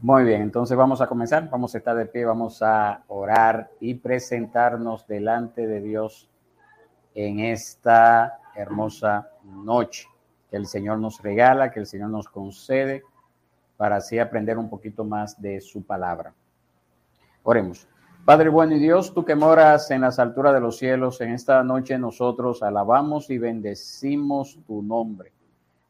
Muy 0.00 0.22
bien, 0.22 0.42
entonces 0.42 0.76
vamos 0.76 1.00
a 1.00 1.08
comenzar, 1.08 1.50
vamos 1.50 1.74
a 1.74 1.78
estar 1.78 1.96
de 1.96 2.06
pie, 2.06 2.24
vamos 2.24 2.62
a 2.62 3.02
orar 3.08 3.72
y 3.80 3.94
presentarnos 3.94 5.08
delante 5.08 5.66
de 5.66 5.80
Dios 5.80 6.30
en 7.16 7.40
esta 7.40 8.38
hermosa 8.54 9.28
noche 9.42 10.06
que 10.48 10.56
el 10.56 10.66
Señor 10.66 11.00
nos 11.00 11.20
regala, 11.20 11.72
que 11.72 11.80
el 11.80 11.86
Señor 11.86 12.10
nos 12.10 12.28
concede, 12.28 13.02
para 13.76 13.96
así 13.96 14.20
aprender 14.20 14.56
un 14.56 14.70
poquito 14.70 15.04
más 15.04 15.40
de 15.42 15.60
su 15.60 15.82
palabra. 15.82 16.32
Oremos. 17.42 17.88
Padre 18.24 18.50
bueno 18.50 18.76
y 18.76 18.78
Dios, 18.78 19.12
tú 19.12 19.24
que 19.24 19.34
moras 19.34 19.90
en 19.90 20.02
las 20.02 20.20
alturas 20.20 20.54
de 20.54 20.60
los 20.60 20.76
cielos, 20.76 21.20
en 21.20 21.30
esta 21.30 21.64
noche 21.64 21.98
nosotros 21.98 22.62
alabamos 22.62 23.30
y 23.30 23.38
bendecimos 23.38 24.60
tu 24.64 24.80
nombre. 24.80 25.32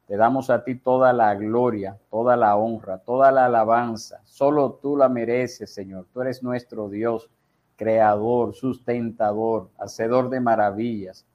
Te 0.09 0.17
damos 0.17 0.49
a 0.49 0.65
ti 0.65 0.77
toda 0.77 1.13
la 1.13 1.35
gloria, 1.35 1.99
toda 2.09 2.35
la 2.35 2.57
honra, 2.57 2.97
toda 2.97 3.31
la 3.31 3.45
alabanza. 3.45 4.23
Solo 4.25 4.79
tú 4.81 4.97
la 4.97 5.11
mereces, 5.11 5.75
Señor. 5.75 6.07
Tú 6.15 6.23
eres 6.23 6.43
nuestro 6.43 6.89
Dios, 6.89 7.29
creador, 7.77 8.55
sustentador, 8.55 9.69
hacedor 9.77 10.31
de 10.31 10.41
maravillas. 10.41 11.27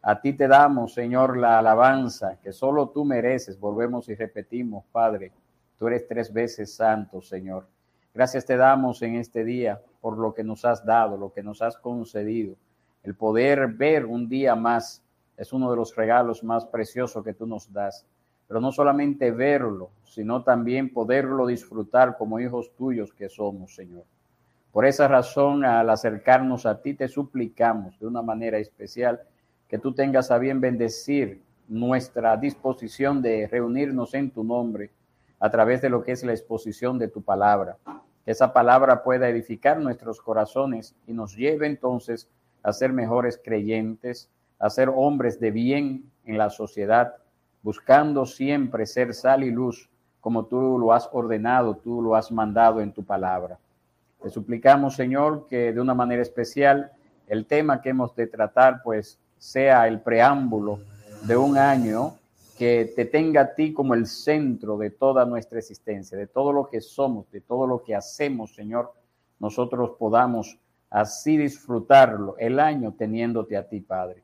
A 0.00 0.22
ti 0.22 0.32
te 0.32 0.48
damos, 0.48 0.94
Señor, 0.94 1.36
la 1.36 1.58
alabanza 1.58 2.38
que 2.40 2.54
solo 2.54 2.88
tú 2.88 3.04
mereces. 3.04 3.60
Volvemos 3.60 4.08
y 4.08 4.14
repetimos, 4.14 4.86
Padre, 4.90 5.30
tú 5.78 5.86
eres 5.88 6.08
tres 6.08 6.32
veces 6.32 6.74
santo, 6.74 7.20
Señor. 7.20 7.66
Gracias 8.14 8.46
te 8.46 8.56
damos 8.56 9.02
en 9.02 9.16
este 9.16 9.44
día 9.44 9.82
por 10.00 10.16
lo 10.16 10.32
que 10.32 10.44
nos 10.44 10.64
has 10.64 10.82
dado, 10.86 11.18
lo 11.18 11.30
que 11.30 11.42
nos 11.42 11.60
has 11.60 11.76
concedido. 11.76 12.56
El 13.02 13.16
poder 13.16 13.68
ver 13.68 14.06
un 14.06 14.30
día 14.30 14.54
más 14.54 15.02
es 15.36 15.52
uno 15.52 15.70
de 15.70 15.76
los 15.76 15.94
regalos 15.94 16.42
más 16.42 16.64
preciosos 16.64 17.22
que 17.22 17.34
tú 17.34 17.46
nos 17.46 17.70
das 17.70 18.06
pero 18.46 18.60
no 18.60 18.72
solamente 18.72 19.30
verlo, 19.30 19.90
sino 20.04 20.42
también 20.42 20.92
poderlo 20.92 21.46
disfrutar 21.46 22.16
como 22.16 22.38
hijos 22.40 22.72
tuyos 22.76 23.12
que 23.12 23.28
somos, 23.28 23.74
Señor. 23.74 24.04
Por 24.72 24.86
esa 24.86 25.08
razón, 25.08 25.64
al 25.64 25.88
acercarnos 25.88 26.66
a 26.66 26.82
ti, 26.82 26.94
te 26.94 27.08
suplicamos 27.08 27.98
de 27.98 28.06
una 28.06 28.22
manera 28.22 28.58
especial 28.58 29.20
que 29.68 29.78
tú 29.78 29.92
tengas 29.92 30.30
a 30.30 30.38
bien 30.38 30.60
bendecir 30.60 31.42
nuestra 31.68 32.36
disposición 32.36 33.22
de 33.22 33.46
reunirnos 33.46 34.14
en 34.14 34.30
tu 34.30 34.44
nombre 34.44 34.90
a 35.40 35.50
través 35.50 35.80
de 35.80 35.90
lo 35.90 36.02
que 36.02 36.12
es 36.12 36.24
la 36.24 36.32
exposición 36.32 36.98
de 36.98 37.08
tu 37.08 37.22
palabra. 37.22 37.76
Que 38.24 38.32
esa 38.32 38.52
palabra 38.52 39.02
pueda 39.02 39.28
edificar 39.28 39.80
nuestros 39.80 40.20
corazones 40.20 40.94
y 41.06 41.12
nos 41.12 41.36
lleve 41.36 41.66
entonces 41.66 42.28
a 42.62 42.72
ser 42.72 42.92
mejores 42.92 43.40
creyentes, 43.42 44.30
a 44.58 44.70
ser 44.70 44.90
hombres 44.94 45.38
de 45.40 45.50
bien 45.50 46.10
en 46.24 46.38
la 46.38 46.50
sociedad 46.50 47.14
buscando 47.64 48.26
siempre 48.26 48.84
ser 48.84 49.14
sal 49.14 49.42
y 49.42 49.50
luz, 49.50 49.88
como 50.20 50.44
tú 50.44 50.78
lo 50.78 50.92
has 50.92 51.08
ordenado, 51.12 51.76
tú 51.76 52.02
lo 52.02 52.14
has 52.14 52.30
mandado 52.30 52.82
en 52.82 52.92
tu 52.92 53.02
palabra. 53.02 53.58
Te 54.22 54.28
suplicamos, 54.28 54.94
Señor, 54.94 55.46
que 55.48 55.72
de 55.72 55.80
una 55.80 55.94
manera 55.94 56.20
especial 56.20 56.92
el 57.26 57.46
tema 57.46 57.80
que 57.80 57.88
hemos 57.88 58.14
de 58.14 58.26
tratar, 58.26 58.82
pues, 58.82 59.18
sea 59.38 59.88
el 59.88 60.00
preámbulo 60.00 60.80
de 61.22 61.38
un 61.38 61.56
año 61.56 62.14
que 62.58 62.92
te 62.94 63.06
tenga 63.06 63.40
a 63.40 63.54
ti 63.54 63.72
como 63.72 63.94
el 63.94 64.06
centro 64.06 64.76
de 64.76 64.90
toda 64.90 65.24
nuestra 65.24 65.58
existencia, 65.58 66.18
de 66.18 66.26
todo 66.26 66.52
lo 66.52 66.68
que 66.68 66.82
somos, 66.82 67.30
de 67.30 67.40
todo 67.40 67.66
lo 67.66 67.82
que 67.82 67.94
hacemos, 67.94 68.54
Señor, 68.54 68.92
nosotros 69.38 69.92
podamos 69.98 70.58
así 70.90 71.38
disfrutarlo 71.38 72.36
el 72.38 72.60
año 72.60 72.92
teniéndote 72.92 73.56
a 73.56 73.66
ti, 73.66 73.80
Padre. 73.80 74.23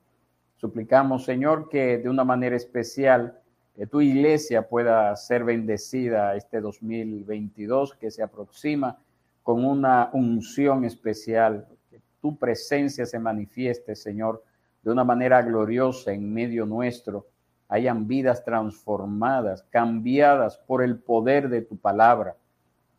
Suplicamos, 0.60 1.24
Señor, 1.24 1.70
que 1.70 1.96
de 1.96 2.10
una 2.10 2.22
manera 2.22 2.54
especial 2.54 3.40
que 3.74 3.86
tu 3.86 4.02
iglesia 4.02 4.68
pueda 4.68 5.16
ser 5.16 5.42
bendecida 5.42 6.36
este 6.36 6.60
2022 6.60 7.94
que 7.94 8.10
se 8.10 8.22
aproxima 8.22 8.98
con 9.42 9.64
una 9.64 10.10
unción 10.12 10.84
especial, 10.84 11.66
que 11.88 12.02
tu 12.20 12.36
presencia 12.36 13.06
se 13.06 13.18
manifieste, 13.18 13.96
Señor, 13.96 14.44
de 14.82 14.90
una 14.90 15.02
manera 15.02 15.40
gloriosa 15.40 16.12
en 16.12 16.30
medio 16.30 16.66
nuestro. 16.66 17.26
Hayan 17.70 18.06
vidas 18.06 18.44
transformadas, 18.44 19.62
cambiadas 19.70 20.58
por 20.58 20.82
el 20.82 20.98
poder 20.98 21.48
de 21.48 21.62
tu 21.62 21.78
palabra. 21.78 22.36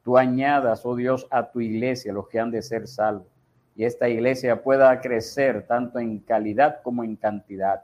Tú 0.04 0.18
añadas, 0.18 0.84
oh 0.84 0.96
Dios, 0.96 1.28
a 1.30 1.52
tu 1.52 1.62
iglesia 1.62 2.12
los 2.12 2.28
que 2.28 2.40
han 2.40 2.50
de 2.50 2.64
ser 2.64 2.88
salvos 2.88 3.41
y 3.76 3.86
esta 3.86 4.10
iglesia 4.10 4.62
pueda 4.62 5.00
crecer 5.02 5.66
tanto 5.68 6.00
en 6.00 6.20
calidad 6.20 6.82
como 6.82 7.04
en 7.04 7.16
cantidad. 7.16 7.84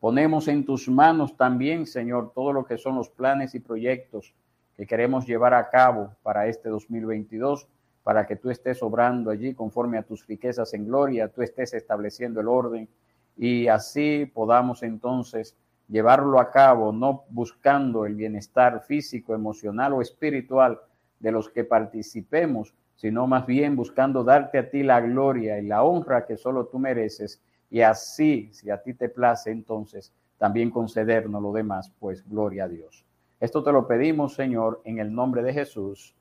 Ponemos 0.00 0.48
en 0.48 0.64
tus 0.64 0.88
manos 0.88 1.36
también, 1.36 1.86
Señor, 1.86 2.32
todo 2.34 2.52
lo 2.52 2.64
que 2.64 2.76
son 2.76 2.96
los 2.96 3.08
planes 3.08 3.54
y 3.54 3.60
proyectos 3.60 4.34
que 4.76 4.86
queremos 4.86 5.26
llevar 5.26 5.54
a 5.54 5.70
cabo 5.70 6.10
para 6.22 6.46
este 6.46 6.68
2022, 6.68 7.68
para 8.02 8.26
que 8.26 8.36
tú 8.36 8.50
estés 8.50 8.82
obrando 8.82 9.30
allí 9.30 9.54
conforme 9.54 9.98
a 9.98 10.02
tus 10.02 10.26
riquezas 10.26 10.74
en 10.74 10.86
gloria, 10.86 11.28
tú 11.28 11.42
estés 11.42 11.72
estableciendo 11.74 12.40
el 12.40 12.48
orden 12.48 12.88
y 13.36 13.68
así 13.68 14.30
podamos 14.32 14.82
entonces 14.82 15.56
llevarlo 15.88 16.40
a 16.40 16.50
cabo, 16.50 16.92
no 16.92 17.24
buscando 17.28 18.06
el 18.06 18.14
bienestar 18.14 18.82
físico, 18.82 19.34
emocional 19.34 19.92
o 19.92 20.02
espiritual 20.02 20.80
de 21.20 21.32
los 21.32 21.48
que 21.48 21.64
participemos, 21.64 22.74
sino 23.02 23.26
más 23.26 23.46
bien 23.46 23.74
buscando 23.74 24.22
darte 24.22 24.58
a 24.58 24.70
ti 24.70 24.84
la 24.84 25.00
gloria 25.00 25.58
y 25.58 25.66
la 25.66 25.82
honra 25.82 26.24
que 26.24 26.36
solo 26.36 26.66
tú 26.66 26.78
mereces, 26.78 27.42
y 27.68 27.80
así, 27.80 28.48
si 28.52 28.70
a 28.70 28.80
ti 28.80 28.94
te 28.94 29.08
place, 29.08 29.50
entonces 29.50 30.12
también 30.38 30.70
concedernos 30.70 31.42
lo 31.42 31.52
demás, 31.52 31.92
pues 31.98 32.24
gloria 32.28 32.62
a 32.62 32.68
Dios. 32.68 33.04
Esto 33.40 33.64
te 33.64 33.72
lo 33.72 33.88
pedimos, 33.88 34.34
Señor, 34.34 34.82
en 34.84 35.00
el 35.00 35.12
nombre 35.12 35.42
de 35.42 35.52
Jesús. 35.52 36.14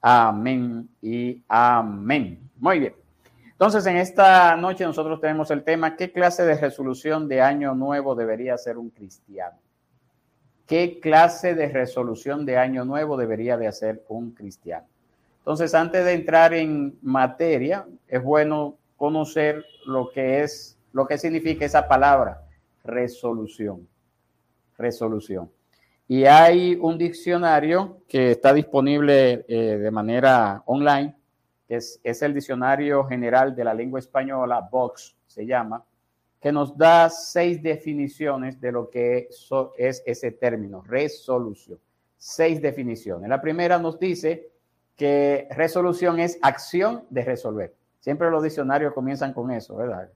Amén 0.00 0.88
y 1.02 1.42
amén. 1.46 2.40
Muy 2.56 2.78
bien. 2.78 2.94
Entonces, 3.50 3.84
en 3.84 3.98
esta 3.98 4.56
noche 4.56 4.84
nosotros 4.84 5.20
tenemos 5.20 5.50
el 5.50 5.62
tema, 5.62 5.94
¿qué 5.94 6.10
clase 6.10 6.46
de 6.46 6.54
resolución 6.54 7.28
de 7.28 7.42
año 7.42 7.74
nuevo 7.74 8.14
debería 8.14 8.56
ser 8.56 8.78
un 8.78 8.88
cristiano? 8.88 9.58
¿Qué 10.66 11.00
clase 11.00 11.54
de 11.54 11.68
resolución 11.68 12.46
de 12.46 12.56
año 12.56 12.86
nuevo 12.86 13.18
debería 13.18 13.58
de 13.58 13.66
hacer 13.66 14.02
un 14.08 14.30
cristiano? 14.30 14.86
Entonces, 15.48 15.74
antes 15.74 16.04
de 16.04 16.12
entrar 16.12 16.52
en 16.52 16.98
materia, 17.00 17.86
es 18.06 18.22
bueno 18.22 18.76
conocer 18.98 19.64
lo 19.86 20.10
que 20.10 20.42
es, 20.42 20.78
lo 20.92 21.06
que 21.06 21.16
significa 21.16 21.64
esa 21.64 21.88
palabra, 21.88 22.42
resolución. 22.84 23.88
Resolución. 24.76 25.50
Y 26.06 26.26
hay 26.26 26.74
un 26.78 26.98
diccionario 26.98 28.02
que 28.06 28.32
está 28.32 28.52
disponible 28.52 29.46
eh, 29.48 29.78
de 29.78 29.90
manera 29.90 30.62
online, 30.66 31.16
que 31.66 31.76
es, 31.76 31.98
es, 32.04 32.20
el 32.20 32.34
Diccionario 32.34 33.04
General 33.06 33.56
de 33.56 33.64
la 33.64 33.72
Lengua 33.72 34.00
Española, 34.00 34.68
Vox 34.70 35.16
se 35.26 35.46
llama, 35.46 35.82
que 36.42 36.52
nos 36.52 36.76
da 36.76 37.08
seis 37.08 37.62
definiciones 37.62 38.60
de 38.60 38.70
lo 38.70 38.90
que 38.90 39.30
es 39.78 40.02
ese 40.04 40.30
término, 40.32 40.82
resolución. 40.82 41.78
Seis 42.18 42.60
definiciones. 42.60 43.30
La 43.30 43.40
primera 43.40 43.78
nos 43.78 43.98
dice 43.98 44.57
que 44.98 45.46
resolución 45.52 46.18
es 46.18 46.38
acción 46.42 47.04
de 47.08 47.24
resolver. 47.24 47.74
Siempre 48.00 48.30
los 48.30 48.42
diccionarios 48.42 48.92
comienzan 48.92 49.32
con 49.32 49.52
eso, 49.52 49.76
¿verdad? 49.76 50.10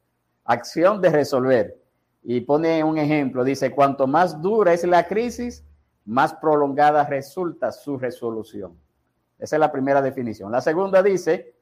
Acción 0.44 1.00
de 1.00 1.08
resolver. 1.08 1.80
Y 2.24 2.40
pone 2.40 2.82
un 2.82 2.98
ejemplo, 2.98 3.44
dice, 3.44 3.70
cuanto 3.70 4.08
más 4.08 4.42
dura 4.42 4.72
es 4.72 4.82
la 4.84 5.06
crisis, 5.06 5.64
más 6.04 6.34
prolongada 6.34 7.04
resulta 7.06 7.70
su 7.70 7.96
resolución. 7.96 8.76
Esa 9.38 9.56
es 9.56 9.60
la 9.60 9.70
primera 9.70 10.02
definición. 10.02 10.50
La 10.50 10.60
segunda 10.60 11.00
dice, 11.00 11.54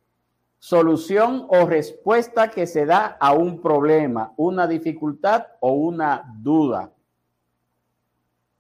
solución 0.59 1.47
o 1.49 1.67
respuesta 1.67 2.51
que 2.51 2.67
se 2.67 2.87
da 2.87 3.19
a 3.21 3.35
un 3.35 3.61
problema, 3.61 4.33
una 4.39 4.67
dificultad 4.67 5.47
o 5.61 5.73
una 5.73 6.25
duda. 6.39 6.91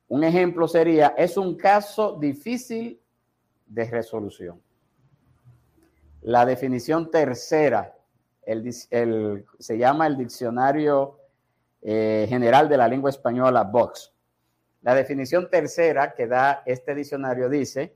Un 0.09 0.23
ejemplo 0.23 0.69
sería, 0.69 1.15
es 1.17 1.39
un 1.39 1.57
caso 1.57 2.19
difícil 2.21 3.00
de 3.71 3.85
resolución. 3.85 4.61
La 6.23 6.45
definición 6.45 7.11
tercera 7.11 7.97
se 9.59 9.79
llama 9.79 10.07
el 10.07 10.17
Diccionario 10.17 11.19
eh, 11.81 12.27
General 12.29 12.69
de 12.69 12.77
la 12.77 12.89
Lengua 12.89 13.11
Española, 13.11 13.63
Vox. 13.63 14.13
La 14.83 14.95
definición 14.95 15.49
tercera 15.49 16.15
que 16.15 16.27
da 16.27 16.63
este 16.67 16.95
diccionario 16.95 17.49
dice, 17.49 17.95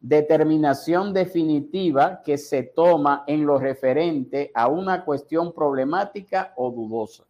determinación 0.00 1.14
definitiva 1.14 2.20
que 2.22 2.36
se 2.36 2.62
toma 2.62 3.24
en 3.26 3.46
lo 3.46 3.58
referente 3.58 4.50
a 4.54 4.68
una 4.68 5.04
cuestión 5.04 5.52
problemática 5.54 6.52
o 6.56 6.70
dudosa. 6.70 7.24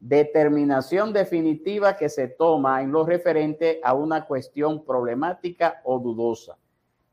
Determinación 0.00 1.12
definitiva 1.12 1.96
que 1.96 2.08
se 2.08 2.28
toma 2.28 2.82
en 2.82 2.92
lo 2.92 3.04
referente 3.04 3.80
a 3.84 3.94
una 3.94 4.26
cuestión 4.26 4.84
problemática 4.84 5.80
o 5.84 5.98
dudosa 5.98 6.56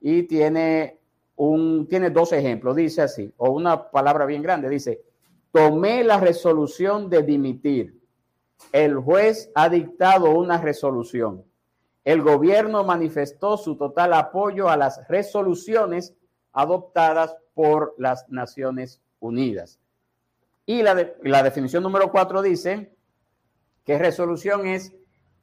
y 0.02 0.24
tiene, 0.24 1.00
un, 1.36 1.88
tiene 1.88 2.10
dos 2.10 2.34
ejemplos. 2.34 2.76
Dice 2.76 3.04
así, 3.04 3.32
o 3.38 3.52
una 3.52 3.90
palabra 3.92 4.26
bien 4.26 4.42
grande, 4.42 4.68
dice, 4.68 5.02
tomé 5.52 6.04
la 6.04 6.20
resolución 6.20 7.10
de 7.10 7.24
dimitir. 7.24 8.02
El 8.72 8.98
juez 8.98 9.52
ha 9.56 9.70
dictado 9.70 10.32
una 10.32 10.60
resolución. 10.60 11.46
el 12.04 12.22
gobierno 12.22 12.84
manifestó 12.84 13.58
su 13.58 13.76
total 13.76 14.14
apoyo 14.14 14.70
a 14.70 14.78
las 14.78 15.08
resoluciones 15.08 16.16
adoptadas 16.52 17.36
por 17.54 17.94
las 17.98 18.28
Naciones 18.30 19.02
Unidas. 19.20 19.80
Y 20.66 20.82
la, 20.82 21.14
la 21.22 21.44
definición 21.44 21.84
número 21.84 22.12
cuatro 22.12 22.42
dice 22.42 22.96
que 23.86 23.98
resolución 23.98 24.66
es 24.66 24.94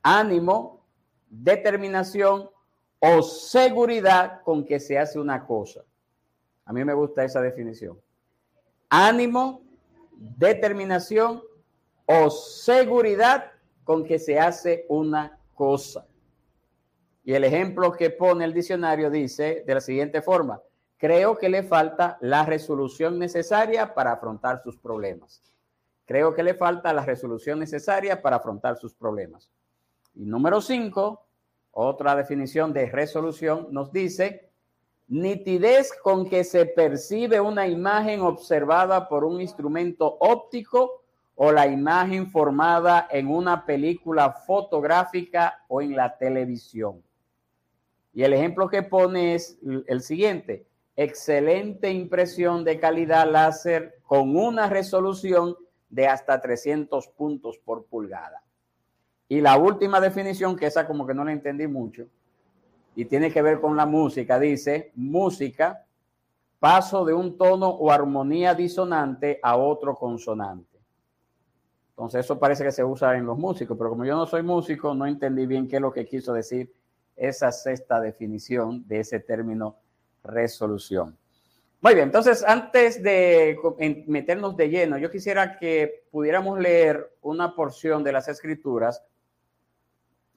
ánimo, 0.02 0.87
determinación 1.28 2.50
o 3.00 3.23
seguridad 3.23 4.43
con 4.43 4.65
que 4.65 4.81
se 4.81 4.99
hace 4.99 5.19
una 5.19 5.47
cosa. 5.47 5.85
A 6.65 6.73
mí 6.73 6.85
me 6.85 6.95
gusta 6.95 7.25
esa 7.25 7.41
definición. 7.41 7.99
Ánimo, 8.89 9.62
determinación 10.12 11.43
o 12.06 12.31
seguridad 12.31 13.53
con 13.85 14.05
que 14.05 14.19
se 14.19 14.39
hace 14.39 14.85
una 14.89 15.39
cosa. 15.55 16.06
Y 17.25 17.35
el 17.35 17.45
ejemplo 17.45 17.93
que 17.93 18.11
pone 18.11 18.45
el 18.45 18.55
diccionario 18.55 19.11
dice 19.11 19.62
de 19.67 19.75
la 19.75 19.81
siguiente 19.81 20.23
forma, 20.23 20.61
creo 20.97 21.37
que 21.37 21.49
le 21.49 21.62
falta 21.62 22.17
la 22.21 22.44
resolución 22.44 23.19
necesaria 23.19 23.94
para 23.94 24.12
afrontar 24.12 24.62
sus 24.62 24.79
problemas. 24.79 25.43
Creo 26.06 26.35
que 26.35 26.43
le 26.43 26.55
falta 26.55 26.93
la 26.94 27.05
resolución 27.05 27.59
necesaria 27.59 28.23
para 28.23 28.37
afrontar 28.37 28.79
sus 28.79 28.94
problemas. 28.94 29.51
Y 30.15 30.25
número 30.25 30.62
cinco, 30.62 31.28
otra 31.81 32.17
definición 32.17 32.73
de 32.73 32.87
resolución 32.87 33.69
nos 33.71 33.93
dice, 33.93 34.51
nitidez 35.07 35.93
con 36.03 36.29
que 36.29 36.43
se 36.43 36.67
percibe 36.67 37.41
una 37.41 37.69
imagen 37.69 38.21
observada 38.21 39.09
por 39.09 39.25
un 39.25 39.41
instrumento 39.41 40.17
óptico 40.19 41.05
o 41.37 41.53
la 41.53 41.69
imagen 41.69 42.33
formada 42.33 43.07
en 43.13 43.29
una 43.29 43.65
película 43.65 44.33
fotográfica 44.33 45.65
o 45.69 45.81
en 45.81 45.95
la 45.95 46.19
televisión. 46.19 47.01
Y 48.13 48.25
el 48.25 48.33
ejemplo 48.33 48.69
que 48.69 48.83
pone 48.83 49.37
es 49.37 49.57
el 49.87 50.03
siguiente. 50.03 50.67
Excelente 50.97 51.93
impresión 51.93 52.65
de 52.65 52.81
calidad 52.81 53.31
láser 53.31 54.01
con 54.03 54.37
una 54.37 54.69
resolución 54.69 55.57
de 55.89 56.09
hasta 56.09 56.41
300 56.41 57.07
puntos 57.07 57.57
por 57.59 57.87
pulgada. 57.87 58.43
Y 59.29 59.41
la 59.41 59.59
última 59.59 60.01
definición, 60.01 60.57
que 60.57 60.67
esa 60.67 60.87
como 60.87 61.07
que 61.07 61.15
no 61.15 61.25
la 61.25 61.33
entendí 61.33 61.67
mucho, 61.67 62.07
y 62.95 63.05
tiene 63.05 63.31
que 63.31 63.43
ver 63.43 63.61
con 63.61 63.77
la 63.77 63.87
música, 63.87 64.41
dice, 64.41 64.91
música, 64.95 65.85
paso 66.59 67.05
de 67.05 67.15
un 67.15 67.37
tono 67.37 67.69
o 67.69 67.91
armonía 67.91 68.55
disonante 68.55 69.39
a 69.43 69.57
otro 69.57 69.95
consonante. 69.95 70.79
Entonces 71.91 72.25
eso 72.25 72.39
parece 72.39 72.65
que 72.65 72.73
se 72.73 72.85
usa 72.85 73.17
en 73.17 73.27
los 73.27 73.39
músicos, 73.39 73.77
pero 73.77 73.91
como 73.91 74.05
yo 74.05 74.17
no 74.17 74.27
soy 74.27 74.43
músico, 74.43 74.95
no 74.95 75.07
entendí 75.07 75.47
bien 75.47 75.69
qué 75.69 75.77
es 75.77 75.83
lo 75.83 75.93
que 75.93 76.07
quiso 76.07 76.33
decir 76.33 76.73
esa 77.17 77.51
sexta 77.53 78.01
definición 78.01 78.87
de 78.87 79.01
ese 79.01 79.21
término 79.21 79.77
resolución. 80.23 81.17
Muy 81.81 81.95
bien, 81.95 82.07
entonces 82.07 82.45
antes 82.45 83.03
de 83.03 83.57
meternos 84.07 84.57
de 84.57 84.69
lleno, 84.69 84.99
yo 84.99 85.11
quisiera 85.11 85.57
que 85.57 86.05
pudiéramos 86.11 86.59
leer 86.59 87.13
una 87.23 87.55
porción 87.55 88.03
de 88.03 88.13
las 88.13 88.29
escrituras 88.29 89.05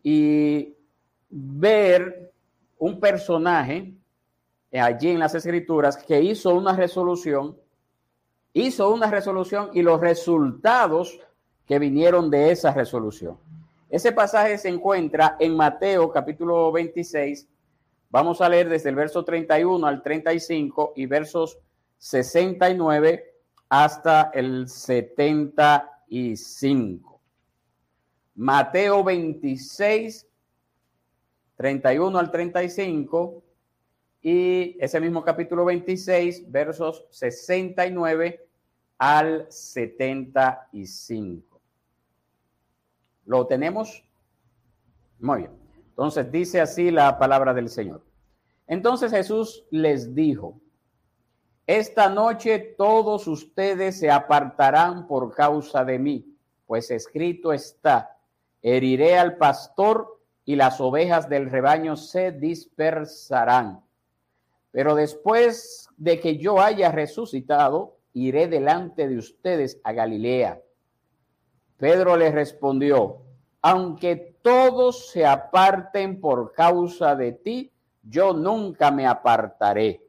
y 0.03 0.75
ver 1.29 2.33
un 2.77 2.99
personaje 2.99 3.93
allí 4.73 5.09
en 5.09 5.19
las 5.19 5.35
escrituras 5.35 5.97
que 5.97 6.21
hizo 6.21 6.55
una 6.55 6.73
resolución, 6.75 7.57
hizo 8.53 8.93
una 8.93 9.11
resolución 9.11 9.69
y 9.73 9.81
los 9.81 9.99
resultados 9.99 11.19
que 11.65 11.79
vinieron 11.79 12.29
de 12.29 12.51
esa 12.51 12.71
resolución. 12.73 13.37
Ese 13.89 14.11
pasaje 14.11 14.55
se 14.57 14.67
encuentra 14.69 15.35
en 15.39 15.55
Mateo 15.55 16.11
capítulo 16.11 16.71
26. 16.71 17.47
Vamos 18.09 18.41
a 18.41 18.49
leer 18.49 18.69
desde 18.69 18.89
el 18.89 18.95
verso 18.95 19.25
31 19.25 19.85
al 19.85 20.01
35 20.01 20.93
y 20.95 21.05
versos 21.05 21.59
69 21.97 23.25
hasta 23.69 24.31
el 24.33 24.67
75. 24.67 27.10
Mateo 28.41 29.03
26, 29.03 30.27
31 31.57 32.17
al 32.17 32.31
35 32.31 33.43
y 34.19 34.75
ese 34.79 34.99
mismo 34.99 35.23
capítulo 35.23 35.63
26, 35.63 36.51
versos 36.51 37.05
69 37.11 38.43
al 38.97 39.45
75. 39.47 41.61
¿Lo 43.25 43.45
tenemos? 43.45 44.03
Muy 45.19 45.41
bien. 45.41 45.51
Entonces 45.89 46.31
dice 46.31 46.61
así 46.61 46.89
la 46.89 47.19
palabra 47.19 47.53
del 47.53 47.69
Señor. 47.69 48.03
Entonces 48.65 49.11
Jesús 49.11 49.67
les 49.69 50.15
dijo, 50.15 50.59
esta 51.67 52.09
noche 52.09 52.73
todos 52.75 53.27
ustedes 53.27 53.99
se 53.99 54.09
apartarán 54.09 55.05
por 55.05 55.31
causa 55.31 55.85
de 55.85 55.99
mí, 55.99 56.35
pues 56.65 56.89
escrito 56.89 57.53
está, 57.53 58.10
heriré 58.61 59.17
al 59.17 59.37
pastor 59.37 60.19
y 60.45 60.55
las 60.55 60.81
ovejas 60.81 61.29
del 61.29 61.49
rebaño 61.49 61.95
se 61.95 62.31
dispersarán. 62.31 63.83
Pero 64.71 64.95
después 64.95 65.87
de 65.97 66.19
que 66.19 66.37
yo 66.37 66.59
haya 66.61 66.91
resucitado, 66.91 67.97
iré 68.13 68.47
delante 68.47 69.07
de 69.07 69.17
ustedes 69.17 69.79
a 69.83 69.93
Galilea. 69.93 70.61
Pedro 71.77 72.15
le 72.15 72.31
respondió, 72.31 73.21
aunque 73.61 74.37
todos 74.41 75.09
se 75.11 75.25
aparten 75.25 76.19
por 76.19 76.53
causa 76.53 77.15
de 77.15 77.33
ti, 77.33 77.71
yo 78.03 78.33
nunca 78.33 78.91
me 78.91 79.05
apartaré. 79.05 80.03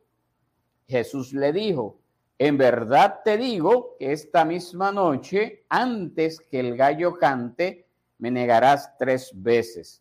Jesús 0.87 1.33
le 1.33 1.53
dijo, 1.53 1.99
en 2.39 2.59
verdad 2.59 3.21
te 3.25 3.37
digo 3.37 3.97
que 3.99 4.13
esta 4.13 4.45
misma 4.45 4.91
noche, 4.91 5.65
antes 5.69 6.41
que 6.41 6.61
el 6.61 6.77
gallo 6.77 7.17
cante, 7.17 7.87
me 8.23 8.31
negarás 8.31 8.97
tres 8.99 9.33
veces. 9.35 10.01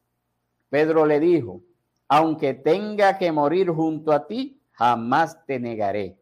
Pedro 0.70 1.08
le 1.08 1.20
dijo, 1.20 1.64
aunque 2.08 2.54
tenga 2.54 3.18
que 3.18 3.32
morir 3.32 3.72
junto 3.72 4.12
a 4.12 4.28
ti, 4.28 4.62
jamás 4.74 5.44
te 5.48 5.60
negaré. 5.60 6.20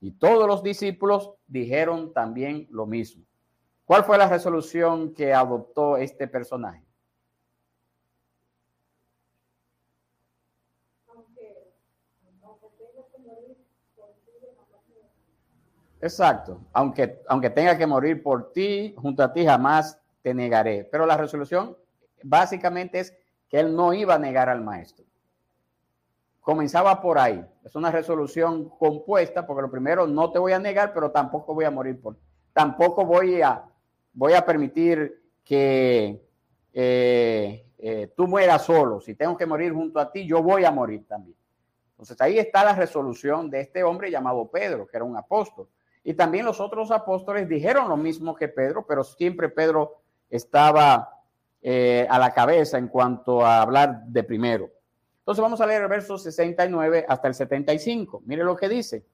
Y 0.00 0.12
todos 0.12 0.46
los 0.46 0.62
discípulos 0.62 1.32
dijeron 1.48 2.12
también 2.12 2.68
lo 2.70 2.86
mismo. 2.86 3.24
¿Cuál 3.84 4.04
fue 4.04 4.16
la 4.16 4.28
resolución 4.28 5.12
que 5.12 5.34
adoptó 5.34 5.96
este 5.96 6.28
personaje? 6.28 6.84
Exacto. 16.00 16.60
Aunque, 16.72 17.20
aunque 17.26 17.50
tenga 17.50 17.76
que 17.76 17.88
morir 17.88 18.22
por 18.22 18.52
ti, 18.52 18.94
junto 18.96 19.24
a 19.24 19.32
ti 19.32 19.44
jamás 19.44 20.00
te 20.22 20.34
negaré. 20.34 20.88
Pero 20.90 21.06
la 21.06 21.16
resolución 21.16 21.76
básicamente 22.22 23.00
es 23.00 23.16
que 23.48 23.60
él 23.60 23.74
no 23.74 23.92
iba 23.92 24.14
a 24.14 24.18
negar 24.18 24.48
al 24.48 24.62
maestro. 24.62 25.04
Comenzaba 26.40 27.00
por 27.00 27.18
ahí. 27.18 27.44
Es 27.64 27.74
una 27.74 27.90
resolución 27.90 28.70
compuesta, 28.70 29.46
porque 29.46 29.62
lo 29.62 29.70
primero, 29.70 30.06
no 30.06 30.30
te 30.32 30.38
voy 30.38 30.52
a 30.52 30.58
negar, 30.58 30.92
pero 30.92 31.10
tampoco 31.10 31.54
voy 31.54 31.64
a 31.64 31.70
morir 31.70 32.00
por. 32.00 32.16
Tampoco 32.52 33.04
voy 33.04 33.42
a 33.42 33.64
voy 34.12 34.32
a 34.32 34.44
permitir 34.44 35.22
que 35.44 36.26
eh, 36.72 37.66
eh, 37.78 38.12
tú 38.16 38.26
mueras 38.26 38.64
solo. 38.64 39.00
Si 39.00 39.14
tengo 39.14 39.36
que 39.36 39.46
morir 39.46 39.72
junto 39.72 39.98
a 39.98 40.10
ti, 40.10 40.26
yo 40.26 40.42
voy 40.42 40.64
a 40.64 40.70
morir 40.70 41.06
también. 41.06 41.36
Entonces 41.92 42.20
ahí 42.20 42.38
está 42.38 42.64
la 42.64 42.74
resolución 42.74 43.50
de 43.50 43.60
este 43.60 43.82
hombre 43.82 44.10
llamado 44.10 44.50
Pedro, 44.50 44.86
que 44.86 44.96
era 44.96 45.04
un 45.04 45.16
apóstol. 45.16 45.68
Y 46.02 46.14
también 46.14 46.46
los 46.46 46.60
otros 46.60 46.90
apóstoles 46.90 47.48
dijeron 47.48 47.88
lo 47.88 47.96
mismo 47.96 48.34
que 48.34 48.48
Pedro, 48.48 48.86
pero 48.86 49.04
siempre 49.04 49.50
Pedro 49.50 49.99
estaba 50.30 51.20
eh, 51.60 52.06
a 52.08 52.18
la 52.18 52.32
cabeza 52.32 52.78
en 52.78 52.88
cuanto 52.88 53.44
a 53.44 53.60
hablar 53.60 54.04
de 54.06 54.22
primero. 54.22 54.70
Entonces 55.18 55.42
vamos 55.42 55.60
a 55.60 55.66
leer 55.66 55.82
el 55.82 55.88
verso 55.88 56.16
69 56.16 57.04
hasta 57.08 57.28
el 57.28 57.34
75. 57.34 58.22
Mire 58.24 58.44
lo 58.44 58.56
que 58.56 58.68
dice. 58.68 59.04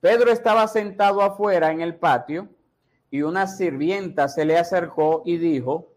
Pedro 0.00 0.30
estaba 0.30 0.66
sentado 0.68 1.22
afuera 1.22 1.70
en 1.70 1.80
el 1.80 1.96
patio 1.96 2.48
y 3.10 3.22
una 3.22 3.46
sirvienta 3.46 4.28
se 4.28 4.44
le 4.44 4.56
acercó 4.56 5.22
y 5.24 5.38
dijo, 5.38 5.92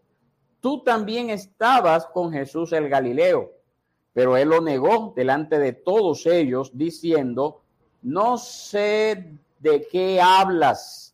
tú 0.60 0.82
también 0.82 1.30
estabas 1.30 2.06
con 2.06 2.32
Jesús 2.32 2.72
el 2.72 2.88
Galileo. 2.88 3.52
Pero 4.12 4.36
él 4.36 4.50
lo 4.50 4.60
negó 4.60 5.12
delante 5.16 5.58
de 5.58 5.72
todos 5.72 6.26
ellos, 6.26 6.70
diciendo, 6.74 7.62
no 8.02 8.36
sé 8.36 9.38
de 9.58 9.86
qué 9.90 10.20
hablas. 10.20 11.11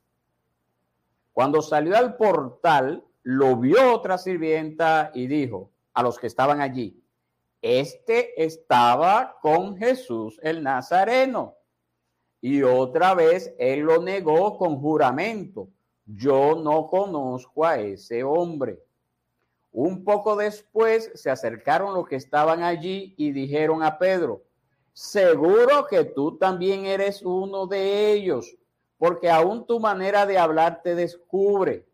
Cuando 1.39 1.63
salió 1.63 1.97
al 1.97 2.17
portal, 2.17 3.05
lo 3.23 3.55
vio 3.55 3.95
otra 3.95 4.19
sirvienta 4.19 5.13
y 5.15 5.29
dijo 5.29 5.71
a 5.95 6.03
los 6.03 6.19
que 6.19 6.27
estaban 6.27 6.61
allí, 6.61 7.01
este 7.63 8.43
estaba 8.45 9.39
con 9.41 9.77
Jesús 9.77 10.41
el 10.43 10.65
Nazareno. 10.65 11.55
Y 12.41 12.65
otra 12.65 13.15
vez 13.15 13.55
él 13.57 13.83
lo 13.83 14.03
negó 14.03 14.59
con 14.59 14.81
juramento 14.81 15.69
yo 16.09 16.57
no 16.57 16.89
conozco 16.89 17.65
a 17.65 17.79
ese 17.79 18.25
hombre. 18.25 18.83
Un 19.71 20.03
poco 20.03 20.35
después 20.35 21.13
se 21.15 21.31
acercaron 21.31 21.95
los 21.95 22.09
que 22.09 22.17
estaban 22.17 22.65
allí 22.65 23.15
y 23.17 23.31
dijeron 23.31 23.85
a 23.85 23.97
Pedro, 23.97 24.43
seguro 24.93 25.87
que 25.87 26.03
tú 26.03 26.37
también 26.37 26.85
eres 26.85 27.23
uno 27.23 27.69
de 27.69 28.13
ellos, 28.13 28.57
porque 28.99 29.31
aún 29.31 29.67
tu 29.67 29.81
manera 29.81 30.27
de 30.27 30.37
hablar 30.37 30.83
te 30.83 30.95
descubre. 30.95 31.89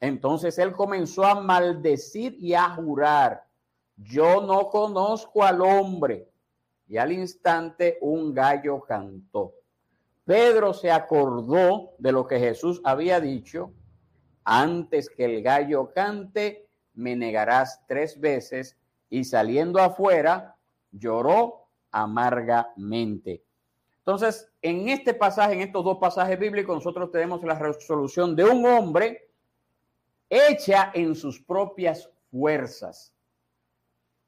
Entonces 0.00 0.58
él 0.58 0.72
comenzó 0.72 1.24
a 1.24 1.40
maldecir 1.40 2.34
y 2.38 2.54
a 2.54 2.68
jurar, 2.70 3.46
yo 3.96 4.42
no 4.42 4.68
conozco 4.68 5.44
al 5.44 5.62
hombre. 5.62 6.28
Y 6.88 6.98
al 6.98 7.12
instante 7.12 7.96
un 8.02 8.34
gallo 8.34 8.80
cantó. 8.80 9.54
Pedro 10.24 10.74
se 10.74 10.90
acordó 10.90 11.94
de 11.98 12.12
lo 12.12 12.26
que 12.26 12.38
Jesús 12.38 12.80
había 12.84 13.20
dicho, 13.20 13.72
antes 14.44 15.08
que 15.08 15.24
el 15.24 15.42
gallo 15.42 15.92
cante, 15.92 16.68
me 16.94 17.16
negarás 17.16 17.84
tres 17.86 18.20
veces, 18.20 18.76
y 19.08 19.24
saliendo 19.24 19.80
afuera, 19.80 20.56
lloró 20.90 21.66
amargamente. 21.90 23.44
Entonces, 24.04 24.50
en 24.62 24.88
este 24.88 25.14
pasaje, 25.14 25.54
en 25.54 25.60
estos 25.60 25.84
dos 25.84 25.98
pasajes 25.98 26.38
bíblicos, 26.38 26.74
nosotros 26.74 27.12
tenemos 27.12 27.42
la 27.44 27.56
resolución 27.56 28.34
de 28.34 28.44
un 28.44 28.66
hombre 28.66 29.30
hecha 30.28 30.90
en 30.92 31.14
sus 31.14 31.40
propias 31.40 32.10
fuerzas. 32.30 33.14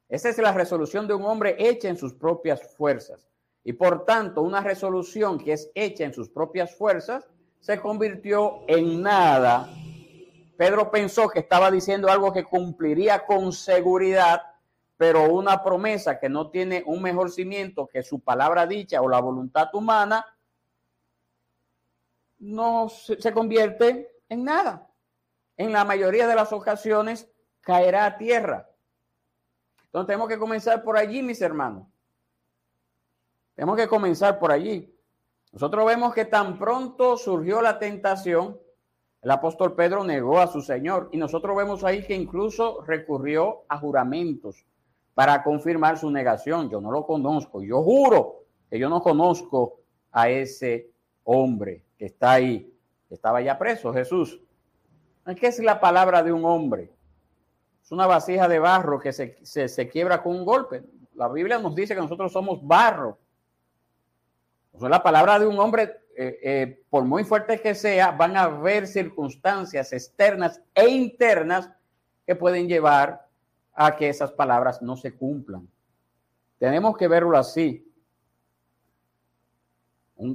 Esa 0.08 0.28
es 0.28 0.38
la 0.38 0.52
resolución 0.52 1.08
de 1.08 1.14
un 1.14 1.24
hombre 1.24 1.56
hecha 1.58 1.88
en 1.88 1.96
sus 1.96 2.14
propias 2.14 2.62
fuerzas. 2.76 3.28
Y 3.64 3.72
por 3.72 4.04
tanto, 4.04 4.42
una 4.42 4.60
resolución 4.60 5.38
que 5.38 5.54
es 5.54 5.70
hecha 5.74 6.04
en 6.04 6.14
sus 6.14 6.28
propias 6.28 6.76
fuerzas 6.76 7.26
se 7.58 7.80
convirtió 7.80 8.60
en 8.68 9.02
nada. 9.02 9.68
Pedro 10.56 10.90
pensó 10.90 11.28
que 11.28 11.40
estaba 11.40 11.70
diciendo 11.70 12.08
algo 12.08 12.32
que 12.32 12.44
cumpliría 12.44 13.26
con 13.26 13.52
seguridad, 13.52 14.42
pero 14.96 15.32
una 15.32 15.62
promesa 15.62 16.18
que 16.18 16.28
no 16.28 16.50
tiene 16.50 16.82
un 16.86 17.02
mejor 17.02 17.30
cimiento 17.30 17.86
que 17.86 18.02
su 18.02 18.20
palabra 18.20 18.66
dicha 18.66 19.00
o 19.00 19.08
la 19.08 19.20
voluntad 19.20 19.68
humana, 19.74 20.24
no 22.38 22.88
se, 22.88 23.32
convierte 23.32 24.20
en 24.28 24.44
nada. 24.44 24.90
En 25.56 25.72
la 25.72 25.84
mayoría 25.84 26.26
de 26.26 26.34
las 26.34 26.52
ocasiones 26.52 27.28
caerá 27.60 28.06
a 28.06 28.18
tierra. 28.18 28.68
Entonces 29.86 30.06
tenemos 30.06 30.28
que 30.28 30.38
comenzar 30.38 30.82
por 30.82 30.96
allí, 30.96 31.22
mis 31.22 31.40
hermanos. 31.40 31.86
Tenemos 33.54 33.76
que 33.76 33.88
comenzar 33.88 34.38
por 34.38 34.52
allí. 34.52 34.92
Nosotros 35.52 35.86
vemos 35.86 36.12
que 36.12 36.24
tan 36.24 36.58
pronto 36.58 37.16
surgió 37.16 37.62
la 37.62 37.78
tentación, 37.78 38.58
el 39.22 39.30
apóstol 39.30 39.74
Pedro 39.74 40.04
negó 40.04 40.40
a 40.40 40.48
su 40.48 40.60
Señor 40.60 41.08
y 41.12 41.16
nosotros 41.16 41.56
vemos 41.56 41.82
ahí 41.84 42.04
que 42.04 42.14
incluso 42.14 42.82
recurrió 42.82 43.64
a 43.68 43.78
juramentos 43.78 44.66
para 45.14 45.42
confirmar 45.42 45.98
su 45.98 46.10
negación. 46.10 46.68
Yo 46.68 46.80
no 46.80 46.90
lo 46.90 47.06
conozco, 47.06 47.62
yo 47.62 47.82
juro 47.82 48.44
que 48.68 48.78
yo 48.78 48.88
no 48.88 49.00
conozco 49.00 49.80
a 50.12 50.28
ese 50.28 50.90
hombre 51.24 51.84
que 51.96 52.06
está 52.06 52.32
ahí, 52.32 52.72
que 53.08 53.14
estaba 53.14 53.40
ya 53.40 53.58
preso, 53.58 53.92
Jesús. 53.92 54.40
¿Qué 55.36 55.46
es 55.46 55.58
la 55.60 55.80
palabra 55.80 56.22
de 56.22 56.32
un 56.32 56.44
hombre? 56.44 56.90
Es 57.82 57.92
una 57.92 58.06
vasija 58.06 58.48
de 58.48 58.58
barro 58.58 58.98
que 58.98 59.12
se, 59.12 59.88
quiebra 59.90 60.22
con 60.22 60.36
un 60.36 60.44
golpe. 60.44 60.82
La 61.14 61.28
Biblia 61.28 61.58
nos 61.58 61.74
dice 61.74 61.94
que 61.94 62.00
nosotros 62.00 62.32
somos 62.32 62.66
barro. 62.66 63.18
O 64.72 64.80
sea, 64.80 64.88
la 64.88 65.02
palabra 65.02 65.38
de 65.38 65.46
un 65.46 65.58
hombre, 65.58 66.00
eh, 66.16 66.38
eh, 66.42 66.82
por 66.90 67.04
muy 67.04 67.24
fuerte 67.24 67.60
que 67.60 67.74
sea, 67.74 68.10
van 68.10 68.36
a 68.36 68.44
haber 68.44 68.86
circunstancias 68.86 69.92
externas 69.92 70.60
e 70.74 70.88
internas 70.88 71.70
que 72.26 72.34
pueden 72.34 72.68
llevar 72.68 73.23
a 73.74 73.96
que 73.96 74.08
esas 74.08 74.32
palabras 74.32 74.80
no 74.82 74.96
se 74.96 75.14
cumplan. 75.14 75.68
Tenemos 76.58 76.96
que 76.96 77.08
verlo 77.08 77.36
así. 77.36 77.86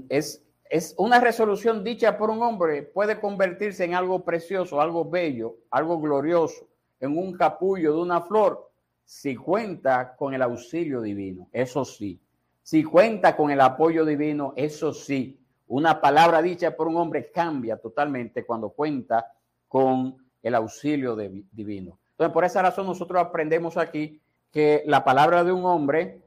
es, 0.09 0.43
es 0.65 0.93
una 0.97 1.19
resolución 1.19 1.83
dicha 1.83 2.17
por 2.17 2.29
un 2.29 2.43
hombre, 2.43 2.83
puede 2.83 3.19
convertirse 3.19 3.85
en 3.85 3.95
algo 3.95 4.23
precioso, 4.23 4.81
algo 4.81 5.09
bello, 5.09 5.57
algo 5.71 5.99
glorioso 5.99 6.67
en 6.99 7.17
un 7.17 7.33
capullo 7.33 7.93
de 7.93 8.01
una 8.01 8.21
flor 8.21 8.69
si 9.03 9.35
cuenta 9.35 10.15
con 10.15 10.35
el 10.35 10.41
auxilio 10.43 11.01
divino, 11.01 11.49
eso 11.51 11.83
sí. 11.83 12.21
Si 12.61 12.83
cuenta 12.83 13.35
con 13.35 13.49
el 13.49 13.59
apoyo 13.59 14.05
divino, 14.05 14.53
eso 14.55 14.93
sí. 14.93 15.39
Una 15.69 15.99
palabra 15.99 16.43
dicha 16.43 16.75
por 16.75 16.87
un 16.87 16.97
hombre 16.97 17.31
cambia 17.31 17.77
totalmente 17.77 18.45
cuando 18.45 18.69
cuenta 18.69 19.33
con 19.67 20.15
el 20.43 20.53
auxilio 20.53 21.15
divino. 21.15 21.97
Entonces, 22.19 22.33
por 22.33 22.43
esa 22.45 22.61
razón 22.61 22.85
nosotros 22.85 23.21
aprendemos 23.21 23.77
aquí 23.77 24.21
que 24.51 24.83
la 24.85 25.03
palabra 25.03 25.43
de 25.43 25.51
un 25.51 25.65
hombre 25.65 26.21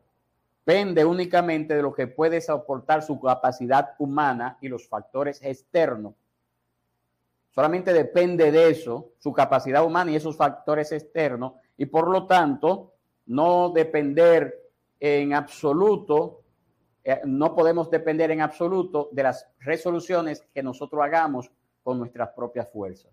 pende 0.64 1.04
únicamente 1.04 1.74
de 1.74 1.82
lo 1.82 1.92
que 1.92 2.06
puede 2.06 2.40
soportar 2.40 3.02
su 3.02 3.20
capacidad 3.20 3.94
humana 3.98 4.58
y 4.60 4.68
los 4.68 4.88
factores 4.88 5.42
externos 5.42 6.14
Solamente 7.54 7.92
depende 7.92 8.50
de 8.50 8.70
eso, 8.70 9.12
su 9.18 9.32
capacidad 9.32 9.84
humana 9.84 10.10
y 10.10 10.16
esos 10.16 10.36
factores 10.36 10.90
externos, 10.90 11.52
y 11.76 11.84
por 11.84 12.08
lo 12.08 12.26
tanto, 12.26 12.94
no 13.26 13.70
depender 13.70 14.70
en 14.98 15.34
absoluto, 15.34 16.40
eh, 17.04 17.20
no 17.26 17.54
podemos 17.54 17.90
depender 17.90 18.30
en 18.30 18.40
absoluto 18.40 19.10
de 19.12 19.24
las 19.24 19.46
resoluciones 19.60 20.46
que 20.54 20.62
nosotros 20.62 21.02
hagamos 21.04 21.50
con 21.82 21.98
nuestras 21.98 22.30
propias 22.30 22.70
fuerzas. 22.72 23.12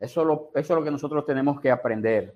Eso, 0.00 0.24
lo, 0.24 0.50
es 0.54 0.68
lo 0.68 0.82
que 0.82 0.90
nosotros 0.90 1.24
tenemos 1.26 1.60
que 1.60 1.70
aprender. 1.70 2.34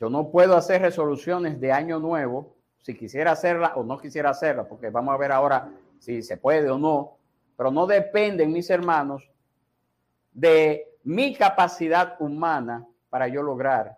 Yo 0.00 0.08
no 0.08 0.30
puedo 0.30 0.56
hacer 0.56 0.82
resoluciones 0.82 1.60
de 1.60 1.70
año 1.70 1.98
nuevo 1.98 2.56
si 2.78 2.96
quisiera 2.96 3.32
hacerla 3.32 3.74
o 3.76 3.84
no 3.84 3.98
quisiera 3.98 4.30
hacerla, 4.30 4.66
porque 4.66 4.90
vamos 4.90 5.14
a 5.14 5.18
ver 5.18 5.32
ahora 5.32 5.70
si 5.98 6.22
se 6.22 6.36
puede 6.36 6.70
o 6.70 6.78
no, 6.78 7.18
pero 7.56 7.70
no 7.70 7.86
dependen, 7.86 8.52
mis 8.52 8.68
hermanos, 8.68 9.30
de 10.32 10.98
mi 11.04 11.34
capacidad 11.34 12.16
humana 12.20 12.86
para 13.08 13.28
yo 13.28 13.42
lograr, 13.42 13.96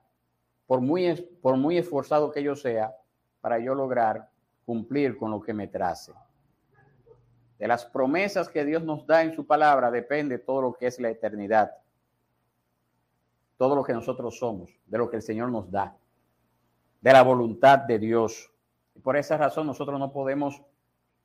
por 0.67 0.81
muy, 0.81 1.15
por 1.41 1.57
muy 1.57 1.79
esforzado 1.79 2.31
que 2.31 2.43
yo 2.43 2.55
sea, 2.55 2.95
para 3.41 3.59
yo 3.59 3.75
lograr 3.75 4.29
cumplir 4.65 5.17
con 5.17 5.31
lo 5.31 5.41
que 5.41 5.55
me 5.55 5.69
trace. 5.69 6.13
De 7.59 7.67
las 7.67 7.85
promesas 7.87 8.49
que 8.49 8.65
Dios 8.65 8.83
nos 8.83 9.07
da 9.07 9.23
en 9.23 9.35
su 9.35 9.47
palabra 9.47 9.91
depende 9.91 10.39
todo 10.39 10.61
lo 10.61 10.73
que 10.75 10.87
es 10.87 11.01
la 11.01 11.09
eternidad, 11.09 11.73
todo 13.57 13.75
lo 13.75 13.83
que 13.83 13.95
nosotros 13.95 14.39
somos, 14.39 14.71
de 14.87 14.99
lo 14.99 15.09
que 15.09 15.17
el 15.17 15.23
Señor 15.23 15.51
nos 15.51 15.71
da, 15.71 15.97
de 17.01 17.13
la 17.13 17.23
voluntad 17.23 17.79
de 17.79 17.99
Dios. 17.99 18.51
Y 18.95 19.01
por 19.01 19.17
esa 19.17 19.37
razón 19.37 19.67
nosotros 19.67 19.99
no 19.99 20.13
podemos 20.13 20.61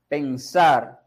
pensar 0.08 1.06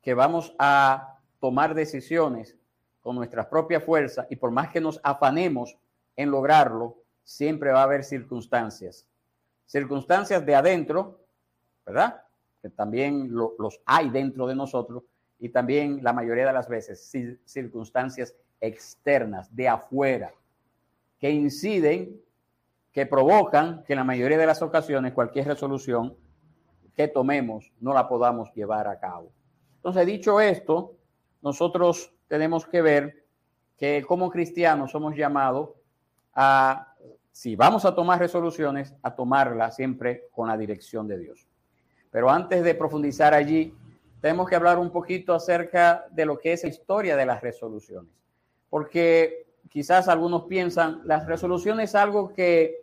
que 0.00 0.14
vamos 0.14 0.54
a 0.58 1.18
tomar 1.38 1.74
decisiones 1.74 2.56
con 3.02 3.16
nuestras 3.16 3.46
propias 3.46 3.84
fuerzas 3.84 4.26
y 4.30 4.36
por 4.36 4.50
más 4.50 4.70
que 4.70 4.80
nos 4.80 5.00
afanemos 5.02 5.76
en 6.16 6.30
lograrlo, 6.30 6.96
siempre 7.24 7.72
va 7.72 7.80
a 7.80 7.84
haber 7.84 8.04
circunstancias. 8.04 9.06
Circunstancias 9.66 10.44
de 10.44 10.54
adentro, 10.54 11.20
¿verdad? 11.84 12.22
También 12.70 13.32
los 13.32 13.80
hay 13.84 14.10
dentro 14.10 14.46
de 14.46 14.54
nosotros 14.54 15.04
y 15.38 15.48
también 15.48 16.00
la 16.02 16.12
mayoría 16.12 16.46
de 16.46 16.52
las 16.52 16.68
veces 16.68 17.10
circunstancias 17.44 18.34
externas, 18.60 19.54
de 19.54 19.68
afuera, 19.68 20.32
que 21.18 21.30
inciden, 21.30 22.20
que 22.92 23.06
provocan 23.06 23.82
que 23.84 23.94
en 23.94 23.98
la 23.98 24.04
mayoría 24.04 24.38
de 24.38 24.46
las 24.46 24.62
ocasiones 24.62 25.12
cualquier 25.12 25.48
resolución 25.48 26.16
que 26.94 27.08
tomemos 27.08 27.72
no 27.80 27.92
la 27.92 28.08
podamos 28.08 28.52
llevar 28.54 28.86
a 28.86 29.00
cabo. 29.00 29.32
Entonces, 29.76 30.06
dicho 30.06 30.40
esto, 30.40 30.96
nosotros 31.40 32.14
tenemos 32.28 32.66
que 32.66 32.82
ver 32.82 33.26
que 33.76 34.04
como 34.06 34.30
cristianos 34.30 34.92
somos 34.92 35.16
llamados 35.16 35.70
a, 36.34 36.94
si 37.32 37.56
vamos 37.56 37.84
a 37.84 37.94
tomar 37.94 38.20
resoluciones, 38.20 38.94
a 39.02 39.14
tomarlas 39.14 39.74
siempre 39.74 40.28
con 40.30 40.46
la 40.46 40.56
dirección 40.56 41.08
de 41.08 41.18
Dios. 41.18 41.48
Pero 42.12 42.30
antes 42.30 42.62
de 42.62 42.74
profundizar 42.74 43.32
allí, 43.32 43.74
tenemos 44.20 44.48
que 44.48 44.54
hablar 44.54 44.78
un 44.78 44.90
poquito 44.90 45.34
acerca 45.34 46.06
de 46.10 46.26
lo 46.26 46.38
que 46.38 46.52
es 46.52 46.62
la 46.62 46.68
historia 46.68 47.16
de 47.16 47.26
las 47.26 47.40
resoluciones. 47.40 48.12
Porque 48.68 49.46
quizás 49.70 50.08
algunos 50.08 50.44
piensan, 50.44 51.00
las 51.04 51.26
resoluciones 51.26 51.90
es 51.90 51.94
algo 51.94 52.32
que 52.34 52.82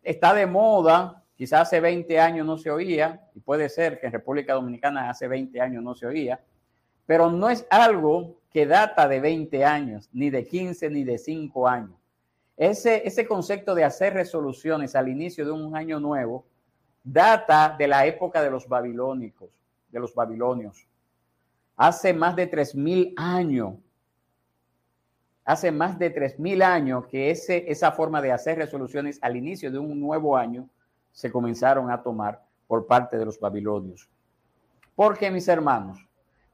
está 0.00 0.32
de 0.32 0.46
moda, 0.46 1.24
quizás 1.34 1.62
hace 1.62 1.80
20 1.80 2.20
años 2.20 2.46
no 2.46 2.56
se 2.56 2.70
oía, 2.70 3.20
y 3.34 3.40
puede 3.40 3.68
ser 3.68 3.98
que 3.98 4.06
en 4.06 4.12
República 4.12 4.54
Dominicana 4.54 5.10
hace 5.10 5.26
20 5.26 5.60
años 5.60 5.82
no 5.82 5.96
se 5.96 6.06
oía, 6.06 6.40
pero 7.04 7.30
no 7.30 7.50
es 7.50 7.66
algo 7.68 8.36
que 8.48 8.64
data 8.64 9.08
de 9.08 9.18
20 9.18 9.64
años, 9.64 10.08
ni 10.12 10.30
de 10.30 10.46
15, 10.46 10.88
ni 10.90 11.02
de 11.02 11.18
5 11.18 11.66
años. 11.66 11.98
Ese, 12.56 13.06
ese 13.06 13.26
concepto 13.26 13.74
de 13.74 13.82
hacer 13.82 14.14
resoluciones 14.14 14.94
al 14.94 15.08
inicio 15.08 15.44
de 15.44 15.50
un 15.50 15.76
año 15.76 15.98
nuevo 15.98 16.46
data 17.06 17.76
de 17.78 17.86
la 17.86 18.04
época 18.04 18.42
de 18.42 18.50
los 18.50 18.68
babilónicos, 18.68 19.48
de 19.88 20.00
los 20.00 20.12
babilonios. 20.12 20.86
Hace 21.76 22.12
más 22.12 22.34
de 22.34 22.48
3000 22.48 23.14
años. 23.16 23.74
hace 25.44 25.70
más 25.70 25.96
de 25.96 26.12
3.000 26.12 26.60
años 26.64 27.06
que 27.06 27.30
ese, 27.30 27.70
esa 27.70 27.92
forma 27.92 28.20
de 28.20 28.32
hacer 28.32 28.58
resoluciones 28.58 29.20
al 29.22 29.36
inicio 29.36 29.70
de 29.70 29.78
un 29.78 30.00
nuevo 30.00 30.36
año 30.36 30.68
se 31.12 31.30
comenzaron 31.30 31.88
a 31.88 32.02
tomar 32.02 32.42
por 32.66 32.88
parte 32.88 33.16
de 33.16 33.24
los 33.24 33.38
babilonios. 33.38 34.08
¿Por 34.96 35.16
qué, 35.16 35.30
mis 35.30 35.46
hermanos? 35.46 36.04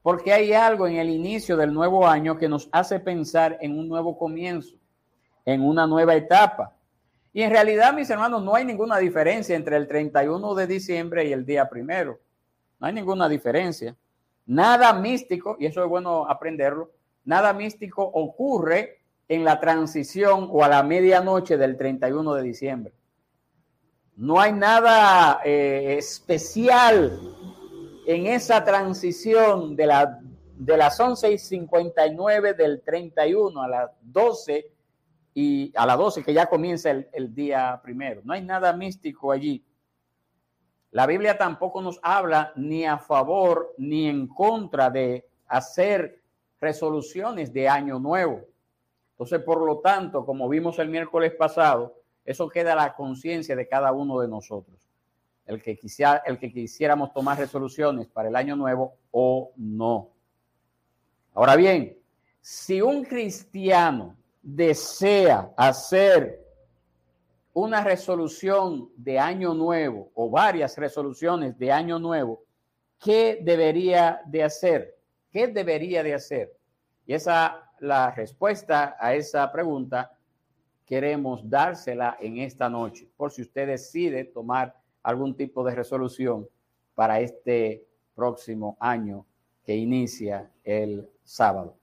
Porque 0.03 0.31
hay 0.31 0.53
algo 0.53 0.85
en 0.85 0.97
el 0.97 1.09
inicio 1.09 1.57
del 1.57 1.73
nuevo 1.73 2.05
año 2.05 2.37
que 2.37 2.47
nos 2.47 2.69
hace 2.71 2.99
pensar 2.99 3.57
en 3.61 3.79
un 3.79 3.87
nuevo 3.87 4.15
comienzo, 4.15 4.75
en 5.43 5.65
una 5.65 5.87
nueva 5.87 6.13
etapa. 6.13 6.75
Y 7.33 7.41
en 7.41 7.49
realidad, 7.49 7.93
mis 7.93 8.09
hermanos, 8.11 8.43
no 8.43 8.53
hay 8.53 8.63
ninguna 8.63 8.99
diferencia 8.99 9.55
entre 9.55 9.75
el 9.75 9.87
31 9.87 10.53
de 10.53 10.67
diciembre 10.67 11.25
y 11.25 11.33
el 11.33 11.45
día 11.45 11.67
primero. 11.67 12.19
No 12.79 12.85
hay 12.85 12.93
ninguna 12.93 13.27
diferencia. 13.27 13.95
Nada 14.45 14.93
místico, 14.93 15.57
y 15.59 15.65
eso 15.65 15.83
es 15.83 15.89
bueno 15.89 16.29
aprenderlo, 16.29 16.91
nada 17.25 17.51
místico 17.53 18.03
ocurre 18.03 18.99
en 19.27 19.43
la 19.43 19.59
transición 19.59 20.47
o 20.51 20.63
a 20.63 20.67
la 20.67 20.83
medianoche 20.83 21.57
del 21.57 21.75
31 21.75 22.35
de 22.35 22.43
diciembre. 22.43 22.93
No 24.15 24.39
hay 24.39 24.53
nada 24.53 25.41
eh, 25.43 25.95
especial 25.97 27.19
en 28.05 28.27
esa 28.27 28.63
transición 28.63 29.75
de, 29.75 29.87
la, 29.87 30.19
de 30.55 30.77
las 30.77 30.99
11 30.99 31.31
y 31.31 31.37
59 31.39 32.53
del 32.53 32.81
31 32.81 33.59
a 33.59 33.67
las 33.67 33.91
12 34.01 34.72
y 35.33 35.71
a 35.75 35.85
las 35.85 35.97
12 35.97 36.23
que 36.23 36.33
ya 36.33 36.45
comienza 36.45 36.91
el, 36.91 37.33
día 37.33 37.79
primero. 37.83 38.21
No 38.23 38.33
hay 38.33 38.41
nada 38.43 38.73
místico 38.73 39.31
allí. 39.31 39.65
La 40.91 41.07
Biblia 41.07 41.37
tampoco 41.37 41.81
nos 41.81 41.99
habla 42.03 42.53
ni 42.55 42.85
a 42.85 42.99
favor 42.99 43.73
ni 43.77 44.07
en 44.07 44.27
contra 44.27 44.91
de 44.91 45.27
hacer 45.47 46.21
resoluciones 46.59 47.51
de 47.51 47.67
año 47.67 47.99
nuevo. 47.99 48.41
Entonces, 49.11 49.41
por 49.41 49.65
lo 49.65 49.79
tanto, 49.79 50.25
como 50.25 50.47
vimos 50.47 50.77
el 50.79 50.89
miércoles 50.89 51.33
pasado, 51.33 51.95
eso 52.25 52.47
queda 52.47 52.73
a 52.73 52.75
la 52.75 52.93
conciencia 52.93 53.55
de 53.55 53.67
cada 53.67 53.91
uno 53.91 54.19
de 54.19 54.27
nosotros. 54.27 54.87
El 55.45 55.61
que, 55.61 55.75
quisiera, 55.75 56.21
el 56.25 56.37
que 56.37 56.51
quisiéramos 56.51 57.11
tomar 57.11 57.37
resoluciones 57.37 58.07
para 58.07 58.29
el 58.29 58.35
año 58.35 58.55
nuevo 58.55 58.95
o 59.11 59.51
no. 59.57 60.11
Ahora 61.33 61.55
bien, 61.55 61.97
si 62.39 62.81
un 62.81 63.03
cristiano 63.03 64.15
desea 64.43 65.53
hacer 65.55 66.43
una 67.53 67.83
resolución 67.83 68.91
de 68.97 69.17
año 69.17 69.53
nuevo 69.53 70.11
o 70.15 70.29
varias 70.29 70.77
resoluciones 70.77 71.57
de 71.57 71.71
año 71.71 71.97
nuevo, 71.97 72.43
¿qué 72.99 73.39
debería 73.41 74.21
de 74.25 74.43
hacer? 74.43 74.97
¿Qué 75.31 75.47
debería 75.47 76.03
de 76.03 76.13
hacer? 76.13 76.57
Y 77.05 77.13
esa, 77.13 77.71
la 77.79 78.11
respuesta 78.11 78.97
a 78.99 79.15
esa 79.15 79.49
pregunta 79.51 80.11
queremos 80.85 81.49
dársela 81.49 82.17
en 82.19 82.39
esta 82.39 82.69
noche, 82.69 83.07
por 83.15 83.31
si 83.31 83.43
usted 83.43 83.67
decide 83.67 84.25
tomar 84.25 84.75
algún 85.01 85.35
tipo 85.35 85.63
de 85.63 85.75
resolución 85.75 86.47
para 86.95 87.19
este 87.21 87.85
próximo 88.13 88.77
año 88.79 89.25
que 89.63 89.75
inicia 89.75 90.51
el 90.63 91.09
sábado. 91.23 91.77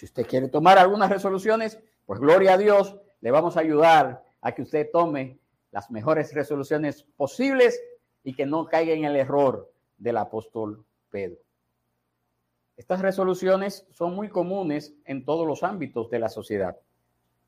Si 0.00 0.06
usted 0.06 0.26
quiere 0.26 0.48
tomar 0.48 0.78
algunas 0.78 1.10
resoluciones, 1.10 1.78
pues 2.06 2.20
gloria 2.20 2.54
a 2.54 2.56
Dios, 2.56 2.96
le 3.20 3.30
vamos 3.30 3.58
a 3.58 3.60
ayudar 3.60 4.24
a 4.40 4.52
que 4.52 4.62
usted 4.62 4.88
tome 4.90 5.38
las 5.72 5.90
mejores 5.90 6.32
resoluciones 6.32 7.02
posibles 7.18 7.78
y 8.24 8.32
que 8.32 8.46
no 8.46 8.64
caiga 8.64 8.94
en 8.94 9.04
el 9.04 9.14
error 9.14 9.70
del 9.98 10.16
apóstol 10.16 10.86
Pedro. 11.10 11.36
Estas 12.78 13.02
resoluciones 13.02 13.86
son 13.90 14.14
muy 14.14 14.30
comunes 14.30 14.94
en 15.04 15.22
todos 15.26 15.46
los 15.46 15.62
ámbitos 15.62 16.08
de 16.08 16.18
la 16.18 16.30
sociedad. 16.30 16.78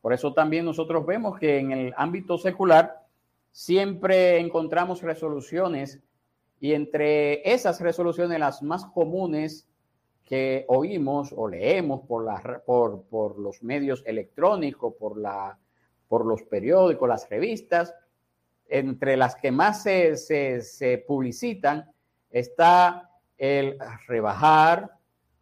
Por 0.03 0.13
eso 0.13 0.35
también 0.35 0.67
nosotros 0.67 1.07
vemos 1.07 1.39
que 1.39 1.57
en 1.57 1.73
el 1.73 1.95
ámbito 1.97 2.37
secular 2.37 3.07
siempre 3.51 4.39
encontramos 4.39 5.01
resoluciones 5.01 6.01
y 6.61 6.75
entre 6.75 7.51
esas 7.51 7.81
resoluciones 7.81 8.39
las 8.39 8.63
más 8.63 8.85
comunes 8.85 9.72
que 10.25 10.65
oímos 10.69 11.33
o 11.37 11.49
leemos 11.49 12.03
por, 12.07 12.27
por, 12.65 13.03
por 13.05 13.39
los 13.39 13.63
medios 13.63 14.03
electrónicos, 14.07 14.95
por, 14.99 15.19
la, 15.19 15.59
por 16.09 16.25
los 16.25 16.43
periódicos, 16.43 17.09
las 17.09 17.29
revistas, 17.29 17.95
entre 18.69 19.17
las 19.17 19.37
que 19.37 19.51
más 19.51 19.83
se, 19.83 20.17
se, 20.17 21.05
publicitan 21.07 21.93
está 22.31 23.11
el 23.37 23.77
rebajar, 24.07 24.93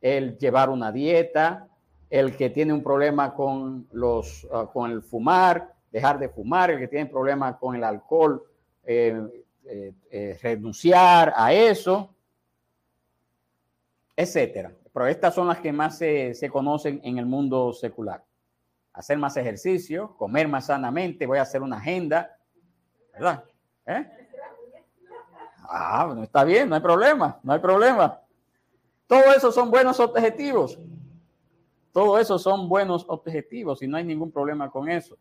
el 0.01 0.37
llevar 0.39 0.71
una 0.71 0.91
dieta, 0.91 1.69
el 2.09 2.37
que 2.37 2.51
tiene 2.51 2.73
un 2.73 2.83
problema 2.83 3.35
con, 3.35 3.87
los, 3.93 4.49
ah, 4.53 4.69
con 4.73 4.91
el 4.91 5.03
fumar, 5.03 5.73
dejar 5.93 6.19
de 6.19 6.29
fumar, 6.29 6.73
el 6.73 6.81
que 6.81 6.89
tiene 6.89 7.07
problema 7.07 7.57
con 7.57 7.77
el 7.77 7.85
alcohol, 7.85 8.43
eh, 8.85 9.23
eh, 9.65 9.93
eh, 10.11 10.39
renunciar 10.43 11.33
a 11.37 11.53
eso, 11.53 12.15
etcétera. 14.21 14.73
Pero 14.93 15.07
estas 15.07 15.35
son 15.35 15.49
las 15.49 15.61
que 15.61 15.73
más 15.73 15.99
se, 15.99 16.35
se, 16.35 16.51
conocen 16.51 17.01
en 17.05 17.19
el 17.19 17.27
mundo 17.27 17.73
secular. 17.73 18.25
Hacer 18.93 19.19
más 19.19 19.37
ejercicio, 19.37 20.17
comer 20.17 20.49
más 20.49 20.67
sanamente, 20.67 21.27
voy 21.27 21.39
a 21.39 21.43
hacer 21.43 21.63
una 21.63 21.79
agenda, 21.79 22.37
¿verdad? 23.13 23.45
Ah, 25.63 26.15
está 26.23 26.45
bien, 26.45 26.69
no 26.69 26.75
hay 26.75 26.81
problema, 26.81 27.39
no 27.43 27.53
hay 27.53 27.61
problema. 27.61 28.21
Todo 29.07 29.33
eso 29.33 29.53
son 29.53 29.71
buenos 29.71 30.01
objetivos. 30.01 30.79
Todo 31.93 32.19
eso 32.19 32.39
son 32.39 32.69
buenos 32.69 33.05
objetivos 33.09 33.83
y 33.83 33.89
no 33.89 33.97
hay 33.97 34.05
ningún 34.05 34.31
problema 34.31 34.71
con 34.71 34.89
eso. 34.89 35.17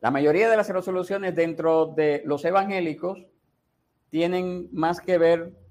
La 0.00 0.10
mayoría 0.10 0.50
de 0.50 0.56
las 0.56 0.68
resoluciones 0.68 1.34
dentro 1.34 1.86
de 1.86 2.22
los 2.24 2.44
evangélicos 2.44 3.18
tienen 4.10 4.68
más 4.72 5.00
que 5.00 5.18
ver 5.18 5.63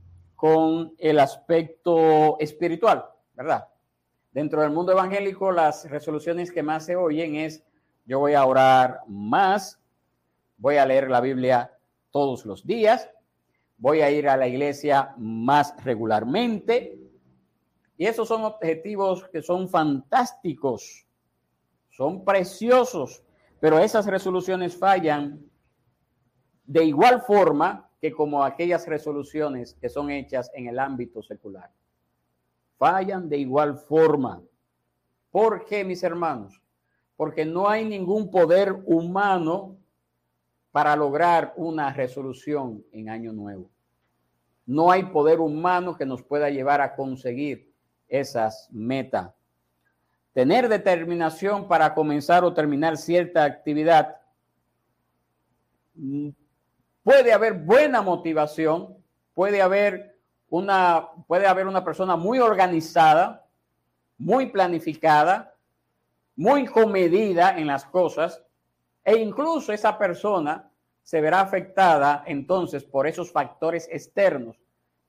con 0.44 0.94
el 0.98 1.20
aspecto 1.20 2.38
espiritual, 2.38 3.06
¿verdad? 3.34 3.66
Dentro 4.34 4.62
del 4.62 4.72
mundo 4.72 4.92
evangélico, 4.92 5.54
las 5.54 5.90
resoluciones 5.90 6.52
que 6.52 6.62
más 6.62 6.84
se 6.84 6.98
oyen 6.98 7.36
es, 7.36 7.64
yo 8.06 8.20
voy 8.20 8.34
a 8.34 8.46
orar 8.46 9.00
más, 9.08 9.82
voy 10.58 10.76
a 10.76 10.86
leer 10.86 11.10
la 11.10 11.22
Biblia 11.22 11.72
todos 12.12 12.46
los 12.46 12.68
días, 12.68 13.10
voy 13.78 14.02
a 14.02 14.12
ir 14.12 14.28
a 14.28 14.36
la 14.36 14.46
iglesia 14.46 15.16
más 15.18 15.82
regularmente. 15.82 17.00
Y 17.96 18.06
esos 18.06 18.28
son 18.28 18.44
objetivos 18.44 19.30
que 19.30 19.42
son 19.42 19.70
fantásticos, 19.70 21.08
son 21.90 22.26
preciosos, 22.26 23.24
pero 23.62 23.80
esas 23.80 24.08
resoluciones 24.08 24.76
fallan 24.76 25.42
de 26.66 26.84
igual 26.84 27.22
forma 27.22 27.90
que 28.04 28.12
como 28.12 28.44
aquellas 28.44 28.86
resoluciones 28.86 29.78
que 29.80 29.88
son 29.88 30.12
hechas 30.12 30.52
en 30.56 30.68
el 30.68 30.78
ámbito 30.78 31.24
secular. 31.24 31.72
Fallan 32.78 33.30
de 33.30 33.38
igual 33.38 33.78
forma. 33.78 34.44
¿Por 35.32 35.64
qué, 35.64 35.86
mis 35.86 36.04
hermanos? 36.04 36.62
Porque 37.16 37.46
no 37.46 37.70
hay 37.70 37.86
ningún 37.86 38.30
poder 38.30 38.74
humano 38.88 39.78
para 40.74 40.98
lograr 40.98 41.54
una 41.56 41.94
resolución 41.94 42.84
en 42.92 43.08
año 43.08 43.32
nuevo. 43.32 43.70
No 44.66 44.92
hay 44.92 45.04
poder 45.04 45.40
humano 45.40 45.96
que 45.96 46.06
nos 46.06 46.22
pueda 46.24 46.50
llevar 46.50 46.82
a 46.82 46.98
conseguir 46.98 47.72
esas 48.10 48.68
metas. 48.70 49.32
Tener 50.34 50.68
determinación 50.68 51.70
para 51.70 51.94
comenzar 51.94 52.44
o 52.44 52.54
terminar 52.54 52.98
cierta 52.98 53.46
actividad. 53.46 54.18
Puede 57.04 57.34
haber 57.34 57.54
buena 57.54 58.02
motivación, 58.02 58.96
puede 59.34 59.62
haber 59.62 60.18
una, 60.50 61.10
puede 61.28 61.48
haber 61.48 61.68
una 61.68 61.84
persona 61.84 62.16
muy 62.16 62.40
organizada, 62.40 63.46
muy 64.18 64.48
planificada, 64.48 65.56
muy 66.36 66.66
comedida 66.66 67.58
en 67.58 67.68
las 67.68 67.86
cosas, 67.86 68.42
e 69.04 69.18
incluso 69.18 69.74
esa 69.74 69.98
persona 69.98 70.70
se 71.04 71.20
verá 71.20 71.42
afectada 71.42 72.24
entonces 72.26 72.86
por 72.86 73.06
esos 73.06 73.32
factores 73.32 73.90
externos 73.92 74.58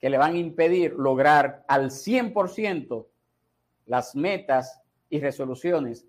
que 0.01 0.11
le 0.11 0.19
van 0.19 0.35
a 0.35 0.39
impedir 0.39 0.95
lograr 0.95 1.65
al 1.69 1.91
100% 1.91 3.07
las 3.87 4.17
metas 4.17 4.81
y 5.09 5.21
resoluciones 5.21 6.07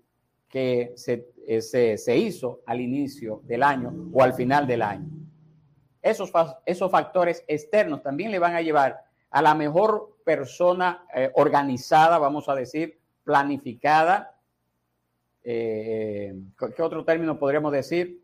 que 0.48 0.92
se, 0.96 1.28
eh, 1.46 1.62
se, 1.62 1.96
se, 1.96 2.16
hizo 2.16 2.60
al 2.66 2.80
inicio 2.80 3.40
del 3.44 3.62
año 3.62 4.10
o 4.12 4.22
al 4.22 4.34
final 4.34 4.66
del 4.66 4.82
año. 4.82 5.15
Esos, 6.06 6.30
esos 6.64 6.88
factores 6.88 7.44
externos 7.48 8.00
también 8.00 8.30
le 8.30 8.38
van 8.38 8.54
a 8.54 8.62
llevar 8.62 9.02
a 9.28 9.42
la 9.42 9.56
mejor 9.56 10.18
persona 10.24 11.04
eh, 11.12 11.32
organizada, 11.34 12.18
vamos 12.18 12.48
a 12.48 12.54
decir, 12.54 12.96
planificada, 13.24 14.32
eh, 15.42 16.32
¿qué 16.76 16.82
otro 16.82 17.04
término 17.04 17.36
podríamos 17.36 17.72
decir? 17.72 18.22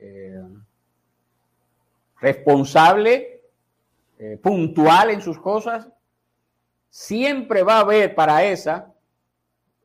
Eh, 0.00 0.42
responsable, 2.20 3.42
puntual 4.42 5.10
en 5.10 5.20
sus 5.20 5.38
cosas. 5.38 5.88
Siempre 6.90 7.62
va 7.62 7.76
a 7.76 7.80
haber 7.80 8.14
para 8.14 8.44
esa 8.44 8.92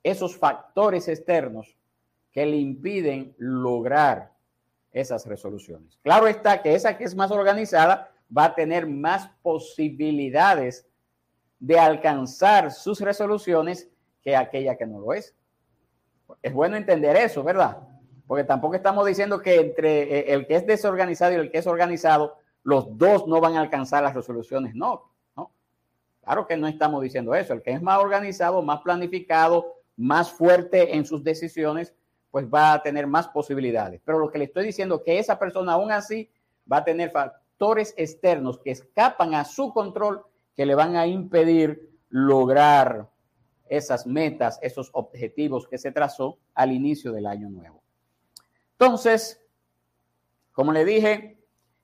esos 0.02 0.36
factores 0.36 1.08
externos 1.08 1.78
que 2.32 2.46
le 2.46 2.58
impiden 2.58 3.36
lograr 3.38 4.37
esas 5.00 5.26
resoluciones. 5.26 5.98
Claro 6.04 6.28
está 6.28 6.62
que 6.62 6.76
esa 6.76 6.98
que 6.98 7.04
es 7.04 7.16
más 7.16 7.32
organizada 7.32 8.12
va 8.36 8.46
a 8.46 8.56
tener 8.56 8.88
más 8.88 9.30
posibilidades 9.42 10.88
de 11.60 11.80
alcanzar 11.80 12.72
sus 12.72 13.00
resoluciones 13.02 13.90
que 14.22 14.36
aquella 14.36 14.76
que 14.76 14.86
no 14.86 15.00
lo 15.00 15.14
es. 15.14 15.36
Es 16.42 16.54
bueno 16.54 16.76
entender 16.76 17.16
eso, 17.16 17.44
¿verdad? 17.44 17.78
Porque 18.28 18.44
tampoco 18.44 18.76
estamos 18.76 19.06
diciendo 19.06 19.42
que 19.42 19.56
entre 19.56 20.02
eh, 20.04 20.34
el 20.34 20.46
que 20.46 20.56
es 20.56 20.68
desorganizado 20.68 21.34
y 21.34 21.36
el 21.36 21.52
que 21.52 21.60
es 21.60 21.68
organizado, 21.68 22.38
los 22.64 22.98
dos 22.98 23.28
no 23.28 23.40
van 23.40 23.56
a 23.56 23.62
alcanzar 23.62 24.04
las 24.04 24.14
resoluciones. 24.14 24.76
No, 24.76 25.14
no. 25.36 25.52
Claro 26.22 26.46
que 26.46 26.58
no 26.58 26.68
estamos 26.68 27.02
diciendo 27.02 27.34
eso. 27.34 27.54
El 27.54 27.62
que 27.62 27.72
es 27.72 27.82
más 27.82 28.00
organizado, 28.00 28.62
más 28.62 28.82
planificado, 28.82 29.78
más 29.96 30.30
fuerte 30.30 30.96
en 30.96 31.06
sus 31.06 31.24
decisiones, 31.24 31.94
pues 32.38 32.54
va 32.54 32.74
a 32.74 32.84
tener 32.84 33.08
más 33.08 33.28
posibilidades. 33.30 34.00
Pero 34.06 34.20
lo 34.20 34.30
que 34.30 34.38
le 34.38 34.44
estoy 34.44 34.64
diciendo 34.64 35.02
que 35.02 35.18
esa 35.18 35.40
persona 35.40 35.74
aún 35.74 35.92
así 35.92 36.30
va 36.72 36.78
a 36.78 36.84
tener 36.84 37.10
factores 37.10 37.96
externos 37.98 38.60
que 38.60 38.70
escapan 38.70 39.34
a 39.34 39.44
su 39.44 39.74
control 39.74 40.24
que 40.56 40.68
le 40.68 40.76
van 40.76 40.96
a 40.96 41.08
impedir 41.08 41.90
lograr 42.10 43.10
esas 43.68 44.06
metas, 44.06 44.60
esos 44.62 44.92
objetivos 44.94 45.68
que 45.68 45.80
se 45.80 45.92
trazó 45.92 46.38
al 46.54 46.74
inicio 46.74 47.12
del 47.12 47.26
año 47.26 47.50
nuevo. 47.50 47.82
Entonces, 48.74 49.44
como 50.52 50.72
le 50.72 50.86
dije, 50.86 51.40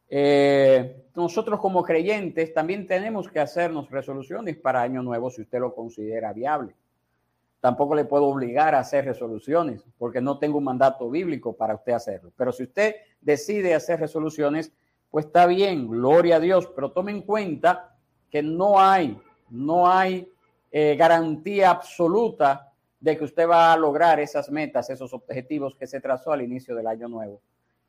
eh, 0.07 1.07
nosotros 1.15 1.59
como 1.59 1.81
creyentes 1.81 2.53
también 2.53 2.85
tenemos 2.85 3.27
que 3.27 3.39
hacernos 3.39 3.89
resoluciones 3.89 4.55
para 4.57 4.83
año 4.83 5.01
nuevo 5.01 5.31
si 5.31 5.41
usted 5.41 5.59
lo 5.59 5.73
considera 5.73 6.31
viable. 6.31 6.75
Tampoco 7.63 7.95
le 7.95 8.03
puedo 8.03 8.25
obligar 8.25 8.75
a 8.75 8.79
hacer 8.79 9.05
resoluciones 9.05 9.85
porque 9.97 10.19
no 10.19 10.37
tengo 10.37 10.57
un 10.57 10.65
mandato 10.65 11.09
bíblico 11.09 11.55
para 11.55 11.75
usted 11.75 11.93
hacerlo. 11.93 12.33
Pero 12.35 12.51
si 12.51 12.63
usted 12.63 12.95
decide 13.21 13.73
hacer 13.73 14.01
resoluciones, 14.01 14.73
pues 15.09 15.27
está 15.27 15.45
bien, 15.45 15.87
gloria 15.87 16.35
a 16.35 16.39
Dios, 16.41 16.69
pero 16.75 16.91
tome 16.91 17.13
en 17.13 17.21
cuenta 17.21 17.95
que 18.29 18.43
no 18.43 18.81
hay, 18.81 19.17
no 19.49 19.89
hay 19.89 20.29
eh, 20.71 20.97
garantía 20.97 21.69
absoluta 21.69 22.73
de 22.99 23.17
que 23.17 23.23
usted 23.23 23.47
va 23.47 23.71
a 23.71 23.77
lograr 23.77 24.19
esas 24.19 24.51
metas, 24.51 24.89
esos 24.89 25.13
objetivos 25.13 25.73
que 25.75 25.87
se 25.87 26.01
trazó 26.01 26.33
al 26.33 26.41
inicio 26.41 26.75
del 26.75 26.87
año 26.87 27.07
nuevo. 27.07 27.39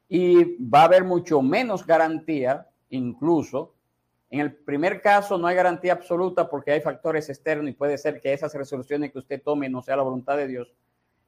Y 0.08 0.56
va 0.64 0.82
a 0.82 0.84
haber 0.84 1.02
mucho 1.02 1.42
menos 1.42 1.84
garantía, 1.84 2.68
incluso. 2.90 3.74
En 4.34 4.40
el 4.40 4.52
primer 4.52 5.00
caso 5.00 5.38
no 5.38 5.46
hay 5.46 5.54
garantía 5.54 5.92
absoluta 5.92 6.50
porque 6.50 6.72
hay 6.72 6.80
factores 6.80 7.28
externos 7.28 7.70
y 7.70 7.72
puede 7.72 7.96
ser 7.96 8.20
que 8.20 8.32
esas 8.32 8.52
resoluciones 8.52 9.12
que 9.12 9.20
usted 9.20 9.40
tome 9.40 9.68
no 9.68 9.80
sea 9.80 9.94
la 9.94 10.02
voluntad 10.02 10.36
de 10.36 10.48
Dios. 10.48 10.74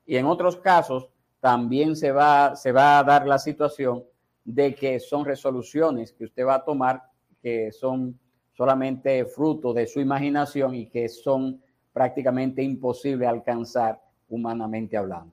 Y 0.04 0.16
en 0.16 0.26
otros 0.26 0.56
casos 0.56 1.08
también 1.38 1.94
se 1.94 2.10
va, 2.10 2.56
se 2.56 2.72
va 2.72 2.98
a 2.98 3.04
dar 3.04 3.24
la 3.24 3.38
situación 3.38 4.02
de 4.44 4.74
que 4.74 4.98
son 4.98 5.24
resoluciones 5.24 6.12
que 6.14 6.24
usted 6.24 6.44
va 6.44 6.56
a 6.56 6.64
tomar 6.64 7.00
que 7.40 7.70
son 7.70 8.18
solamente 8.52 9.24
fruto 9.24 9.72
de 9.72 9.86
su 9.86 10.00
imaginación 10.00 10.74
y 10.74 10.88
que 10.88 11.08
son 11.08 11.62
prácticamente 11.92 12.60
imposibles 12.60 13.28
alcanzar 13.28 14.02
humanamente 14.28 14.96
hablando. 14.96 15.32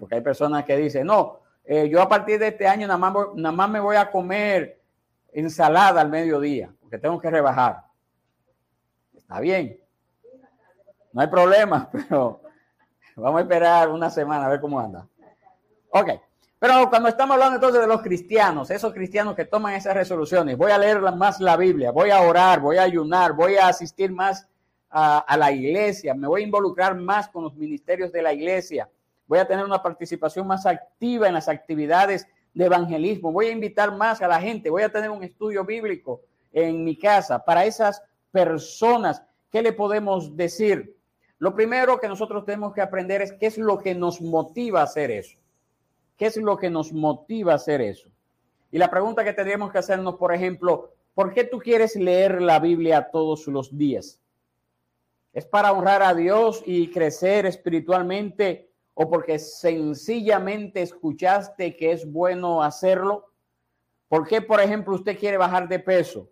Porque 0.00 0.16
hay 0.16 0.22
personas 0.22 0.64
que 0.64 0.76
dicen, 0.76 1.06
no, 1.06 1.38
eh, 1.62 1.88
yo 1.88 2.02
a 2.02 2.08
partir 2.08 2.40
de 2.40 2.48
este 2.48 2.66
año 2.66 2.88
nada 2.88 2.98
más, 2.98 3.14
nada 3.36 3.54
más 3.54 3.70
me 3.70 3.78
voy 3.78 3.94
a 3.94 4.10
comer 4.10 4.77
ensalada 5.32 6.00
al 6.00 6.08
mediodía, 6.08 6.72
porque 6.80 6.98
tengo 6.98 7.20
que 7.20 7.30
rebajar. 7.30 7.84
Está 9.16 9.40
bien. 9.40 9.78
No 11.12 11.20
hay 11.20 11.28
problema, 11.28 11.88
pero 11.92 12.40
vamos 13.16 13.38
a 13.38 13.42
esperar 13.42 13.88
una 13.88 14.10
semana 14.10 14.46
a 14.46 14.48
ver 14.48 14.60
cómo 14.60 14.80
anda. 14.80 15.06
Ok. 15.90 16.10
Pero 16.60 16.90
cuando 16.90 17.08
estamos 17.08 17.34
hablando 17.34 17.54
entonces 17.56 17.80
de 17.80 17.86
los 17.86 18.02
cristianos, 18.02 18.70
esos 18.70 18.92
cristianos 18.92 19.36
que 19.36 19.44
toman 19.44 19.74
esas 19.74 19.94
resoluciones, 19.94 20.56
voy 20.56 20.72
a 20.72 20.78
leer 20.78 21.00
más 21.12 21.40
la 21.40 21.56
Biblia, 21.56 21.92
voy 21.92 22.10
a 22.10 22.20
orar, 22.20 22.58
voy 22.58 22.78
a 22.78 22.82
ayunar, 22.82 23.32
voy 23.32 23.56
a 23.56 23.68
asistir 23.68 24.10
más 24.10 24.48
a, 24.90 25.18
a, 25.18 25.36
la 25.36 25.52
iglesia, 25.52 26.14
me 26.14 26.26
voy 26.26 26.42
a 26.42 26.44
involucrar 26.46 26.96
más 26.96 27.28
con 27.28 27.44
los 27.44 27.54
ministerios 27.54 28.10
de 28.10 28.22
la 28.22 28.32
iglesia, 28.32 28.88
voy 29.28 29.38
a 29.38 29.46
tener 29.46 29.64
una 29.64 29.80
participación 29.80 30.48
más 30.48 30.66
activa 30.66 31.28
en 31.28 31.34
las 31.34 31.48
actividades 31.48 32.26
de 32.54 32.64
evangelismo, 32.64 33.32
voy 33.32 33.46
a 33.46 33.52
invitar 33.52 33.96
más 33.96 34.20
a 34.22 34.28
la 34.28 34.40
gente, 34.40 34.70
voy 34.70 34.82
a 34.82 34.92
tener 34.92 35.10
un 35.10 35.22
estudio 35.22 35.64
bíblico 35.64 36.22
en 36.52 36.84
mi 36.84 36.96
casa. 36.96 37.44
Para 37.44 37.64
esas 37.64 38.02
personas, 38.30 39.22
¿qué 39.50 39.62
le 39.62 39.72
podemos 39.72 40.36
decir? 40.36 40.96
Lo 41.38 41.54
primero 41.54 42.00
que 42.00 42.08
nosotros 42.08 42.44
tenemos 42.44 42.74
que 42.74 42.80
aprender 42.80 43.22
es 43.22 43.32
qué 43.32 43.46
es 43.46 43.58
lo 43.58 43.78
que 43.78 43.94
nos 43.94 44.20
motiva 44.20 44.80
a 44.80 44.84
hacer 44.84 45.10
eso. 45.10 45.38
¿Qué 46.16 46.26
es 46.26 46.36
lo 46.36 46.56
que 46.56 46.68
nos 46.68 46.92
motiva 46.92 47.52
a 47.52 47.56
hacer 47.56 47.80
eso? 47.80 48.08
Y 48.72 48.78
la 48.78 48.90
pregunta 48.90 49.22
que 49.22 49.32
tendríamos 49.32 49.70
que 49.70 49.78
hacernos, 49.78 50.16
por 50.16 50.34
ejemplo, 50.34 50.92
¿por 51.14 51.32
qué 51.32 51.44
tú 51.44 51.58
quieres 51.58 51.94
leer 51.94 52.42
la 52.42 52.58
Biblia 52.58 53.08
todos 53.12 53.46
los 53.46 53.76
días? 53.76 54.20
¿Es 55.32 55.46
para 55.46 55.72
honrar 55.72 56.02
a 56.02 56.14
Dios 56.14 56.62
y 56.66 56.90
crecer 56.90 57.46
espiritualmente 57.46 58.67
o 59.00 59.08
porque 59.08 59.38
sencillamente 59.38 60.82
escuchaste 60.82 61.76
que 61.76 61.92
es 61.92 62.10
bueno 62.10 62.64
hacerlo? 62.64 63.32
¿Por 64.08 64.26
qué, 64.26 64.42
por 64.42 64.60
ejemplo, 64.60 64.96
usted 64.96 65.16
quiere 65.16 65.36
bajar 65.36 65.68
de 65.68 65.78
peso? 65.78 66.28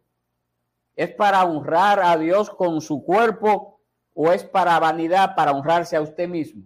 ¿Es 0.96 1.14
para 1.14 1.44
honrar 1.44 2.00
a 2.00 2.16
Dios 2.18 2.50
con 2.50 2.80
su 2.80 3.04
cuerpo 3.04 3.78
o 4.14 4.32
es 4.32 4.42
para 4.42 4.80
vanidad, 4.80 5.36
para 5.36 5.52
honrarse 5.52 5.94
a 5.94 6.00
usted 6.00 6.28
mismo? 6.28 6.64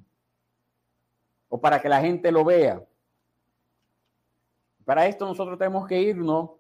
¿O 1.50 1.60
para 1.60 1.82
que 1.82 1.90
la 1.90 2.00
gente 2.00 2.32
lo 2.32 2.46
vea? 2.46 2.82
Para 4.86 5.06
esto 5.06 5.26
nosotros 5.26 5.58
tenemos 5.58 5.86
que 5.86 6.00
irnos 6.00 6.52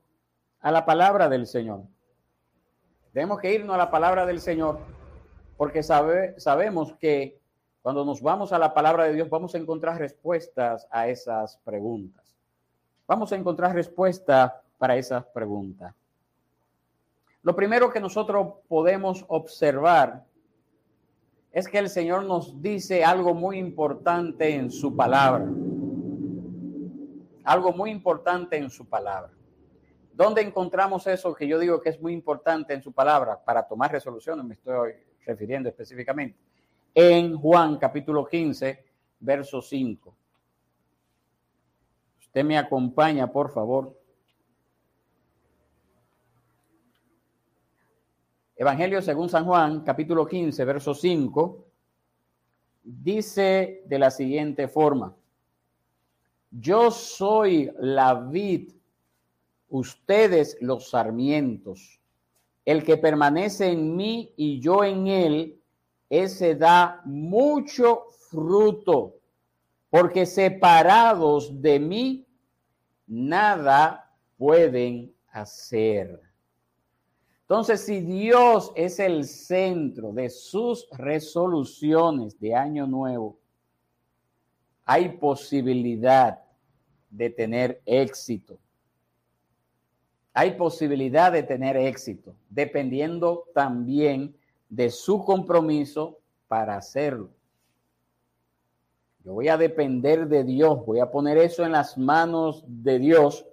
a 0.60 0.70
la 0.70 0.84
palabra 0.84 1.30
del 1.30 1.46
Señor. 1.46 1.84
Tenemos 3.14 3.40
que 3.40 3.54
irnos 3.54 3.74
a 3.74 3.78
la 3.78 3.90
palabra 3.90 4.26
del 4.26 4.42
Señor 4.42 4.80
porque 5.56 5.82
sabe, 5.82 6.38
sabemos 6.38 6.92
que 6.98 7.39
cuando 7.82 8.04
nos 8.04 8.20
vamos 8.20 8.52
a 8.52 8.58
la 8.58 8.74
palabra 8.74 9.04
de 9.04 9.14
Dios 9.14 9.28
vamos 9.28 9.54
a 9.54 9.58
encontrar 9.58 9.98
respuestas 9.98 10.86
a 10.90 11.08
esas 11.08 11.56
preguntas. 11.58 12.24
Vamos 13.06 13.32
a 13.32 13.36
encontrar 13.36 13.74
respuesta 13.74 14.62
para 14.78 14.96
esas 14.96 15.24
preguntas. 15.26 15.94
Lo 17.42 17.56
primero 17.56 17.90
que 17.90 18.00
nosotros 18.00 18.54
podemos 18.68 19.24
observar 19.28 20.24
es 21.52 21.66
que 21.66 21.78
el 21.78 21.88
Señor 21.88 22.24
nos 22.24 22.60
dice 22.62 23.04
algo 23.04 23.34
muy 23.34 23.58
importante 23.58 24.54
en 24.54 24.70
su 24.70 24.94
palabra 24.94 25.46
algo 27.44 27.72
muy 27.72 27.90
importante 27.90 28.56
en 28.56 28.70
su 28.70 28.88
palabra. 28.88 29.32
¿Dónde 30.12 30.42
encontramos 30.42 31.06
eso 31.06 31.34
que 31.34 31.48
yo 31.48 31.58
digo 31.58 31.80
que 31.80 31.88
es 31.88 32.00
muy 32.00 32.12
importante 32.12 32.74
en 32.74 32.82
su 32.82 32.92
palabra 32.92 33.42
para 33.42 33.66
tomar 33.66 33.90
resoluciones? 33.90 34.44
Me 34.44 34.54
estoy 34.54 34.92
refiriendo 35.24 35.68
específicamente. 35.68 36.38
En 36.94 37.36
Juan 37.36 37.78
capítulo 37.78 38.26
15, 38.26 38.84
verso 39.20 39.62
5. 39.62 40.16
Usted 42.18 42.44
me 42.44 42.58
acompaña, 42.58 43.30
por 43.30 43.50
favor. 43.50 43.96
Evangelio 48.56 49.00
según 49.00 49.28
San 49.28 49.44
Juan, 49.44 49.80
capítulo 49.80 50.26
15, 50.26 50.64
verso 50.64 50.94
5, 50.94 51.64
dice 52.82 53.82
de 53.86 53.98
la 53.98 54.10
siguiente 54.10 54.68
forma. 54.68 55.16
Yo 56.50 56.90
soy 56.90 57.70
la 57.78 58.14
vid, 58.14 58.72
ustedes 59.68 60.58
los 60.60 60.90
sarmientos. 60.90 62.00
El 62.64 62.84
que 62.84 62.96
permanece 62.96 63.70
en 63.70 63.96
mí 63.96 64.34
y 64.36 64.60
yo 64.60 64.84
en 64.84 65.06
él, 65.06 65.59
ese 66.10 66.56
da 66.56 67.00
mucho 67.04 68.06
fruto, 68.28 69.14
porque 69.88 70.26
separados 70.26 71.62
de 71.62 71.78
mí, 71.78 72.26
nada 73.06 74.12
pueden 74.36 75.14
hacer. 75.32 76.20
Entonces, 77.42 77.80
si 77.80 78.00
Dios 78.00 78.72
es 78.76 79.00
el 79.00 79.24
centro 79.24 80.12
de 80.12 80.30
sus 80.30 80.88
resoluciones 80.92 82.38
de 82.38 82.54
año 82.54 82.86
nuevo, 82.86 83.38
hay 84.84 85.08
posibilidad 85.10 86.40
de 87.10 87.30
tener 87.30 87.82
éxito. 87.86 88.58
Hay 90.32 90.52
posibilidad 90.52 91.32
de 91.32 91.42
tener 91.42 91.76
éxito, 91.76 92.36
dependiendo 92.48 93.46
también 93.52 94.36
de 94.70 94.90
su 94.90 95.22
compromiso 95.22 96.18
para 96.48 96.76
hacerlo. 96.76 97.28
Yo 99.22 99.34
voy 99.34 99.48
a 99.48 99.58
depender 99.58 100.26
de 100.26 100.44
Dios, 100.44 100.86
voy 100.86 101.00
a 101.00 101.10
poner 101.10 101.36
eso 101.36 101.66
en 101.66 101.72
las 101.72 101.98
manos 101.98 102.64
de 102.66 102.98
Dios, 102.98 103.46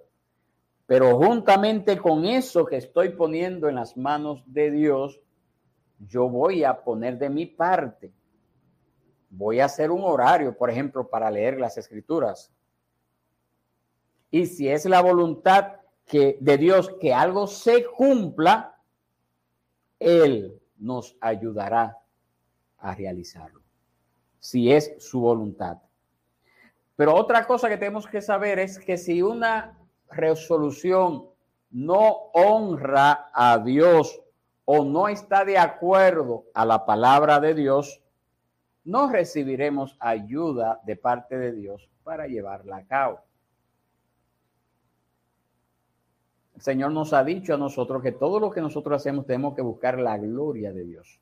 pero 0.86 1.18
juntamente 1.18 1.98
con 1.98 2.24
eso 2.24 2.64
que 2.64 2.78
estoy 2.78 3.10
poniendo 3.10 3.68
en 3.68 3.74
las 3.74 3.98
manos 3.98 4.42
de 4.46 4.70
Dios, 4.70 5.20
yo 5.98 6.30
voy 6.30 6.64
a 6.64 6.82
poner 6.82 7.18
de 7.18 7.28
mi 7.28 7.44
parte 7.44 8.10
voy 9.30 9.60
a 9.60 9.66
hacer 9.66 9.90
un 9.90 10.02
horario, 10.02 10.56
por 10.56 10.70
ejemplo, 10.70 11.08
para 11.08 11.30
leer 11.30 11.58
las 11.58 11.76
escrituras. 11.76 12.52
Y 14.30 14.46
si 14.46 14.68
es 14.68 14.84
la 14.84 15.00
voluntad 15.00 15.76
que, 16.04 16.38
de 16.40 16.58
Dios 16.58 16.90
que 17.00 17.12
algo 17.12 17.46
se 17.46 17.84
cumpla, 17.84 18.80
Él 19.98 20.60
nos 20.78 21.16
ayudará 21.20 21.98
a 22.78 22.94
realizarlo, 22.94 23.60
si 24.38 24.72
es 24.72 24.94
su 24.98 25.20
voluntad. 25.20 25.78
Pero 26.96 27.14
otra 27.14 27.46
cosa 27.46 27.68
que 27.68 27.76
tenemos 27.76 28.06
que 28.06 28.22
saber 28.22 28.58
es 28.58 28.78
que 28.78 28.98
si 28.98 29.22
una 29.22 29.78
resolución 30.10 31.26
no 31.70 32.30
honra 32.32 33.30
a 33.32 33.58
Dios 33.58 34.20
o 34.64 34.84
no 34.84 35.08
está 35.08 35.44
de 35.44 35.58
acuerdo 35.58 36.46
a 36.54 36.64
la 36.64 36.84
palabra 36.86 37.40
de 37.40 37.54
Dios, 37.54 38.02
no 38.84 39.10
recibiremos 39.10 39.96
ayuda 40.00 40.80
de 40.84 40.96
parte 40.96 41.38
de 41.38 41.52
Dios 41.52 41.88
para 42.02 42.26
llevarla 42.26 42.78
a 42.78 42.86
cabo. 42.86 43.20
Señor 46.60 46.92
nos 46.92 47.12
ha 47.12 47.24
dicho 47.24 47.54
a 47.54 47.58
nosotros 47.58 48.02
que 48.02 48.12
todo 48.12 48.40
lo 48.40 48.50
que 48.50 48.60
nosotros 48.60 48.96
hacemos 48.96 49.26
tenemos 49.26 49.54
que 49.54 49.62
buscar 49.62 49.98
la 49.98 50.16
gloria 50.18 50.72
de 50.72 50.84
Dios, 50.84 51.20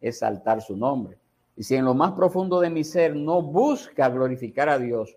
exaltar 0.00 0.62
su 0.62 0.76
nombre. 0.76 1.18
Y 1.56 1.62
si 1.62 1.76
en 1.76 1.84
lo 1.84 1.94
más 1.94 2.12
profundo 2.12 2.60
de 2.60 2.70
mi 2.70 2.84
ser 2.84 3.14
no 3.14 3.42
busca 3.42 4.08
glorificar 4.08 4.68
a 4.68 4.78
Dios, 4.78 5.16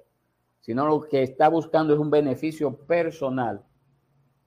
sino 0.62 0.86
lo 0.86 1.02
que 1.02 1.24
está 1.24 1.48
buscando 1.48 1.93
es 1.93 2.00
un 2.00 2.10
beneficio 2.10 2.76
personal, 2.76 3.63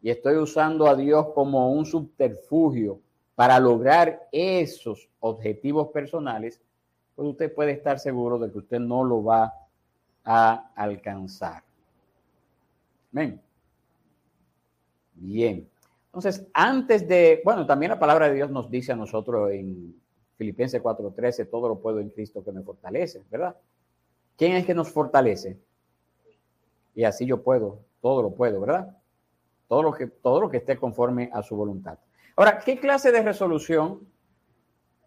y 0.02 0.10
estoy 0.10 0.36
usando 0.36 0.86
a 0.86 0.94
Dios 0.94 1.28
como 1.34 1.72
un 1.72 1.84
subterfugio 1.84 3.00
para 3.34 3.58
lograr 3.58 4.28
esos 4.30 5.08
objetivos 5.20 5.88
personales, 5.88 6.60
pues 7.14 7.28
usted 7.28 7.54
puede 7.54 7.72
estar 7.72 7.98
seguro 7.98 8.38
de 8.38 8.50
que 8.50 8.58
usted 8.58 8.78
no 8.78 9.02
lo 9.02 9.24
va 9.24 9.52
a 10.24 10.70
alcanzar. 10.74 11.62
Amén. 13.12 13.40
Bien. 15.16 15.68
Entonces, 16.06 16.46
antes 16.54 17.06
de, 17.06 17.42
bueno, 17.44 17.66
también 17.66 17.90
la 17.90 17.98
palabra 17.98 18.28
de 18.28 18.34
Dios 18.34 18.50
nos 18.50 18.70
dice 18.70 18.92
a 18.92 18.96
nosotros 18.96 19.50
en 19.52 19.94
Filipenses 20.36 20.82
4:13, 20.82 21.50
todo 21.50 21.68
lo 21.68 21.78
puedo 21.78 22.00
en 22.00 22.10
Cristo 22.10 22.42
que 22.44 22.52
me 22.52 22.62
fortalece, 22.62 23.22
¿verdad? 23.30 23.56
¿Quién 24.36 24.52
es 24.52 24.66
que 24.66 24.74
nos 24.74 24.90
fortalece? 24.90 25.58
Y 26.94 27.04
así 27.04 27.26
yo 27.26 27.42
puedo, 27.42 27.80
todo 28.00 28.22
lo 28.22 28.30
puedo, 28.30 28.60
¿verdad? 28.60 28.96
Todo 29.68 29.82
lo 29.82 29.92
que, 29.92 30.06
todo 30.06 30.40
lo 30.40 30.48
que 30.48 30.58
esté 30.58 30.76
conforme 30.76 31.30
a 31.32 31.42
su 31.42 31.56
voluntad. 31.56 31.98
Ahora, 32.36 32.58
¿qué 32.58 32.78
clase 32.78 33.12
de 33.12 33.22
resolución 33.22 34.06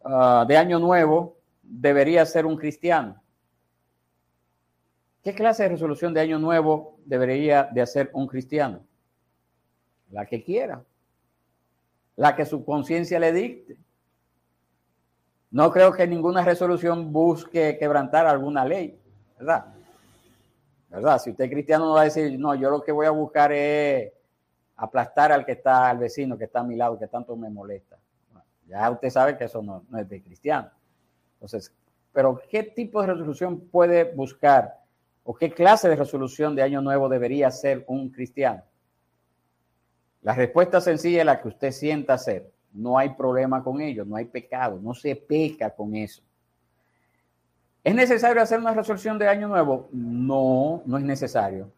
ah, 0.04 0.46
de 0.48 0.58
año 0.58 0.80
nuevo 0.80 1.38
debería 1.64 2.26
ser 2.26 2.46
un 2.46 2.58
cristiano? 2.58 3.22
¿Qué 5.24 5.34
clase 5.34 5.64
de 5.64 5.70
resolución 5.70 6.14
de 6.14 6.22
año 6.22 6.40
nuevo 6.40 6.98
debería 7.06 7.70
de 7.72 7.82
hacer 7.82 8.10
un 8.14 8.28
cristiano? 8.28 8.86
La 10.12 10.26
que 10.26 10.44
quiera, 10.44 10.84
la 12.16 12.36
que 12.36 12.46
su 12.46 12.66
conciencia 12.66 13.20
le 13.20 13.32
dicte. 13.32 13.78
No 15.52 15.72
creo 15.72 15.92
que 15.92 16.06
ninguna 16.06 16.44
resolución 16.44 17.12
busque 17.12 17.78
quebrantar 17.80 18.28
alguna 18.28 18.66
ley, 18.66 19.00
¿verdad? 19.38 19.66
¿Verdad? 20.90 21.20
Si 21.20 21.32
usted 21.32 21.46
es 21.46 21.52
cristiano 21.52 21.86
no 21.86 21.94
va 21.94 22.02
a 22.02 22.06
decir, 22.06 22.40
no, 22.40 22.56
yo 22.56 22.70
lo 22.70 22.82
que 22.82 22.92
voy 22.92 23.06
a 23.06 23.12
buscar 23.12 23.52
es 23.52 24.12
aplastar 24.76 25.32
al 25.32 25.46
que 25.46 25.54
está, 25.54 25.90
al 25.90 25.98
vecino 25.98 26.38
que 26.38 26.46
está 26.46 26.62
a 26.62 26.64
mi 26.64 26.76
lado, 26.76 26.98
que 26.98 27.08
tanto 27.08 27.36
me 27.36 27.50
molesta. 27.50 27.98
ya 28.68 28.90
usted 28.90 29.10
sabe 29.10 29.38
que 29.38 29.46
eso 29.46 29.62
no, 29.62 29.84
es 29.98 30.08
de 30.08 30.22
cristiano. 30.22 30.70
Entonces, 31.34 31.74
pero 32.12 32.42
¿qué 32.50 32.64
tipo 32.64 33.02
de 33.02 33.08
resolución 33.08 33.60
puede 33.60 34.04
buscar 34.04 34.80
o 35.24 35.34
qué 35.34 35.52
clase 35.52 35.90
de 35.90 35.96
resolución 35.96 36.56
de 36.56 36.64
año 36.64 36.82
nuevo 36.82 37.08
debería 37.08 37.52
ser 37.52 37.84
un 37.88 38.10
cristiano? 38.10 38.64
La 40.22 40.34
respuesta 40.34 40.82
sencilla 40.82 41.20
es 41.20 41.26
la 41.26 41.42
que 41.42 41.48
usted 41.48 41.72
sienta 41.72 42.14
hacer. 42.14 42.52
No 42.74 42.98
hay 42.98 43.10
problema 43.10 43.64
con 43.64 43.82
ello, 43.82 44.06
no 44.06 44.16
hay 44.16 44.26
pecado, 44.26 44.80
no 44.82 44.94
se 44.94 45.16
peca 45.16 45.70
con 45.72 45.96
eso. 45.96 46.22
¿Es 47.84 47.96
necesario 47.96 48.42
hacer 48.42 48.60
una 48.60 48.74
resolución 48.74 49.18
de 49.18 49.28
año 49.28 49.48
nuevo? 49.48 49.90
No, 49.92 50.84
no 50.86 50.98
es 50.98 51.04
necesario. 51.04 51.72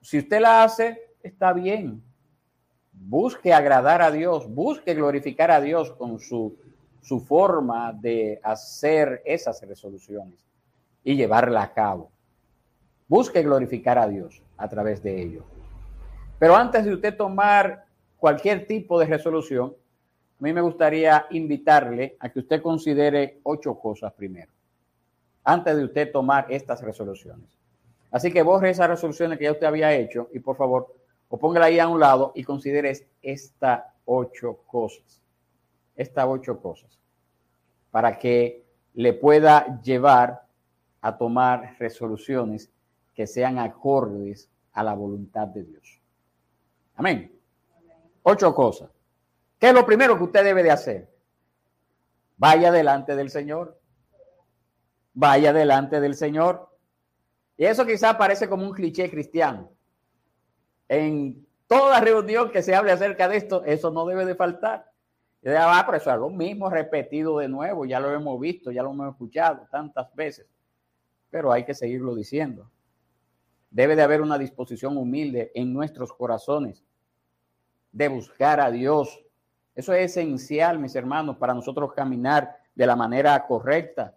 Si 0.00 0.18
usted 0.18 0.40
la 0.40 0.64
hace, 0.64 0.98
está 1.22 1.52
bien. 1.52 2.02
Busque 2.92 3.52
agradar 3.52 4.02
a 4.02 4.10
Dios, 4.10 4.52
busque 4.52 4.94
glorificar 4.94 5.50
a 5.50 5.60
Dios 5.60 5.92
con 5.92 6.18
su, 6.18 6.56
su 7.02 7.20
forma 7.20 7.92
de 7.92 8.40
hacer 8.42 9.22
esas 9.24 9.60
resoluciones 9.62 10.38
y 11.04 11.16
llevarla 11.16 11.62
a 11.62 11.72
cabo. 11.72 12.10
Busque 13.08 13.42
glorificar 13.42 13.98
a 13.98 14.08
Dios 14.08 14.42
a 14.56 14.68
través 14.68 15.02
de 15.02 15.20
ello. 15.20 15.44
Pero 16.42 16.56
antes 16.56 16.84
de 16.84 16.92
usted 16.92 17.16
tomar 17.16 17.84
cualquier 18.16 18.66
tipo 18.66 18.98
de 18.98 19.06
resolución, 19.06 19.76
a 20.40 20.42
mí 20.42 20.52
me 20.52 20.60
gustaría 20.60 21.24
invitarle 21.30 22.16
a 22.18 22.30
que 22.30 22.40
usted 22.40 22.60
considere 22.60 23.38
ocho 23.44 23.78
cosas 23.78 24.12
primero, 24.12 24.50
antes 25.44 25.76
de 25.76 25.84
usted 25.84 26.10
tomar 26.10 26.46
estas 26.50 26.82
resoluciones. 26.82 27.48
Así 28.10 28.32
que 28.32 28.42
borre 28.42 28.70
esas 28.70 28.88
resoluciones 28.88 29.38
que 29.38 29.44
ya 29.44 29.52
usted 29.52 29.68
había 29.68 29.94
hecho 29.94 30.30
y 30.32 30.40
por 30.40 30.56
favor 30.56 30.92
o 31.28 31.38
póngala 31.38 31.66
ahí 31.66 31.78
a 31.78 31.86
un 31.86 32.00
lado 32.00 32.32
y 32.34 32.42
considere 32.42 32.92
estas 33.22 33.84
ocho 34.04 34.64
cosas. 34.66 35.22
Estas 35.94 36.26
ocho 36.26 36.60
cosas. 36.60 36.98
Para 37.92 38.18
que 38.18 38.64
le 38.94 39.12
pueda 39.12 39.80
llevar 39.80 40.42
a 41.02 41.16
tomar 41.16 41.76
resoluciones 41.78 42.68
que 43.14 43.28
sean 43.28 43.60
acordes 43.60 44.50
a 44.72 44.82
la 44.82 44.94
voluntad 44.94 45.46
de 45.46 45.62
Dios. 45.62 46.01
Amén. 46.94 47.32
Ocho 48.22 48.54
cosas. 48.54 48.90
¿Qué 49.58 49.68
es 49.68 49.74
lo 49.74 49.86
primero 49.86 50.16
que 50.16 50.24
usted 50.24 50.44
debe 50.44 50.62
de 50.62 50.70
hacer? 50.70 51.08
Vaya 52.36 52.70
delante 52.72 53.14
del 53.14 53.30
Señor. 53.30 53.78
Vaya 55.14 55.52
delante 55.52 56.00
del 56.00 56.14
Señor. 56.14 56.68
Y 57.56 57.64
eso 57.64 57.86
quizá 57.86 58.16
parece 58.16 58.48
como 58.48 58.64
un 58.64 58.72
cliché 58.72 59.10
cristiano 59.10 59.70
en 60.92 61.46
toda 61.66 62.00
reunión 62.00 62.50
que 62.50 62.62
se 62.62 62.74
hable 62.74 62.92
acerca 62.92 63.26
de 63.26 63.38
esto, 63.38 63.64
eso 63.64 63.90
no 63.90 64.04
debe 64.04 64.26
de 64.26 64.34
faltar. 64.34 64.90
Y 65.42 65.48
de, 65.48 65.56
ah, 65.56 65.82
pero 65.86 65.96
eso 65.96 66.10
es 66.10 66.18
lo 66.18 66.28
mismo 66.28 66.68
repetido 66.68 67.38
de 67.38 67.48
nuevo, 67.48 67.86
ya 67.86 67.98
lo 67.98 68.12
hemos 68.12 68.38
visto, 68.38 68.70
ya 68.70 68.82
lo 68.82 68.90
hemos 68.90 69.10
escuchado 69.10 69.66
tantas 69.70 70.14
veces, 70.14 70.46
pero 71.30 71.50
hay 71.50 71.64
que 71.64 71.72
seguirlo 71.72 72.14
diciendo. 72.14 72.70
Debe 73.72 73.96
de 73.96 74.02
haber 74.02 74.20
una 74.20 74.38
disposición 74.38 74.98
humilde 74.98 75.50
en 75.54 75.72
nuestros 75.72 76.12
corazones 76.12 76.84
de 77.90 78.08
buscar 78.08 78.60
a 78.60 78.70
Dios. 78.70 79.24
Eso 79.74 79.94
es 79.94 80.10
esencial, 80.12 80.78
mis 80.78 80.94
hermanos, 80.94 81.38
para 81.38 81.54
nosotros 81.54 81.94
caminar 81.94 82.54
de 82.74 82.86
la 82.86 82.96
manera 82.96 83.46
correcta, 83.46 84.14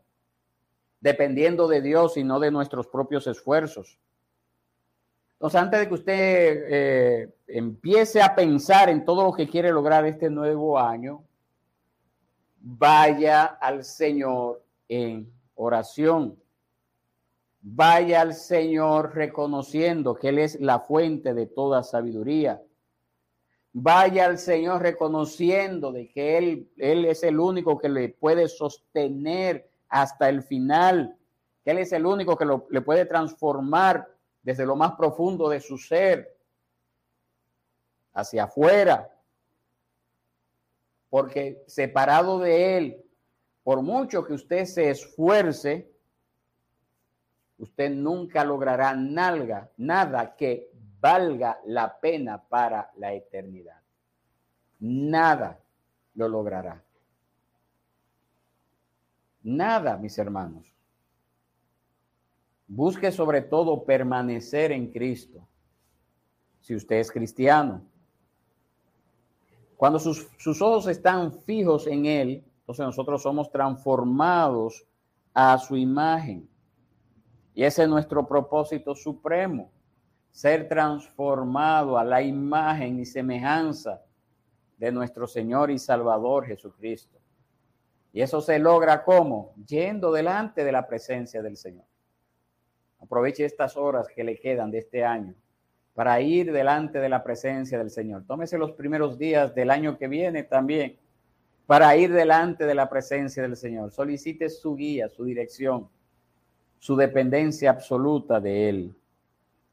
dependiendo 1.00 1.70
de 1.70 1.82
Dios 1.82 2.18
y 2.18 2.24
no 2.26 2.40
de 2.40 2.52
nuestros 2.52 2.88
propios 2.88 3.28
esfuerzos. 3.28 3.98
Entonces, 5.36 5.62
antes 5.62 5.80
de 5.80 5.88
que 5.88 5.94
usted 5.94 6.66
eh, 6.68 7.36
empiece 7.48 8.22
a 8.22 8.36
pensar 8.36 8.90
en 8.90 9.06
todo 9.06 9.24
lo 9.24 9.34
que 9.34 9.48
quiere 9.48 9.72
lograr 9.72 10.06
este 10.06 10.30
nuevo 10.30 10.78
año, 10.78 11.24
vaya 12.60 13.46
al 13.46 13.86
Señor 13.86 14.62
en 14.90 15.32
oración. 15.56 16.38
Vaya 17.68 18.22
al 18.22 18.36
Señor 18.36 19.16
reconociendo 19.16 20.14
que 20.14 20.30
Él 20.30 20.38
es 20.38 20.62
la 20.62 20.82
fuente 20.82 21.34
de 21.34 21.48
toda 21.48 21.82
sabiduría. 21.82 22.62
Vaya 23.74 24.28
al 24.28 24.38
Señor 24.38 24.84
reconociendo 24.84 25.92
de 25.92 26.08
que 26.12 26.38
Él, 26.38 26.72
Él 26.78 27.06
es 27.06 27.24
el 27.24 27.40
único 27.40 27.80
que 27.80 27.90
le 27.90 28.10
puede 28.10 28.50
sostener 28.50 29.68
hasta 29.90 30.30
el 30.30 30.44
final, 30.44 31.18
que 31.64 31.72
Él 31.72 31.80
es 31.80 31.92
el 31.92 32.06
único 32.06 32.38
que 32.38 32.46
lo, 32.46 32.68
le 32.70 32.82
puede 32.82 33.04
transformar 33.08 34.14
desde 34.44 34.64
lo 34.64 34.76
más 34.76 34.92
profundo 34.92 35.50
de 35.50 35.60
su 35.60 35.80
ser 35.80 36.38
hacia 38.14 38.44
afuera. 38.44 39.12
Porque 41.10 41.64
separado 41.66 42.38
de 42.38 42.78
Él, 42.78 43.06
por 43.64 43.82
mucho 43.82 44.24
que 44.24 44.34
usted 44.34 44.66
se 44.66 44.92
esfuerce, 44.92 45.95
usted 47.58 47.92
nunca 47.92 48.44
logrará 48.44 48.96
nada, 48.96 49.72
nada 49.78 50.36
que 50.36 50.72
valga 51.00 51.60
la 51.66 52.00
pena 52.00 52.42
para 52.42 52.92
la 52.98 53.14
eternidad. 53.14 53.82
Nada 54.80 55.60
lo 56.16 56.28
logrará. 56.28 56.84
Nada, 59.44 59.98
mis 59.98 60.18
hermanos. 60.18 60.74
Busque 62.68 63.12
sobre 63.12 63.42
todo 63.42 63.86
permanecer 63.86 64.72
en 64.72 64.92
Cristo, 64.92 65.48
si 66.60 66.76
usted 66.76 66.96
es 66.96 67.12
cristiano. 67.12 67.84
Cuando 69.78 70.00
sus, 70.00 70.62
ojos 70.62 70.88
están 70.88 71.32
fijos 71.32 71.86
en 71.86 72.06
Él, 72.06 72.44
entonces 72.62 72.86
nosotros 72.86 73.22
somos 73.22 73.52
transformados 73.52 74.86
a 75.34 75.58
su 75.60 75.78
imagen. 75.78 76.50
Y 77.56 77.64
ese 77.64 77.84
es 77.84 77.90
nuestro 77.90 78.28
propósito 78.28 78.94
supremo, 78.94 79.72
ser 80.30 80.68
transformado 80.68 81.98
a 81.98 82.04
la 82.04 82.22
imagen 82.22 83.00
y 83.00 83.06
semejanza 83.06 84.04
de 84.78 84.92
nuestro 84.92 85.26
Señor 85.26 85.72
y 85.72 85.80
Salvador 85.80 86.46
Jesucristo. 86.46 87.18
Y 88.12 88.22
eso 88.22 88.42
se 88.42 88.60
logra 88.60 89.04
como? 89.06 89.54
Yendo 89.66 90.12
delante 90.12 90.66
de 90.66 90.72
la 90.74 90.86
presencia 90.86 91.42
del 91.42 91.56
Señor. 91.56 91.86
Aproveche 93.00 93.46
estas 93.46 93.78
horas 93.78 94.08
que 94.14 94.26
le 94.26 94.38
quedan 94.38 94.70
de 94.70 94.80
este 94.80 95.06
año 95.06 95.34
para 95.94 96.20
ir 96.20 96.52
delante 96.52 97.00
de 97.00 97.08
la 97.08 97.24
presencia 97.24 97.78
del 97.78 97.90
Señor. 97.90 98.26
Tómese 98.28 98.58
los 98.58 98.74
primeros 98.74 99.18
días 99.18 99.56
del 99.56 99.72
año 99.72 99.98
que 99.98 100.10
viene 100.10 100.44
también 100.44 100.98
para 101.66 101.96
ir 101.96 102.12
delante 102.12 102.66
de 102.66 102.76
la 102.76 102.90
presencia 102.90 103.44
del 103.44 103.56
Señor. 103.56 103.92
Solicite 103.92 104.50
su 104.50 104.76
guía, 104.76 105.08
su 105.08 105.24
dirección, 105.24 105.90
su 106.80 106.96
dependencia 106.96 107.70
absoluta 107.70 108.40
de 108.40 108.70
Él. 108.70 108.96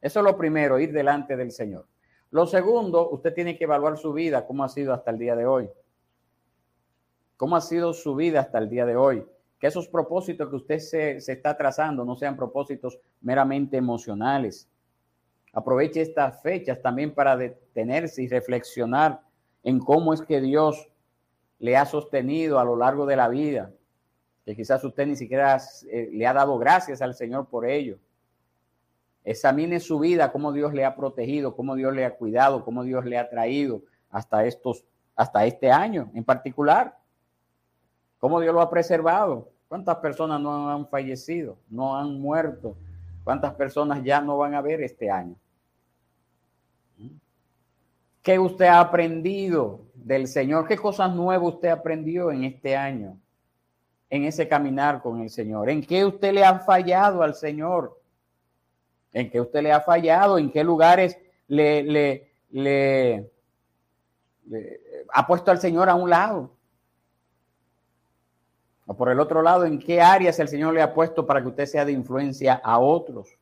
Eso 0.00 0.20
es 0.20 0.24
lo 0.24 0.36
primero, 0.36 0.78
ir 0.78 0.92
delante 0.92 1.36
del 1.36 1.52
Señor. 1.52 1.86
Lo 2.30 2.46
segundo, 2.46 3.10
usted 3.10 3.34
tiene 3.34 3.56
que 3.56 3.64
evaluar 3.64 3.98
su 3.98 4.12
vida, 4.12 4.46
cómo 4.46 4.64
ha 4.64 4.68
sido 4.68 4.92
hasta 4.94 5.10
el 5.10 5.18
día 5.18 5.36
de 5.36 5.46
hoy. 5.46 5.68
¿Cómo 7.36 7.56
ha 7.56 7.60
sido 7.60 7.92
su 7.92 8.14
vida 8.14 8.40
hasta 8.40 8.58
el 8.58 8.68
día 8.68 8.86
de 8.86 8.96
hoy? 8.96 9.26
Que 9.58 9.66
esos 9.66 9.88
propósitos 9.88 10.48
que 10.48 10.56
usted 10.56 10.78
se, 10.78 11.20
se 11.20 11.32
está 11.32 11.56
trazando 11.56 12.04
no 12.04 12.16
sean 12.16 12.36
propósitos 12.36 12.98
meramente 13.20 13.76
emocionales. 13.76 14.68
Aproveche 15.52 16.00
estas 16.00 16.40
fechas 16.40 16.80
también 16.80 17.14
para 17.14 17.36
detenerse 17.36 18.22
y 18.22 18.28
reflexionar 18.28 19.20
en 19.62 19.78
cómo 19.78 20.14
es 20.14 20.22
que 20.22 20.40
Dios 20.40 20.88
le 21.58 21.76
ha 21.76 21.84
sostenido 21.84 22.58
a 22.58 22.64
lo 22.64 22.76
largo 22.76 23.06
de 23.06 23.16
la 23.16 23.28
vida, 23.28 23.70
que 24.44 24.56
quizás 24.56 24.82
usted 24.82 25.06
ni 25.06 25.16
siquiera 25.16 25.58
eh, 25.90 26.10
le 26.12 26.26
ha 26.26 26.32
dado 26.32 26.58
gracias 26.58 27.00
al 27.00 27.14
Señor 27.14 27.46
por 27.46 27.66
ello. 27.66 27.98
Examine 29.24 29.78
su 29.78 30.00
vida, 30.00 30.32
cómo 30.32 30.52
Dios 30.52 30.74
le 30.74 30.84
ha 30.84 30.96
protegido, 30.96 31.54
cómo 31.54 31.76
Dios 31.76 31.94
le 31.94 32.04
ha 32.04 32.16
cuidado, 32.16 32.64
cómo 32.64 32.82
Dios 32.82 33.04
le 33.04 33.18
ha 33.18 33.30
traído 33.30 33.82
hasta 34.10 34.44
estos, 34.44 34.84
hasta 35.14 35.46
este 35.46 35.70
año 35.70 36.10
en 36.14 36.24
particular. 36.24 36.98
Cómo 38.18 38.40
Dios 38.40 38.54
lo 38.54 38.60
ha 38.60 38.70
preservado. 38.70 39.50
¿Cuántas 39.68 39.96
personas 39.96 40.40
no 40.40 40.70
han 40.70 40.88
fallecido, 40.88 41.56
no 41.68 41.96
han 41.96 42.20
muerto? 42.20 42.76
¿Cuántas 43.24 43.54
personas 43.54 44.02
ya 44.02 44.20
no 44.20 44.36
van 44.38 44.54
a 44.54 44.60
ver 44.60 44.82
este 44.82 45.10
año? 45.10 45.36
¿Qué 48.22 48.38
usted 48.38 48.66
ha 48.66 48.80
aprendido 48.80 49.80
del 49.94 50.28
Señor? 50.28 50.68
¿Qué 50.68 50.76
cosas 50.76 51.14
nuevas 51.14 51.54
usted 51.54 51.68
aprendió 51.70 52.30
en 52.30 52.44
este 52.44 52.76
año? 52.76 53.18
En 54.12 54.24
ese 54.24 54.46
caminar 54.46 55.00
con 55.00 55.22
el 55.22 55.30
Señor. 55.30 55.70
¿En 55.70 55.80
qué 55.80 56.04
usted 56.04 56.34
le 56.34 56.44
ha 56.44 56.58
fallado 56.58 57.22
al 57.22 57.34
Señor? 57.34 57.98
¿En 59.10 59.30
qué 59.30 59.40
usted 59.40 59.62
le 59.62 59.72
ha 59.72 59.80
fallado? 59.80 60.36
¿En 60.36 60.50
qué 60.50 60.62
lugares 60.62 61.16
le, 61.48 61.82
le, 61.82 62.30
le, 62.50 63.32
ha 65.14 65.26
puesto 65.26 65.50
al 65.50 65.60
Señor 65.60 65.88
a 65.88 65.94
un 65.94 66.10
lado? 66.10 66.54
O 68.84 68.94
por 68.94 69.08
el 69.08 69.18
otro 69.18 69.40
lado, 69.40 69.64
¿en 69.64 69.78
qué 69.78 70.02
áreas 70.02 70.38
el 70.40 70.48
Señor 70.48 70.74
le 70.74 70.82
ha 70.82 70.92
puesto 70.92 71.26
para 71.26 71.40
que 71.40 71.48
usted 71.48 71.64
sea 71.64 71.86
de 71.86 71.92
influencia 71.92 72.60
a 72.62 72.80
otros? 72.80 73.38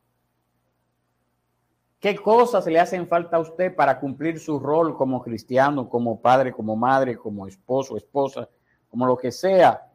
¿Qué 1.99 2.15
cosas 2.15 2.65
le 2.67 2.79
hacen 2.79 3.09
falta 3.09 3.35
a 3.35 3.41
usted 3.41 3.75
para 3.75 3.99
cumplir 3.99 4.39
su 4.39 4.57
rol 4.57 4.95
como 4.95 5.21
cristiano, 5.21 5.89
como 5.89 6.21
padre, 6.21 6.53
como 6.53 6.77
madre, 6.77 7.17
como 7.17 7.45
esposo, 7.45 7.97
esposa, 7.97 8.47
como 8.89 9.05
lo 9.05 9.17
que 9.17 9.33
sea, 9.33 9.90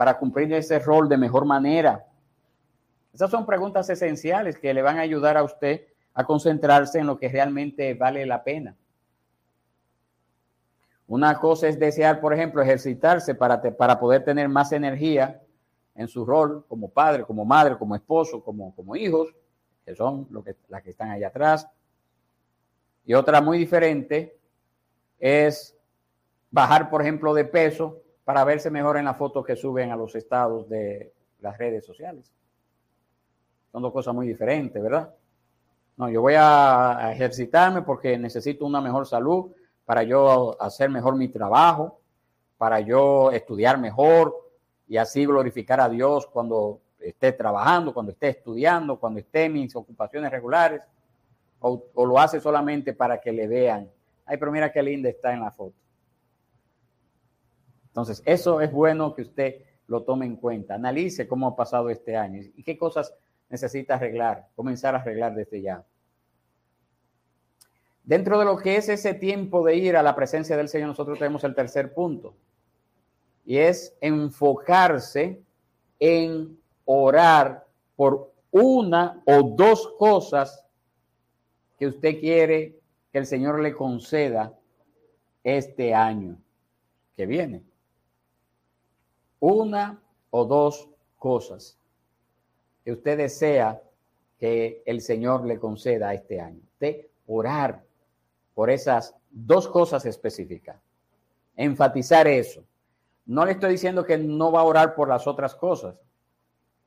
para 0.00 0.16
cumplir 0.16 0.50
ese 0.54 0.78
rol 0.78 1.10
de 1.10 1.18
mejor 1.18 1.44
manera? 1.44 2.06
Esas 3.12 3.30
son 3.30 3.44
preguntas 3.44 3.90
esenciales 3.90 4.58
que 4.58 4.72
le 4.72 4.80
van 4.80 4.96
a 4.96 5.02
ayudar 5.02 5.36
a 5.36 5.42
usted 5.42 5.82
a 6.14 6.24
concentrarse 6.24 7.00
en 7.00 7.06
lo 7.06 7.18
que 7.18 7.28
realmente 7.28 7.92
vale 7.92 8.24
la 8.24 8.42
pena. 8.42 8.74
Una 11.06 11.38
cosa 11.38 11.68
es 11.68 11.78
desear, 11.78 12.18
por 12.18 12.32
ejemplo, 12.32 12.62
ejercitarse 12.62 13.34
para, 13.34 13.60
para 13.60 14.00
poder 14.00 14.24
tener 14.24 14.48
más 14.48 14.72
energía 14.72 15.42
en 15.94 16.08
su 16.08 16.24
rol 16.24 16.64
como 16.66 16.88
padre, 16.88 17.24
como 17.24 17.44
madre, 17.44 17.76
como 17.76 17.94
esposo, 17.94 18.42
como, 18.42 18.74
como 18.74 18.96
hijos 18.96 19.28
que 19.84 19.94
son 19.94 20.26
lo 20.30 20.42
que, 20.42 20.56
las 20.68 20.82
que 20.82 20.92
están 20.92 21.10
allá 21.10 21.28
atrás. 21.28 21.68
Y 23.04 23.12
otra 23.12 23.42
muy 23.42 23.58
diferente 23.58 24.34
es 25.18 25.76
bajar, 26.50 26.88
por 26.88 27.02
ejemplo, 27.02 27.34
de 27.34 27.44
peso 27.44 28.00
para 28.30 28.44
verse 28.44 28.70
mejor 28.70 28.96
en 28.96 29.06
las 29.06 29.16
fotos 29.16 29.44
que 29.44 29.56
suben 29.56 29.90
a 29.90 29.96
los 29.96 30.14
estados 30.14 30.68
de 30.68 31.12
las 31.40 31.58
redes 31.58 31.84
sociales. 31.84 32.32
Son 33.72 33.82
dos 33.82 33.92
cosas 33.92 34.14
muy 34.14 34.28
diferentes, 34.28 34.80
¿verdad? 34.80 35.12
No, 35.96 36.08
yo 36.08 36.20
voy 36.20 36.34
a 36.36 37.10
ejercitarme 37.12 37.82
porque 37.82 38.16
necesito 38.16 38.64
una 38.64 38.80
mejor 38.80 39.04
salud 39.04 39.50
para 39.84 40.04
yo 40.04 40.56
hacer 40.62 40.90
mejor 40.90 41.16
mi 41.16 41.26
trabajo, 41.26 41.98
para 42.56 42.78
yo 42.78 43.32
estudiar 43.32 43.78
mejor 43.78 44.32
y 44.86 44.96
así 44.96 45.26
glorificar 45.26 45.80
a 45.80 45.88
Dios 45.88 46.28
cuando 46.28 46.78
esté 47.00 47.32
trabajando, 47.32 47.92
cuando 47.92 48.12
esté 48.12 48.28
estudiando, 48.28 49.00
cuando 49.00 49.18
esté 49.18 49.46
en 49.46 49.54
mis 49.54 49.74
ocupaciones 49.74 50.30
regulares, 50.30 50.82
o, 51.58 51.82
lo 51.96 52.16
hace 52.20 52.38
solamente 52.38 52.92
para 52.92 53.20
que 53.20 53.32
le 53.32 53.48
vean. 53.48 53.90
Ay, 54.24 54.36
pero 54.36 54.52
mira 54.52 54.70
qué 54.70 54.84
linda 54.84 55.08
está 55.08 55.32
en 55.32 55.40
la 55.40 55.50
foto. 55.50 55.74
Entonces, 57.90 58.22
eso 58.24 58.60
es 58.60 58.72
bueno 58.72 59.14
que 59.14 59.22
usted 59.22 59.62
lo 59.86 60.02
tome 60.02 60.26
en 60.26 60.36
cuenta. 60.36 60.74
Analice 60.74 61.26
cómo 61.26 61.48
ha 61.48 61.56
pasado 61.56 61.90
este 61.90 62.16
año 62.16 62.40
y 62.54 62.62
qué 62.62 62.78
cosas 62.78 63.12
necesita 63.48 63.96
arreglar, 63.96 64.48
comenzar 64.54 64.94
a 64.94 64.98
arreglar 64.98 65.34
desde 65.34 65.60
ya. 65.60 65.84
Dentro 68.04 68.38
de 68.38 68.44
lo 68.44 68.56
que 68.56 68.76
es 68.76 68.88
ese 68.88 69.14
tiempo 69.14 69.64
de 69.64 69.76
ir 69.76 69.96
a 69.96 70.02
la 70.02 70.14
presencia 70.14 70.56
del 70.56 70.68
Señor, 70.68 70.88
nosotros 70.88 71.18
tenemos 71.18 71.44
el 71.44 71.54
tercer 71.54 71.92
punto, 71.92 72.34
y 73.44 73.58
es 73.58 73.96
enfocarse 74.00 75.40
en 75.98 76.58
orar 76.84 77.66
por 77.96 78.32
una 78.50 79.22
o 79.26 79.42
dos 79.42 79.92
cosas 79.98 80.64
que 81.78 81.86
usted 81.86 82.20
quiere 82.20 82.78
que 83.12 83.18
el 83.18 83.26
Señor 83.26 83.60
le 83.60 83.74
conceda 83.74 84.56
este 85.42 85.94
año 85.94 86.38
que 87.16 87.26
viene. 87.26 87.69
Una 89.40 90.00
o 90.30 90.44
dos 90.44 90.88
cosas 91.18 91.76
que 92.84 92.92
usted 92.92 93.18
desea 93.18 93.82
que 94.38 94.82
el 94.86 95.00
Señor 95.00 95.44
le 95.44 95.58
conceda 95.58 96.14
este 96.14 96.40
año. 96.40 96.60
De 96.78 97.10
orar 97.26 97.82
por 98.54 98.70
esas 98.70 99.14
dos 99.30 99.68
cosas 99.68 100.06
específicas. 100.06 100.76
Enfatizar 101.56 102.26
eso. 102.26 102.62
No 103.26 103.44
le 103.44 103.52
estoy 103.52 103.72
diciendo 103.72 104.04
que 104.04 104.16
no 104.16 104.52
va 104.52 104.60
a 104.60 104.64
orar 104.64 104.94
por 104.94 105.08
las 105.08 105.26
otras 105.26 105.54
cosas 105.54 105.96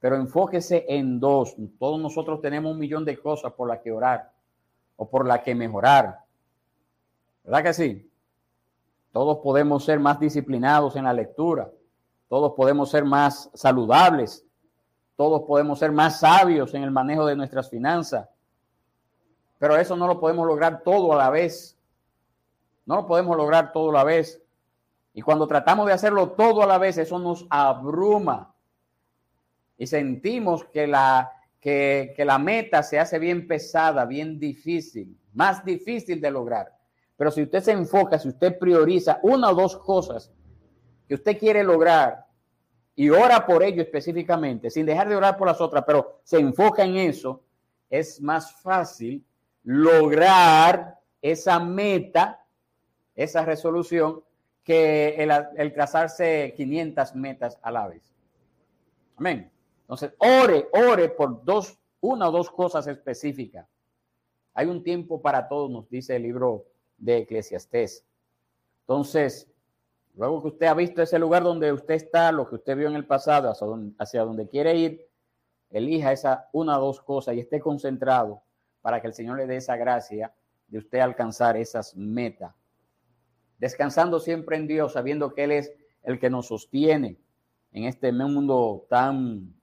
pero 0.03 0.17
enfóquese 0.17 0.85
en 0.89 1.17
dos. 1.17 1.55
Todos 1.79 1.97
nosotros 1.97 2.41
tenemos 2.41 2.73
un 2.73 2.77
millón 2.77 3.05
de 3.05 3.17
cosas 3.17 3.53
por 3.53 3.69
las 3.69 3.79
que 3.79 3.89
orar 3.89 4.33
o 4.97 5.09
por 5.09 5.25
las 5.25 5.39
que 5.43 5.55
mejorar. 5.55 6.19
¿Verdad 7.45 7.63
que 7.63 7.73
sí? 7.73 8.11
Todos 9.13 9.37
podemos 9.37 9.85
ser 9.85 10.01
más 10.01 10.19
disciplinados 10.19 10.97
en 10.97 11.05
la 11.05 11.13
lectura. 11.13 11.71
Todos 12.33 12.53
podemos 12.53 12.89
ser 12.89 13.05
más 13.05 13.51
saludables. 13.53 14.43
Todos 15.15 15.43
podemos 15.43 15.77
ser 15.77 15.91
más 15.91 16.21
sabios 16.21 16.73
en 16.73 16.81
el 16.81 16.89
manejo 16.89 17.27
de 17.27 17.35
nuestras 17.35 17.69
finanzas. 17.69 18.27
Pero 19.59 19.77
eso 19.77 19.95
no 19.95 20.07
lo 20.07 20.19
podemos 20.19 20.47
lograr 20.47 20.81
todo 20.81 21.13
a 21.13 21.15
la 21.15 21.29
vez. 21.29 21.77
No 22.87 22.95
lo 22.95 23.05
podemos 23.05 23.37
lograr 23.37 23.71
todo 23.71 23.91
a 23.91 23.93
la 23.93 24.03
vez. 24.03 24.41
Y 25.13 25.21
cuando 25.21 25.45
tratamos 25.45 25.85
de 25.85 25.93
hacerlo 25.93 26.31
todo 26.31 26.63
a 26.63 26.65
la 26.65 26.79
vez, 26.79 26.97
eso 26.97 27.19
nos 27.19 27.45
abruma 27.51 28.55
y 29.77 29.85
sentimos 29.85 30.65
que 30.65 30.87
la, 30.87 31.31
que, 31.59 32.15
la 32.17 32.39
meta 32.39 32.81
se 32.81 32.97
hace 32.97 33.19
bien 33.19 33.47
pesada, 33.47 34.05
bien 34.05 34.39
difícil, 34.39 35.15
más 35.33 35.63
difícil 35.63 36.19
de 36.19 36.31
lograr. 36.31 36.75
Pero 37.15 37.29
si 37.29 37.43
usted 37.43 37.61
se 37.61 37.73
enfoca, 37.73 38.17
si 38.17 38.29
usted 38.29 38.57
prioriza 38.57 39.19
una 39.21 39.51
o 39.51 39.53
dos 39.53 39.77
cosas 39.77 40.33
que 41.07 41.13
usted 41.13 41.37
quiere 41.37 41.63
lograr 41.63 42.22
y 42.95 43.09
ora 43.09 43.45
por 43.45 43.63
ello 43.63 43.81
específicamente, 43.81 44.69
sin 44.69 44.85
dejar 44.85 45.09
de 45.09 45.15
orar 45.15 45.37
por 45.37 45.47
las 45.47 45.59
otras, 45.59 45.83
pero 45.85 46.19
se 46.23 46.39
enfoca 46.39 46.83
en 46.83 46.97
eso, 46.97 47.41
es 47.89 48.21
más 48.21 48.53
fácil 48.61 49.23
lograr 49.63 50.99
esa 51.21 51.59
meta, 51.59 52.45
esa 53.15 53.45
resolución, 53.45 54.23
que 54.63 55.15
el, 55.15 55.31
el 55.57 55.73
trazarse 55.73 56.53
500 56.55 57.15
metas 57.15 57.59
a 57.61 57.71
la 57.71 57.87
vez. 57.87 58.13
Amén. 59.17 59.51
Entonces, 59.81 60.13
ore, 60.17 60.69
ore 60.71 61.09
por 61.09 61.43
dos, 61.43 61.77
una 61.99 62.29
o 62.29 62.31
dos 62.31 62.49
cosas 62.49 62.87
específicas. 62.87 63.67
Hay 64.53 64.67
un 64.67 64.83
tiempo 64.83 65.21
para 65.21 65.47
todo, 65.47 65.67
nos 65.67 65.89
dice 65.89 66.15
el 66.15 66.23
libro 66.23 66.65
de 66.97 67.17
Eclesiastés. 67.17 68.05
Entonces, 68.81 69.49
luego 70.15 70.41
que 70.41 70.47
usted 70.49 70.67
ha 70.67 70.73
visto 70.73 71.01
ese 71.01 71.19
lugar 71.19 71.43
donde 71.43 71.71
usted 71.71 71.95
está, 71.95 72.31
lo 72.31 72.47
que 72.47 72.55
usted 72.55 72.77
vio 72.77 72.87
en 72.87 72.95
el 72.95 73.05
pasado, 73.05 73.51
hacia 73.97 74.21
donde, 74.21 74.47
quiere 74.47 74.75
ir, 74.75 75.07
elija 75.69 76.11
esa 76.11 76.49
una 76.53 76.77
o 76.77 76.85
dos 76.85 77.01
cosas 77.01 77.35
y 77.35 77.39
esté 77.39 77.59
concentrado 77.59 78.43
para 78.81 79.01
que 79.01 79.07
el 79.07 79.13
Señor 79.13 79.37
le 79.37 79.47
dé 79.47 79.57
esa 79.57 79.75
gracia 79.75 80.33
de 80.67 80.77
usted 80.77 80.99
alcanzar 80.99 81.57
esas 81.57 81.95
metas. 81.95 82.53
Descansando 83.57 84.19
siempre 84.19 84.57
en 84.57 84.67
Dios, 84.67 84.93
sabiendo 84.93 85.33
que 85.33 85.45
Él 85.45 85.51
es 85.51 85.73
el 86.03 86.19
que 86.19 86.29
nos 86.29 86.47
sostiene 86.47 87.17
en 87.71 87.85
este 87.85 88.11
mundo 88.11 88.85
tan 88.89 89.53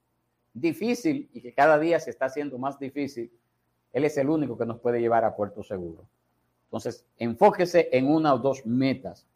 difícil 0.53 1.29
y 1.33 1.41
que 1.41 1.53
cada 1.53 1.79
día 1.79 1.99
se 1.99 2.09
está 2.09 2.25
haciendo 2.25 2.57
más 2.57 2.77
difícil. 2.77 3.31
Él 3.93 4.05
es 4.05 4.17
el 4.17 4.29
único 4.29 4.57
que 4.57 4.65
nos 4.65 4.79
puede 4.79 4.99
llevar 4.99 5.23
a 5.23 5.35
puerto 5.35 5.63
seguro. 5.63 6.07
Entonces, 6.65 7.05
enfóquese 7.17 7.89
en 7.91 8.07
una 8.07 8.33
o 8.33 8.39
dos 8.39 8.65
metas 8.65 9.27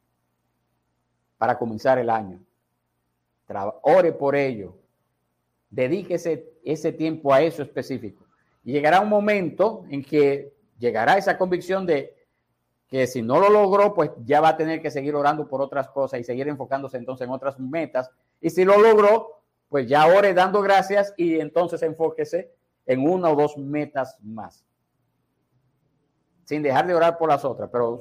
para 1.38 1.57
comenzar 1.57 1.97
el 1.97 2.09
año. 2.09 2.39
ore 3.81 4.11
por 4.13 4.36
ello. 4.36 4.77
Dedíquese 5.69 6.53
ese 6.63 6.91
tiempo 6.91 7.33
a 7.33 7.41
eso 7.41 7.61
específico. 7.61 8.25
Y 8.63 8.71
llegará 8.71 9.01
un 9.01 9.09
momento 9.09 9.86
en 9.89 10.03
que 10.03 10.53
llegará 10.79 11.17
esa 11.17 11.38
convicción 11.38 11.86
de 11.86 12.15
que 12.88 13.07
si 13.07 13.21
no 13.21 13.39
lo 13.39 13.49
logró, 13.49 13.93
pues 13.93 14.11
ya 14.23 14.41
va 14.41 14.49
a 14.49 14.57
tener 14.57 14.81
que 14.81 14.91
seguir 14.91 15.15
orando 15.15 15.47
por 15.47 15.61
otras 15.61 15.89
cosas 15.89 16.19
y 16.19 16.23
seguir 16.23 16.47
enfocándose 16.47 16.97
entonces 16.97 17.27
en 17.27 17.33
otras 17.33 17.59
metas. 17.59 18.09
Y 18.41 18.49
si 18.49 18.63
lo 18.63 18.79
logró, 18.79 19.41
pues 19.69 19.88
ya 19.88 20.05
ore 20.05 20.33
dando 20.33 20.61
gracias 20.61 21.13
y 21.17 21.39
entonces 21.39 21.81
enfóquese 21.81 22.51
en 22.86 23.07
una 23.07 23.29
o 23.29 23.36
dos 23.36 23.57
metas 23.57 24.17
más. 24.21 24.63
Sin 26.43 26.61
dejar 26.61 26.86
de 26.86 26.93
orar 26.93 27.17
por 27.17 27.29
las 27.29 27.43
otras, 27.43 27.69
pero 27.71 27.99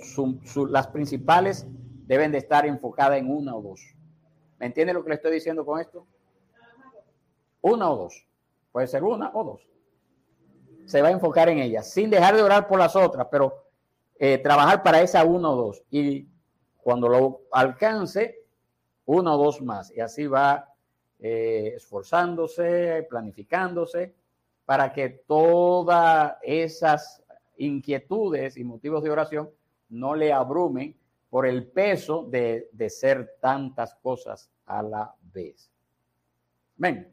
las 0.69 0.87
principales 0.89 1.67
deben 2.07 2.33
de 2.33 2.39
estar 2.39 2.67
enfocadas 2.67 3.19
en 3.19 3.31
una 3.31 3.55
o 3.57 3.63
dos. 3.63 3.81
¿Me 4.59 4.67
entiende 4.67 4.93
lo 4.93 5.03
que 5.03 5.11
le 5.11 5.15
estoy 5.17 5.33
diciendo 5.33 5.65
con 5.65 5.81
esto? 5.81 6.07
Una 7.63 7.91
o 7.91 7.97
dos. 7.97 8.27
Puede 8.73 8.87
ser 8.87 9.03
una 9.03 9.31
o 9.35 9.45
dos. 9.45 9.69
Se 10.87 11.01
va 11.01 11.09
a 11.09 11.13
enfocar 11.13 11.49
en 11.49 11.59
ellas, 11.59 11.91
sin 11.91 12.11
dejar 12.11 12.37
de 12.37 12.43
orar 12.43 12.69
por 12.69 12.79
las 12.79 12.95
otras, 12.95 13.27
pero 13.31 13.65
eh, 14.19 14.39
trabajar 14.39 14.83
para 14.83 15.01
esa 15.01 15.25
una 15.25 15.51
o 15.51 15.57
dos. 15.57 15.83
Y 15.91 16.29
cuando 16.77 17.09
lo 17.09 17.43
alcance, 17.53 18.45
una 19.07 19.35
o 19.35 19.39
dos 19.39 19.63
más. 19.63 19.91
Y 19.91 20.01
así 20.01 20.27
va 20.27 20.69
eh, 21.19 21.73
esforzándose, 21.77 23.07
planificándose, 23.09 24.15
para 24.67 24.93
que 24.93 25.09
todas 25.09 26.37
esas 26.43 27.23
inquietudes 27.57 28.57
y 28.57 28.65
motivos 28.65 29.03
de 29.03 29.11
oración 29.11 29.51
no 29.89 30.15
le 30.15 30.33
abrumen 30.33 30.97
por 31.35 31.49
el 31.49 31.67
peso 31.67 32.27
de, 32.31 32.69
de 32.71 32.89
ser 32.89 33.39
tantas 33.41 33.97
cosas 33.97 34.53
a 34.67 34.85
la 34.85 35.13
vez. 35.33 35.69
Ven. 36.77 37.13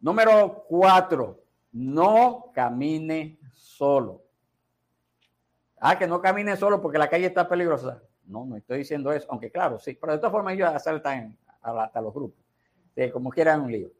Número 0.00 0.64
cuatro, 0.68 1.40
no 1.70 2.50
camine 2.52 3.38
solo. 3.52 4.24
Ah, 5.78 5.96
que 5.96 6.08
no 6.08 6.20
camine 6.20 6.56
solo 6.56 6.82
porque 6.82 6.98
la 6.98 7.08
calle 7.08 7.26
está 7.26 7.48
peligrosa. 7.48 8.02
No, 8.24 8.44
no 8.44 8.56
estoy 8.56 8.78
diciendo 8.78 9.12
eso, 9.12 9.28
aunque 9.30 9.52
claro, 9.52 9.78
sí, 9.78 9.94
pero 9.94 10.14
de 10.14 10.18
todas 10.18 10.32
formas 10.32 10.54
ellos 10.54 10.68
asaltan 10.68 11.38
hasta 11.62 12.00
los 12.00 12.12
grupos, 12.12 12.44
como 13.12 13.30
quieran 13.30 13.60
un 13.60 13.70
lío. 13.70 13.92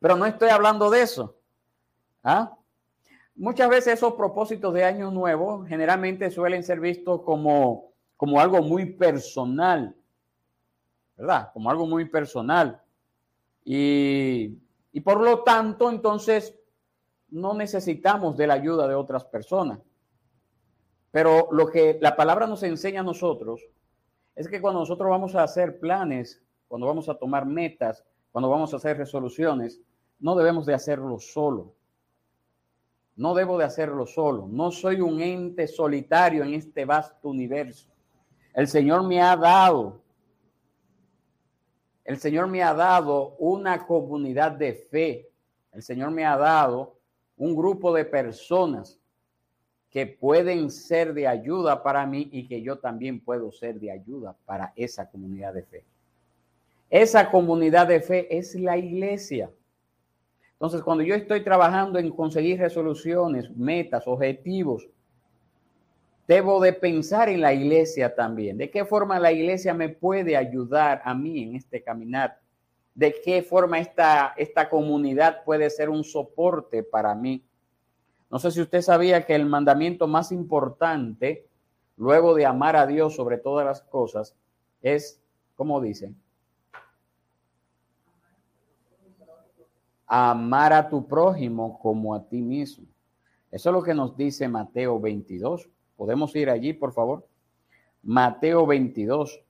Pero 0.00 0.16
no 0.16 0.26
estoy 0.26 0.48
hablando 0.48 0.90
de 0.90 1.02
eso. 1.02 1.36
¿Ah? 2.24 2.52
Muchas 3.36 3.68
veces 3.68 3.94
esos 3.94 4.14
propósitos 4.14 4.74
de 4.74 4.82
año 4.82 5.12
nuevo 5.12 5.64
generalmente 5.66 6.32
suelen 6.32 6.64
ser 6.64 6.80
vistos 6.80 7.22
como, 7.22 7.88
como 8.18 8.40
algo 8.40 8.60
muy 8.60 8.84
personal, 8.84 9.96
¿verdad? 11.16 11.50
Como 11.54 11.70
algo 11.70 11.86
muy 11.86 12.04
personal. 12.04 12.82
Y, 13.64 14.58
y 14.92 15.00
por 15.00 15.20
lo 15.20 15.44
tanto, 15.44 15.88
entonces, 15.88 16.58
no 17.30 17.54
necesitamos 17.54 18.36
de 18.36 18.48
la 18.48 18.54
ayuda 18.54 18.88
de 18.88 18.96
otras 18.96 19.24
personas. 19.24 19.78
Pero 21.12 21.48
lo 21.52 21.68
que 21.68 21.98
la 22.02 22.16
palabra 22.16 22.48
nos 22.48 22.64
enseña 22.64 23.00
a 23.00 23.04
nosotros 23.04 23.62
es 24.34 24.48
que 24.48 24.60
cuando 24.60 24.80
nosotros 24.80 25.08
vamos 25.08 25.36
a 25.36 25.44
hacer 25.44 25.78
planes, 25.78 26.42
cuando 26.66 26.88
vamos 26.88 27.08
a 27.08 27.14
tomar 27.14 27.46
metas, 27.46 28.04
cuando 28.32 28.50
vamos 28.50 28.74
a 28.74 28.78
hacer 28.78 28.98
resoluciones, 28.98 29.80
no 30.18 30.34
debemos 30.34 30.66
de 30.66 30.74
hacerlo 30.74 31.20
solo. 31.20 31.72
No 33.14 33.34
debo 33.34 33.58
de 33.58 33.64
hacerlo 33.64 34.06
solo. 34.06 34.48
No 34.48 34.72
soy 34.72 35.00
un 35.00 35.20
ente 35.20 35.68
solitario 35.68 36.42
en 36.42 36.54
este 36.54 36.84
vasto 36.84 37.28
universo. 37.28 37.88
El 38.58 38.66
Señor 38.66 39.06
me 39.06 39.22
ha 39.22 39.36
dado, 39.36 40.02
el 42.04 42.18
Señor 42.18 42.48
me 42.48 42.60
ha 42.60 42.74
dado 42.74 43.36
una 43.38 43.86
comunidad 43.86 44.50
de 44.50 44.72
fe. 44.74 45.30
El 45.70 45.80
Señor 45.80 46.10
me 46.10 46.26
ha 46.26 46.36
dado 46.36 46.96
un 47.36 47.54
grupo 47.54 47.94
de 47.94 48.04
personas 48.04 48.98
que 49.90 50.08
pueden 50.08 50.72
ser 50.72 51.14
de 51.14 51.28
ayuda 51.28 51.84
para 51.84 52.04
mí 52.04 52.30
y 52.32 52.48
que 52.48 52.60
yo 52.60 52.80
también 52.80 53.20
puedo 53.20 53.52
ser 53.52 53.78
de 53.78 53.92
ayuda 53.92 54.36
para 54.44 54.72
esa 54.74 55.08
comunidad 55.08 55.54
de 55.54 55.62
fe. 55.62 55.84
Esa 56.90 57.30
comunidad 57.30 57.86
de 57.86 58.00
fe 58.00 58.36
es 58.36 58.56
la 58.56 58.76
iglesia. 58.76 59.52
Entonces, 60.54 60.82
cuando 60.82 61.04
yo 61.04 61.14
estoy 61.14 61.44
trabajando 61.44 62.00
en 62.00 62.10
conseguir 62.10 62.58
resoluciones, 62.58 63.56
metas, 63.56 64.08
objetivos, 64.08 64.88
debo 66.28 66.60
de 66.60 66.74
pensar 66.74 67.30
en 67.30 67.40
la 67.40 67.54
iglesia 67.54 68.14
también. 68.14 68.58
¿De 68.58 68.70
qué 68.70 68.84
forma 68.84 69.18
la 69.18 69.32
iglesia 69.32 69.72
me 69.72 69.88
puede 69.88 70.36
ayudar 70.36 71.00
a 71.04 71.14
mí 71.14 71.42
en 71.42 71.56
este 71.56 71.82
caminar? 71.82 72.38
¿De 72.94 73.14
qué 73.24 73.42
forma 73.42 73.78
esta, 73.78 74.34
esta 74.36 74.68
comunidad 74.68 75.42
puede 75.44 75.70
ser 75.70 75.88
un 75.88 76.04
soporte 76.04 76.82
para 76.82 77.14
mí? 77.14 77.42
No 78.30 78.38
sé 78.38 78.50
si 78.50 78.60
usted 78.60 78.82
sabía 78.82 79.24
que 79.24 79.34
el 79.34 79.46
mandamiento 79.46 80.06
más 80.06 80.30
importante, 80.30 81.48
luego 81.96 82.34
de 82.34 82.44
amar 82.44 82.76
a 82.76 82.86
Dios 82.86 83.16
sobre 83.16 83.38
todas 83.38 83.64
las 83.64 83.80
cosas, 83.80 84.36
es, 84.82 85.22
como 85.56 85.80
dice, 85.80 86.12
amar 90.06 90.74
a 90.74 90.90
tu 90.90 91.08
prójimo 91.08 91.78
como 91.78 92.14
a 92.14 92.28
ti 92.28 92.42
mismo. 92.42 92.86
Eso 93.50 93.70
es 93.70 93.72
lo 93.72 93.82
que 93.82 93.94
nos 93.94 94.14
dice 94.14 94.46
Mateo 94.46 95.00
22. 95.00 95.70
¿Podemos 95.98 96.34
ir 96.36 96.48
allí, 96.48 96.74
por 96.74 96.92
favor? 96.92 97.26
Mateo 98.04 98.64
22. 98.64 99.42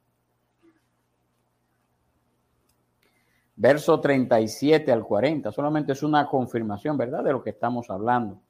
Verso 3.54 4.00
37 4.00 4.90
al 4.90 5.04
40. 5.04 5.52
Solamente 5.52 5.92
es 5.92 6.02
una 6.02 6.26
confirmación, 6.26 6.96
¿verdad? 6.96 7.22
De 7.22 7.32
lo 7.32 7.42
que 7.42 7.50
estamos 7.50 7.90
hablando 7.90 8.40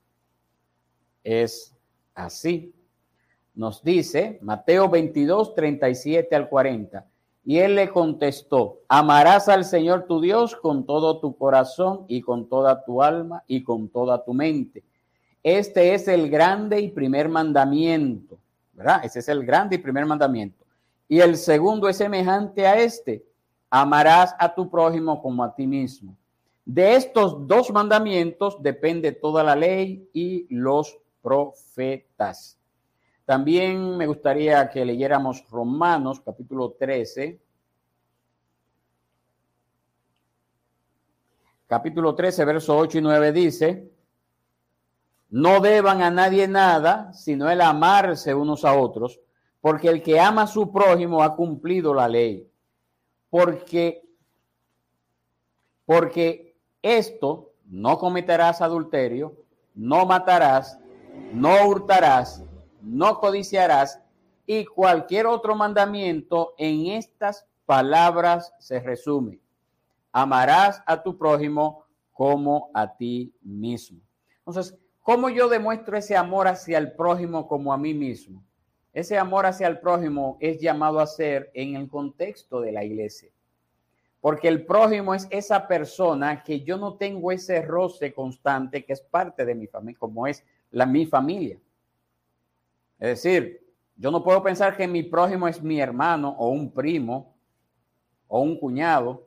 es 1.24 1.76
así. 2.14 2.72
Nos 3.56 3.82
dice 3.82 4.38
Mateo 4.42 4.88
22, 4.88 5.56
37 5.56 6.36
al 6.36 6.48
40. 6.48 7.04
Y 7.44 7.58
él 7.58 7.74
le 7.74 7.88
contestó, 7.88 8.82
amarás 8.88 9.48
al 9.48 9.64
Señor 9.64 10.06
tu 10.06 10.20
Dios 10.20 10.54
con 10.54 10.86
todo 10.86 11.18
tu 11.18 11.36
corazón 11.36 12.04
y 12.06 12.20
con 12.20 12.48
toda 12.48 12.84
tu 12.84 13.02
alma 13.02 13.42
y 13.48 13.64
con 13.64 13.88
toda 13.88 14.24
tu 14.24 14.34
mente. 14.34 14.84
Este 15.56 15.94
es 15.94 16.06
el 16.08 16.28
grande 16.28 16.78
y 16.78 16.90
primer 16.90 17.26
mandamiento, 17.26 18.38
¿verdad? 18.74 19.02
Ese 19.02 19.20
es 19.20 19.28
el 19.30 19.46
grande 19.46 19.76
y 19.76 19.78
primer 19.78 20.04
mandamiento. 20.04 20.62
Y 21.08 21.20
el 21.20 21.38
segundo 21.38 21.88
es 21.88 21.96
semejante 21.96 22.66
a 22.66 22.76
este, 22.78 23.24
amarás 23.70 24.36
a 24.38 24.54
tu 24.54 24.70
prójimo 24.70 25.22
como 25.22 25.42
a 25.42 25.54
ti 25.54 25.66
mismo. 25.66 26.14
De 26.66 26.96
estos 26.96 27.46
dos 27.46 27.70
mandamientos 27.70 28.62
depende 28.62 29.12
toda 29.12 29.42
la 29.42 29.56
ley 29.56 30.10
y 30.12 30.46
los 30.54 30.98
profetas. 31.22 32.58
También 33.24 33.96
me 33.96 34.06
gustaría 34.06 34.68
que 34.68 34.84
leyéramos 34.84 35.48
Romanos 35.48 36.20
capítulo 36.20 36.72
13. 36.72 37.40
Capítulo 41.66 42.14
13, 42.14 42.44
verso 42.44 42.76
8 42.76 42.98
y 42.98 43.00
9 43.00 43.32
dice, 43.32 43.97
no 45.30 45.60
deban 45.60 46.02
a 46.02 46.10
nadie 46.10 46.48
nada, 46.48 47.12
sino 47.12 47.50
el 47.50 47.60
amarse 47.60 48.34
unos 48.34 48.64
a 48.64 48.74
otros, 48.74 49.20
porque 49.60 49.88
el 49.88 50.02
que 50.02 50.18
ama 50.18 50.42
a 50.42 50.46
su 50.46 50.72
prójimo 50.72 51.22
ha 51.22 51.36
cumplido 51.36 51.92
la 51.92 52.08
ley. 52.08 52.50
Porque, 53.28 54.02
porque 55.84 56.56
esto, 56.80 57.52
no 57.66 57.98
cometerás 57.98 58.62
adulterio, 58.62 59.36
no 59.74 60.06
matarás, 60.06 60.78
no 61.32 61.66
hurtarás, 61.66 62.42
no 62.80 63.20
codiciarás 63.20 64.00
y 64.46 64.64
cualquier 64.64 65.26
otro 65.26 65.54
mandamiento 65.54 66.54
en 66.56 66.86
estas 66.86 67.46
palabras 67.66 68.54
se 68.58 68.80
resume. 68.80 69.40
Amarás 70.10 70.82
a 70.86 71.02
tu 71.02 71.18
prójimo 71.18 71.84
como 72.12 72.70
a 72.72 72.96
ti 72.96 73.34
mismo. 73.42 74.00
Entonces, 74.38 74.74
¿cómo 75.08 75.30
yo 75.30 75.48
demuestro 75.48 75.96
ese 75.96 76.18
amor 76.18 76.48
hacia 76.48 76.76
el 76.76 76.92
prójimo 76.92 77.48
como 77.48 77.72
a 77.72 77.78
mí 77.78 77.94
mismo? 77.94 78.44
ese 78.92 79.16
amor 79.16 79.46
hacia 79.46 79.66
el 79.66 79.78
prójimo 79.78 80.36
es 80.38 80.60
llamado 80.60 81.00
a 81.00 81.06
ser 81.06 81.50
en 81.54 81.76
el 81.76 81.88
contexto 81.88 82.60
de 82.60 82.72
la 82.72 82.84
iglesia. 82.84 83.30
Porque 84.20 84.48
el 84.48 84.66
prójimo 84.66 85.14
es 85.14 85.26
esa 85.30 85.66
persona 85.66 86.42
que 86.42 86.60
yo 86.60 86.76
no 86.76 86.94
tengo 86.94 87.32
ese 87.32 87.62
roce 87.62 88.12
constante 88.12 88.84
que 88.84 88.92
es 88.92 89.00
parte 89.00 89.46
de 89.46 89.54
mi 89.54 89.66
familia, 89.66 89.98
como 89.98 90.26
es 90.26 90.44
la 90.72 90.84
mi 90.84 91.06
familia. 91.06 91.58
Es 92.98 93.22
decir, 93.22 93.66
yo 93.96 94.10
no 94.10 94.22
puedo 94.22 94.42
pensar 94.42 94.76
que 94.76 94.86
mi 94.86 95.04
prójimo 95.04 95.48
es 95.48 95.62
mi 95.62 95.80
hermano 95.80 96.36
o 96.38 96.50
un 96.50 96.70
primo 96.70 97.34
o 98.26 98.40
un 98.40 98.58
cuñado. 98.58 99.26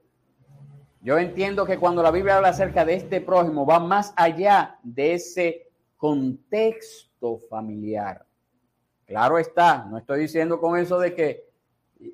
Yo 1.02 1.18
entiendo 1.18 1.66
que 1.66 1.80
cuando 1.80 2.04
la 2.04 2.12
Biblia 2.12 2.36
habla 2.36 2.50
acerca 2.50 2.86
de 2.86 2.94
este 2.94 3.20
prójimo 3.20 3.66
va 3.66 3.80
más 3.80 4.14
allá 4.16 4.78
de 4.84 5.16
ese 5.16 5.71
contexto 6.02 7.38
familiar. 7.48 8.26
Claro 9.06 9.38
está, 9.38 9.86
no 9.86 10.00
estoy 10.00 10.22
diciendo 10.22 10.60
con 10.60 10.76
eso 10.76 10.98
de 10.98 11.14
que 11.14 11.46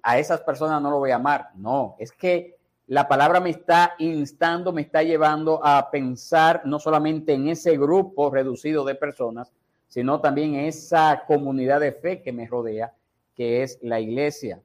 a 0.03 0.19
esas 0.19 0.41
personas 0.41 0.81
no 0.81 0.91
lo 0.91 0.97
voy 0.97 1.11
a 1.11 1.15
amar. 1.15 1.51
No, 1.55 1.95
es 1.97 2.11
que 2.11 2.57
la 2.87 3.07
palabra 3.07 3.39
me 3.39 3.51
está 3.51 3.93
instando, 3.99 4.73
me 4.73 4.81
está 4.81 5.03
llevando 5.03 5.65
a 5.65 5.89
pensar 5.89 6.63
no 6.65 6.79
solamente 6.79 7.33
en 7.33 7.47
ese 7.47 7.77
grupo 7.77 8.29
reducido 8.29 8.83
de 8.83 8.95
personas, 8.95 9.53
sino 9.87 10.19
también 10.19 10.55
en 10.55 10.65
esa 10.65 11.23
comunidad 11.25 11.79
de 11.79 11.93
fe 11.93 12.21
que 12.21 12.33
me 12.33 12.45
rodea, 12.45 12.93
que 13.35 13.63
es 13.63 13.79
la 13.81 14.01
iglesia. 14.01 14.61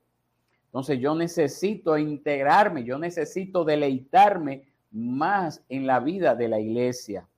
Entonces 0.65 0.99
yo 0.99 1.15
necesito 1.15 1.97
integrarme, 1.97 2.83
yo 2.83 2.99
necesito 2.99 3.65
deleitarme 3.65 4.65
más 4.91 5.63
en 5.69 5.87
la 5.87 6.01
vida 6.01 6.35
de 6.35 6.49
la 6.49 6.59
iglesia. 6.59 7.29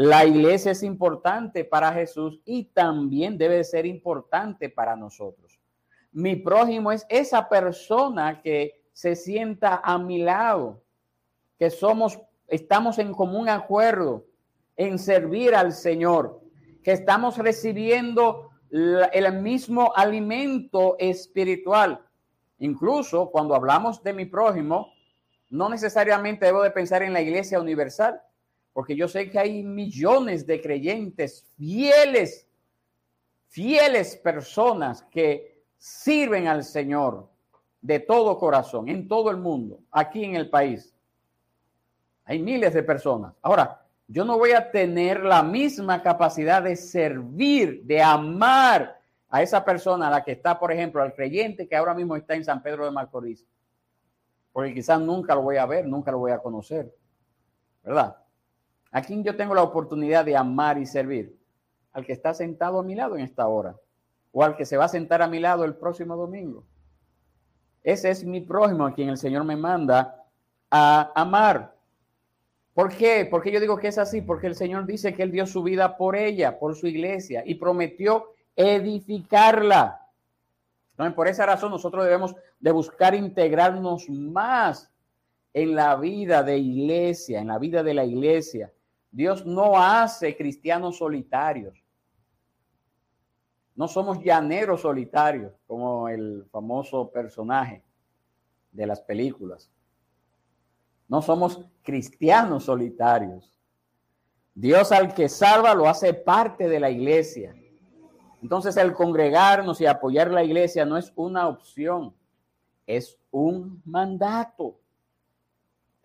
La 0.00 0.24
iglesia 0.24 0.70
es 0.70 0.84
importante 0.84 1.64
para 1.64 1.92
Jesús 1.92 2.40
y 2.44 2.66
también 2.66 3.36
debe 3.36 3.64
ser 3.64 3.84
importante 3.84 4.68
para 4.68 4.94
nosotros. 4.94 5.58
Mi 6.12 6.36
prójimo 6.36 6.92
es 6.92 7.04
esa 7.08 7.48
persona 7.48 8.40
que 8.40 8.84
se 8.92 9.16
sienta 9.16 9.80
a 9.82 9.98
mi 9.98 10.18
lado, 10.18 10.84
que 11.58 11.68
somos, 11.70 12.16
estamos 12.46 13.00
en 13.00 13.12
común 13.12 13.48
acuerdo 13.48 14.24
en 14.76 15.00
servir 15.00 15.56
al 15.56 15.72
Señor, 15.72 16.42
que 16.84 16.92
estamos 16.92 17.36
recibiendo 17.36 18.50
el 18.70 19.42
mismo 19.42 19.92
alimento 19.96 20.94
espiritual. 21.00 22.06
Incluso 22.60 23.32
cuando 23.32 23.56
hablamos 23.56 24.00
de 24.04 24.12
mi 24.12 24.26
prójimo, 24.26 24.92
no 25.50 25.68
necesariamente 25.68 26.46
debo 26.46 26.62
de 26.62 26.70
pensar 26.70 27.02
en 27.02 27.12
la 27.12 27.20
iglesia 27.20 27.58
universal, 27.58 28.22
porque 28.78 28.94
yo 28.94 29.08
sé 29.08 29.28
que 29.28 29.40
hay 29.40 29.64
millones 29.64 30.46
de 30.46 30.60
creyentes 30.60 31.44
fieles, 31.56 32.46
fieles 33.48 34.14
personas 34.14 35.02
que 35.10 35.64
sirven 35.76 36.46
al 36.46 36.62
Señor, 36.62 37.28
de 37.80 37.98
todo 37.98 38.38
corazón, 38.38 38.88
en 38.88 39.08
todo 39.08 39.32
el 39.32 39.36
mundo, 39.36 39.80
aquí 39.90 40.24
en 40.24 40.36
el 40.36 40.48
país. 40.48 40.94
Hay 42.24 42.38
miles 42.38 42.72
de 42.72 42.84
personas. 42.84 43.34
Ahora, 43.42 43.84
yo 44.06 44.24
no 44.24 44.38
voy 44.38 44.52
a 44.52 44.70
tener 44.70 45.24
la 45.24 45.42
misma 45.42 46.00
capacidad 46.00 46.62
de 46.62 46.76
servir, 46.76 47.82
de 47.82 48.00
amar 48.00 49.00
a 49.28 49.42
esa 49.42 49.64
persona, 49.64 50.06
a 50.06 50.10
la 50.12 50.22
que 50.22 50.30
está, 50.30 50.56
por 50.56 50.70
ejemplo, 50.70 51.02
al 51.02 51.16
creyente 51.16 51.66
que 51.66 51.74
ahora 51.74 51.94
mismo 51.94 52.14
está 52.14 52.36
en 52.36 52.44
San 52.44 52.62
Pedro 52.62 52.84
de 52.84 52.92
Macorís. 52.92 53.44
Porque 54.52 54.72
quizás 54.72 55.00
nunca 55.00 55.34
lo 55.34 55.42
voy 55.42 55.56
a 55.56 55.66
ver, 55.66 55.84
nunca 55.84 56.12
lo 56.12 56.18
voy 56.18 56.30
a 56.30 56.38
conocer. 56.38 56.94
¿Verdad? 57.82 58.16
¿A 58.90 59.02
quién 59.02 59.22
yo 59.22 59.36
tengo 59.36 59.54
la 59.54 59.62
oportunidad 59.62 60.24
de 60.24 60.36
amar 60.36 60.78
y 60.78 60.86
servir? 60.86 61.38
Al 61.92 62.06
que 62.06 62.12
está 62.12 62.34
sentado 62.34 62.78
a 62.78 62.82
mi 62.82 62.94
lado 62.94 63.16
en 63.16 63.22
esta 63.22 63.46
hora. 63.46 63.76
O 64.32 64.42
al 64.42 64.56
que 64.56 64.64
se 64.64 64.76
va 64.76 64.86
a 64.86 64.88
sentar 64.88 65.22
a 65.22 65.28
mi 65.28 65.40
lado 65.40 65.64
el 65.64 65.74
próximo 65.74 66.16
domingo. 66.16 66.64
Ese 67.82 68.10
es 68.10 68.24
mi 68.24 68.40
prójimo 68.40 68.86
a 68.86 68.94
quien 68.94 69.08
el 69.08 69.16
Señor 69.16 69.44
me 69.44 69.56
manda 69.56 70.24
a 70.70 71.12
amar. 71.14 71.74
¿Por 72.74 72.94
qué? 72.94 73.26
Porque 73.28 73.50
yo 73.50 73.60
digo 73.60 73.78
que 73.78 73.88
es 73.88 73.98
así, 73.98 74.20
porque 74.20 74.46
el 74.46 74.54
Señor 74.54 74.86
dice 74.86 75.14
que 75.14 75.22
Él 75.22 75.32
dio 75.32 75.46
su 75.46 75.62
vida 75.62 75.96
por 75.96 76.14
ella, 76.14 76.58
por 76.58 76.76
su 76.76 76.86
iglesia, 76.86 77.42
y 77.44 77.56
prometió 77.56 78.34
edificarla. 78.54 80.06
Por 81.14 81.28
esa 81.28 81.46
razón 81.46 81.70
nosotros 81.70 82.04
debemos 82.04 82.34
de 82.60 82.70
buscar 82.72 83.14
integrarnos 83.14 84.08
más 84.10 84.90
en 85.54 85.74
la 85.74 85.96
vida 85.96 86.42
de 86.42 86.58
iglesia, 86.58 87.40
en 87.40 87.48
la 87.48 87.58
vida 87.58 87.82
de 87.82 87.94
la 87.94 88.04
iglesia. 88.04 88.72
Dios 89.18 89.44
no 89.44 89.76
hace 89.76 90.36
cristianos 90.36 90.98
solitarios. 90.98 91.84
No 93.74 93.88
somos 93.88 94.22
llaneros 94.22 94.82
solitarios, 94.82 95.52
como 95.66 96.08
el 96.08 96.46
famoso 96.52 97.10
personaje 97.10 97.82
de 98.70 98.86
las 98.86 99.00
películas. 99.00 99.72
No 101.08 101.20
somos 101.20 101.66
cristianos 101.82 102.66
solitarios. 102.66 103.58
Dios 104.54 104.92
al 104.92 105.12
que 105.12 105.28
salva 105.28 105.74
lo 105.74 105.88
hace 105.88 106.14
parte 106.14 106.68
de 106.68 106.78
la 106.78 106.88
iglesia. 106.88 107.56
Entonces 108.40 108.76
el 108.76 108.92
congregarnos 108.92 109.80
y 109.80 109.86
apoyar 109.86 110.30
la 110.30 110.44
iglesia 110.44 110.84
no 110.84 110.96
es 110.96 111.12
una 111.16 111.48
opción, 111.48 112.14
es 112.86 113.18
un 113.32 113.82
mandato. 113.84 114.78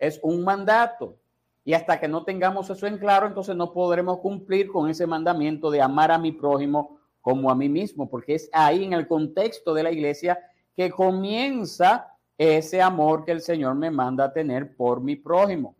Es 0.00 0.18
un 0.20 0.42
mandato. 0.42 1.20
Y 1.64 1.72
hasta 1.72 1.98
que 1.98 2.08
no 2.08 2.24
tengamos 2.24 2.68
eso 2.68 2.86
en 2.86 2.98
claro, 2.98 3.26
entonces 3.26 3.56
no 3.56 3.72
podremos 3.72 4.18
cumplir 4.18 4.68
con 4.68 4.90
ese 4.90 5.06
mandamiento 5.06 5.70
de 5.70 5.80
amar 5.80 6.10
a 6.12 6.18
mi 6.18 6.32
prójimo 6.32 6.98
como 7.20 7.50
a 7.50 7.54
mí 7.54 7.70
mismo, 7.70 8.10
porque 8.10 8.34
es 8.34 8.50
ahí 8.52 8.84
en 8.84 8.92
el 8.92 9.08
contexto 9.08 9.72
de 9.72 9.82
la 9.82 9.90
iglesia 9.90 10.38
que 10.76 10.90
comienza 10.90 12.14
ese 12.36 12.82
amor 12.82 13.24
que 13.24 13.32
el 13.32 13.40
Señor 13.40 13.74
me 13.76 13.90
manda 13.90 14.24
a 14.24 14.32
tener 14.32 14.76
por 14.76 15.00
mi 15.00 15.16
prójimo. 15.16 15.74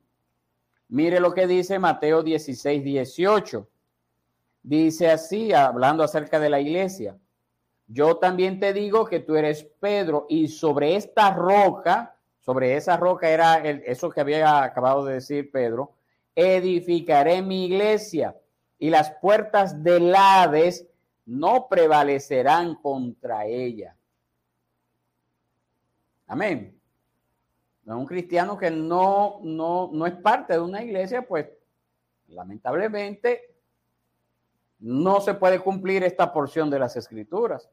Mire 0.88 1.20
lo 1.20 1.34
que 1.34 1.46
dice 1.46 1.78
Mateo 1.78 2.22
16, 2.22 2.82
18. 2.82 3.68
Dice 4.62 5.10
así, 5.10 5.52
hablando 5.52 6.02
acerca 6.02 6.40
de 6.40 6.48
la 6.48 6.60
iglesia. 6.60 7.18
Yo 7.86 8.16
también 8.16 8.58
te 8.60 8.72
digo 8.72 9.04
que 9.04 9.20
tú 9.20 9.36
eres 9.36 9.64
Pedro 9.80 10.26
y 10.28 10.48
sobre 10.48 10.96
esta 10.96 11.34
roca, 11.34 12.13
sobre 12.44 12.76
esa 12.76 12.96
roca 12.96 13.30
era 13.30 13.56
el, 13.56 13.82
eso 13.86 14.10
que 14.10 14.20
había 14.20 14.62
acabado 14.62 15.04
de 15.04 15.14
decir 15.14 15.50
Pedro, 15.50 15.94
edificaré 16.34 17.40
mi 17.40 17.66
iglesia 17.66 18.36
y 18.78 18.90
las 18.90 19.12
puertas 19.12 19.82
del 19.82 20.14
Hades 20.14 20.86
no 21.26 21.68
prevalecerán 21.68 22.74
contra 22.74 23.46
ella. 23.46 23.96
Amén. 26.26 26.78
Un 27.86 28.06
cristiano 28.06 28.58
que 28.58 28.70
no, 28.70 29.40
no, 29.42 29.90
no 29.92 30.06
es 30.06 30.14
parte 30.14 30.54
de 30.54 30.60
una 30.60 30.82
iglesia, 30.82 31.26
pues 31.26 31.46
lamentablemente 32.28 33.54
no 34.80 35.20
se 35.20 35.34
puede 35.34 35.60
cumplir 35.60 36.02
esta 36.02 36.32
porción 36.32 36.68
de 36.68 36.78
las 36.78 36.96
escrituras. 36.96 37.70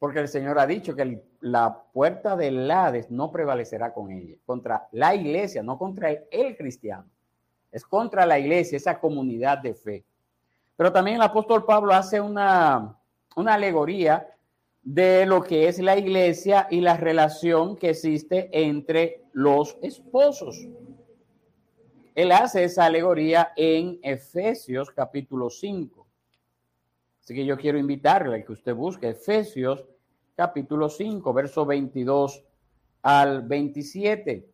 Porque 0.00 0.18
el 0.18 0.28
Señor 0.28 0.58
ha 0.58 0.66
dicho 0.66 0.96
que 0.96 1.22
la 1.40 1.84
puerta 1.92 2.34
del 2.34 2.68
Hades 2.70 3.10
no 3.10 3.30
prevalecerá 3.30 3.92
con 3.92 4.10
ella, 4.10 4.34
contra 4.46 4.88
la 4.92 5.14
iglesia, 5.14 5.62
no 5.62 5.76
contra 5.76 6.10
el 6.10 6.56
cristiano. 6.56 7.04
Es 7.70 7.84
contra 7.84 8.24
la 8.24 8.38
iglesia, 8.38 8.78
esa 8.78 8.98
comunidad 8.98 9.58
de 9.58 9.74
fe. 9.74 10.04
Pero 10.74 10.90
también 10.90 11.16
el 11.16 11.22
apóstol 11.22 11.66
Pablo 11.66 11.92
hace 11.92 12.18
una, 12.18 12.96
alegoría 13.36 14.26
de 14.82 15.26
lo 15.26 15.42
que 15.42 15.68
es 15.68 15.78
la 15.78 15.98
iglesia 15.98 16.66
y 16.70 16.80
la 16.80 16.96
relación 16.96 17.76
que 17.76 17.90
existe 17.90 18.48
entre 18.52 19.24
los 19.34 19.76
esposos. 19.82 20.66
Él 22.14 22.32
hace 22.32 22.64
esa 22.64 22.86
alegoría 22.86 23.52
en 23.54 24.00
Efesios 24.02 24.90
capítulo 24.90 25.50
5. 25.50 25.99
Así 27.22 27.34
que 27.34 27.44
yo 27.44 27.56
quiero 27.56 27.78
invitarle 27.78 28.36
a 28.40 28.44
que 28.44 28.52
usted 28.52 28.74
busque 28.74 29.10
Efesios 29.10 29.84
capítulo 30.34 30.88
5, 30.88 31.32
verso 31.34 31.66
22 31.66 32.44
al 33.02 33.42
27. 33.42 34.48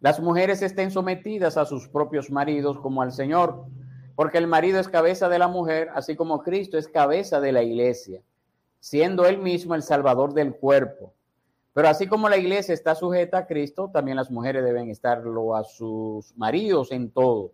Las 0.00 0.18
mujeres 0.18 0.62
estén 0.62 0.90
sometidas 0.90 1.56
a 1.56 1.64
sus 1.64 1.86
propios 1.88 2.30
maridos 2.30 2.80
como 2.80 3.02
al 3.02 3.12
Señor, 3.12 3.66
porque 4.16 4.38
el 4.38 4.46
marido 4.46 4.80
es 4.80 4.88
cabeza 4.88 5.28
de 5.28 5.38
la 5.38 5.46
mujer, 5.46 5.90
así 5.94 6.16
como 6.16 6.42
Cristo 6.42 6.76
es 6.78 6.88
cabeza 6.88 7.40
de 7.40 7.52
la 7.52 7.62
iglesia, 7.62 8.22
siendo 8.80 9.26
él 9.26 9.38
mismo 9.38 9.74
el 9.74 9.82
salvador 9.82 10.32
del 10.32 10.56
cuerpo. 10.56 11.14
Pero 11.72 11.88
así 11.88 12.06
como 12.06 12.28
la 12.28 12.36
iglesia 12.36 12.74
está 12.74 12.94
sujeta 12.94 13.38
a 13.38 13.46
Cristo, 13.46 13.90
también 13.92 14.16
las 14.16 14.30
mujeres 14.30 14.64
deben 14.64 14.90
estarlo 14.90 15.54
a 15.54 15.64
sus 15.64 16.36
maridos 16.36 16.90
en 16.90 17.10
todo. 17.10 17.52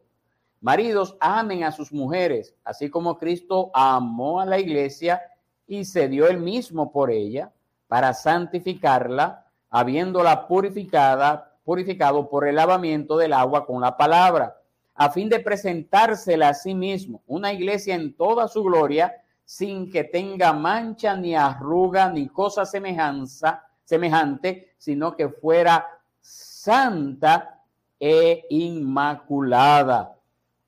Maridos, 0.61 1.16
amen 1.20 1.64
a 1.64 1.72
sus 1.72 1.92
mujeres, 1.92 2.54
así 2.64 2.90
como 2.90 3.18
Cristo 3.18 3.70
amó 3.74 4.40
a 4.40 4.46
la 4.46 4.59
iglesia 4.59 5.20
y 5.66 5.84
se 5.84 6.09
dio 6.09 6.28
él 6.28 6.38
mismo 6.38 6.92
por 6.92 7.11
ella 7.11 7.52
para 7.88 8.14
santificarla, 8.14 9.46
habiéndola 9.70 10.48
purificada 10.48 11.57
purificado 11.66 12.30
por 12.30 12.46
el 12.46 12.54
lavamiento 12.54 13.18
del 13.18 13.32
agua 13.32 13.66
con 13.66 13.80
la 13.80 13.96
palabra, 13.96 14.57
a 14.94 15.11
fin 15.11 15.28
de 15.28 15.40
presentársela 15.40 16.50
a 16.50 16.54
sí 16.54 16.74
mismo, 16.74 17.22
una 17.26 17.52
iglesia 17.52 17.96
en 17.96 18.14
toda 18.14 18.46
su 18.46 18.62
gloria, 18.62 19.12
sin 19.44 19.90
que 19.90 20.04
tenga 20.04 20.52
mancha 20.52 21.16
ni 21.16 21.34
arruga 21.34 22.09
ni 22.09 22.28
cosa 22.28 22.64
semejanza, 22.64 23.64
semejante, 23.84 24.74
sino 24.78 25.16
que 25.16 25.28
fuera 25.28 25.84
santa 26.20 27.61
e 27.98 28.46
inmaculada. 28.48 30.16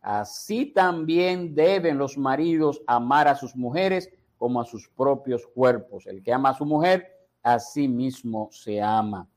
Así 0.08 0.64
también 0.64 1.54
deben 1.54 1.98
los 1.98 2.16
maridos 2.16 2.80
amar 2.86 3.28
a 3.28 3.34
sus 3.34 3.54
mujeres 3.54 4.10
como 4.38 4.58
a 4.58 4.64
sus 4.64 4.88
propios 4.88 5.46
cuerpos. 5.46 6.06
El 6.06 6.22
que 6.22 6.32
ama 6.32 6.48
a 6.48 6.54
su 6.54 6.64
mujer, 6.64 7.14
a 7.42 7.58
sí 7.58 7.88
mismo 7.88 8.48
se 8.50 8.80
ama. 8.80 9.28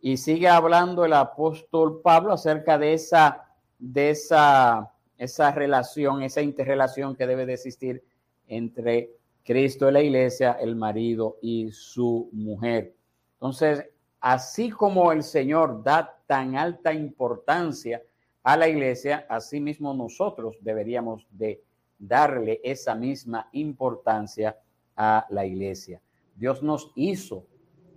Y 0.00 0.16
sigue 0.16 0.46
hablando 0.46 1.04
el 1.04 1.12
apóstol 1.12 2.00
Pablo 2.02 2.32
acerca 2.32 2.78
de 2.78 2.92
esa, 2.92 3.48
de 3.76 4.10
esa, 4.10 4.92
esa 5.18 5.50
relación, 5.50 6.22
esa 6.22 6.40
interrelación 6.40 7.16
que 7.16 7.26
debe 7.26 7.44
de 7.44 7.54
existir 7.54 8.04
entre 8.46 9.10
Cristo 9.42 9.88
y 9.88 9.92
la 9.92 10.02
iglesia, 10.02 10.52
el 10.52 10.76
marido 10.76 11.38
y 11.42 11.72
su 11.72 12.28
mujer. 12.30 12.94
Entonces, 13.32 13.84
así 14.20 14.70
como 14.70 15.10
el 15.10 15.24
Señor 15.24 15.82
da 15.82 16.16
tan 16.28 16.54
alta 16.54 16.94
importancia 16.94 18.00
a 18.44 18.56
la 18.58 18.68
iglesia, 18.68 19.26
así 19.28 19.58
mismo 19.58 19.94
nosotros 19.94 20.58
deberíamos 20.60 21.26
de 21.30 21.64
darle 21.98 22.60
esa 22.62 22.94
misma 22.94 23.48
importancia 23.52 24.56
a 24.94 25.26
la 25.30 25.46
iglesia. 25.46 26.00
Dios 26.36 26.62
nos 26.62 26.92
hizo, 26.94 27.46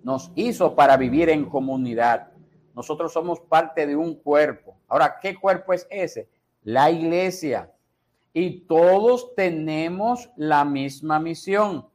nos 0.04 0.32
hizo 0.36 0.74
para 0.74 0.96
vivir 0.96 1.30
en 1.30 1.50
comunidad. 1.50 2.32
Nosotros 2.74 3.12
somos 3.12 3.42
parte 3.42 3.86
de 3.86 3.96
un 3.96 4.16
cuerpo. 4.16 4.78
Ahora, 4.88 5.18
¿qué 5.22 5.36
cuerpo 5.36 5.74
es 5.74 5.86
ese? 5.90 6.30
La 6.64 6.90
iglesia. 6.92 7.74
Y 8.32 8.62
todos 8.62 9.36
tenemos 9.36 10.30
la 10.38 10.64
misma 10.64 11.20
misión. 11.20 11.90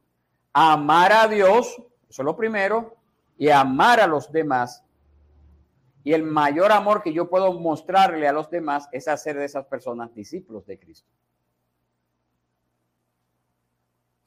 Amar 0.51 1.11
a 1.11 1.27
Dios, 1.27 1.75
eso 2.07 2.21
es 2.21 2.25
lo 2.25 2.35
primero, 2.35 2.97
y 3.35 3.49
amar 3.49 3.99
a 3.99 4.07
los 4.07 4.31
demás. 4.31 4.85
Y 6.03 6.13
el 6.13 6.23
mayor 6.23 6.71
amor 6.71 7.01
que 7.01 7.13
yo 7.13 7.29
puedo 7.29 7.53
mostrarle 7.53 8.27
a 8.27 8.33
los 8.33 8.49
demás 8.49 8.89
es 8.91 9.07
hacer 9.07 9.37
de 9.37 9.45
esas 9.45 9.65
personas 9.65 10.13
discípulos 10.13 10.65
de 10.65 10.77
Cristo. 10.77 11.09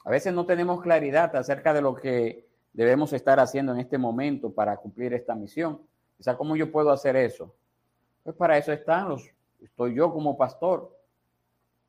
A 0.03 0.09
veces 0.09 0.33
no 0.33 0.45
tenemos 0.45 0.81
claridad 0.81 1.35
acerca 1.35 1.73
de 1.73 1.81
lo 1.81 1.93
que 1.93 2.47
debemos 2.73 3.11
estar 3.13 3.39
haciendo 3.39 3.73
en 3.73 3.79
este 3.79 3.97
momento 3.97 4.53
para 4.53 4.77
cumplir 4.77 5.13
esta 5.13 5.35
misión. 5.35 5.81
O 6.19 6.23
sea, 6.23 6.35
¿cómo 6.35 6.55
yo 6.55 6.71
puedo 6.71 6.91
hacer 6.91 7.15
eso? 7.15 7.53
Pues 8.23 8.35
para 8.35 8.57
eso 8.57 8.71
están 8.71 9.09
los, 9.09 9.29
estoy 9.59 9.95
yo 9.95 10.11
como 10.11 10.37
pastor. 10.37 10.97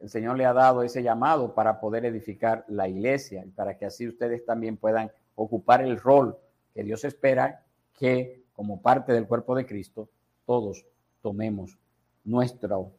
El 0.01 0.09
Señor 0.09 0.37
le 0.37 0.47
ha 0.47 0.53
dado 0.53 0.83
ese 0.83 1.03
llamado 1.03 1.55
para 1.55 1.81
poder 1.81 2.05
edificar 2.05 2.65
la 2.69 2.89
iglesia 2.89 3.45
y 3.45 3.51
para 3.51 3.77
que 3.77 3.87
así 3.87 4.07
ustedes 4.07 4.45
también 4.45 4.77
puedan 4.77 5.11
ocupar 5.35 5.83
el 5.83 5.99
rol 5.99 6.37
que 6.75 6.83
Dios 6.83 7.05
espera 7.05 7.65
que 7.93 8.45
como 8.59 8.83
parte 8.83 9.13
del 9.13 9.29
cuerpo 9.29 9.55
de 9.55 9.65
Cristo 9.65 10.09
todos 10.45 10.85
tomemos 11.23 11.79
nuestro, 12.25 12.91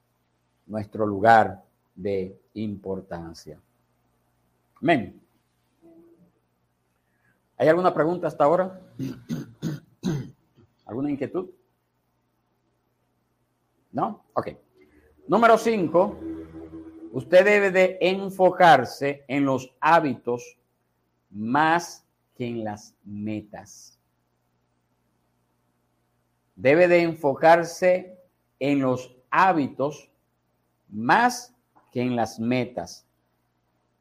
nuestro 0.65 1.05
lugar 1.05 1.65
de 1.93 2.39
importancia. 2.53 3.59
Amén. 4.81 5.21
¿Hay 7.57 7.67
alguna 7.67 7.93
pregunta 7.93 8.27
hasta 8.27 8.45
ahora? 8.45 8.79
¿Alguna 10.85 11.11
inquietud? 11.11 11.49
¿No? 13.91 14.23
Ok. 14.31 14.51
Número 15.27 15.57
cinco, 15.57 16.17
usted 17.11 17.43
debe 17.43 17.69
de 17.69 17.97
enfocarse 17.99 19.25
en 19.27 19.43
los 19.43 19.75
hábitos 19.81 20.57
más 21.29 22.05
que 22.33 22.47
en 22.47 22.63
las 22.63 22.95
metas. 23.03 23.98
Debe 26.59 26.89
de 26.89 27.03
enfocarse 27.03 28.19
en 28.59 28.81
los 28.81 29.15
hábitos 29.29 30.09
más 30.89 31.55
que 31.89 32.01
en 32.01 32.17
las 32.17 32.37
metas. 32.37 33.07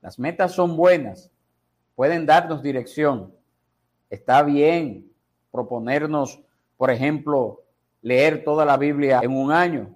Las 0.02 0.18
metas 0.18 0.54
son 0.54 0.76
buenas, 0.76 1.30
pueden 1.94 2.26
darnos 2.26 2.60
dirección. 2.60 3.32
Está 4.10 4.42
bien 4.42 5.08
proponernos, 5.52 6.40
por 6.76 6.90
ejemplo, 6.90 7.62
leer 8.02 8.42
toda 8.42 8.64
la 8.64 8.76
Biblia 8.76 9.20
en 9.22 9.36
un 9.36 9.52
año. 9.52 9.94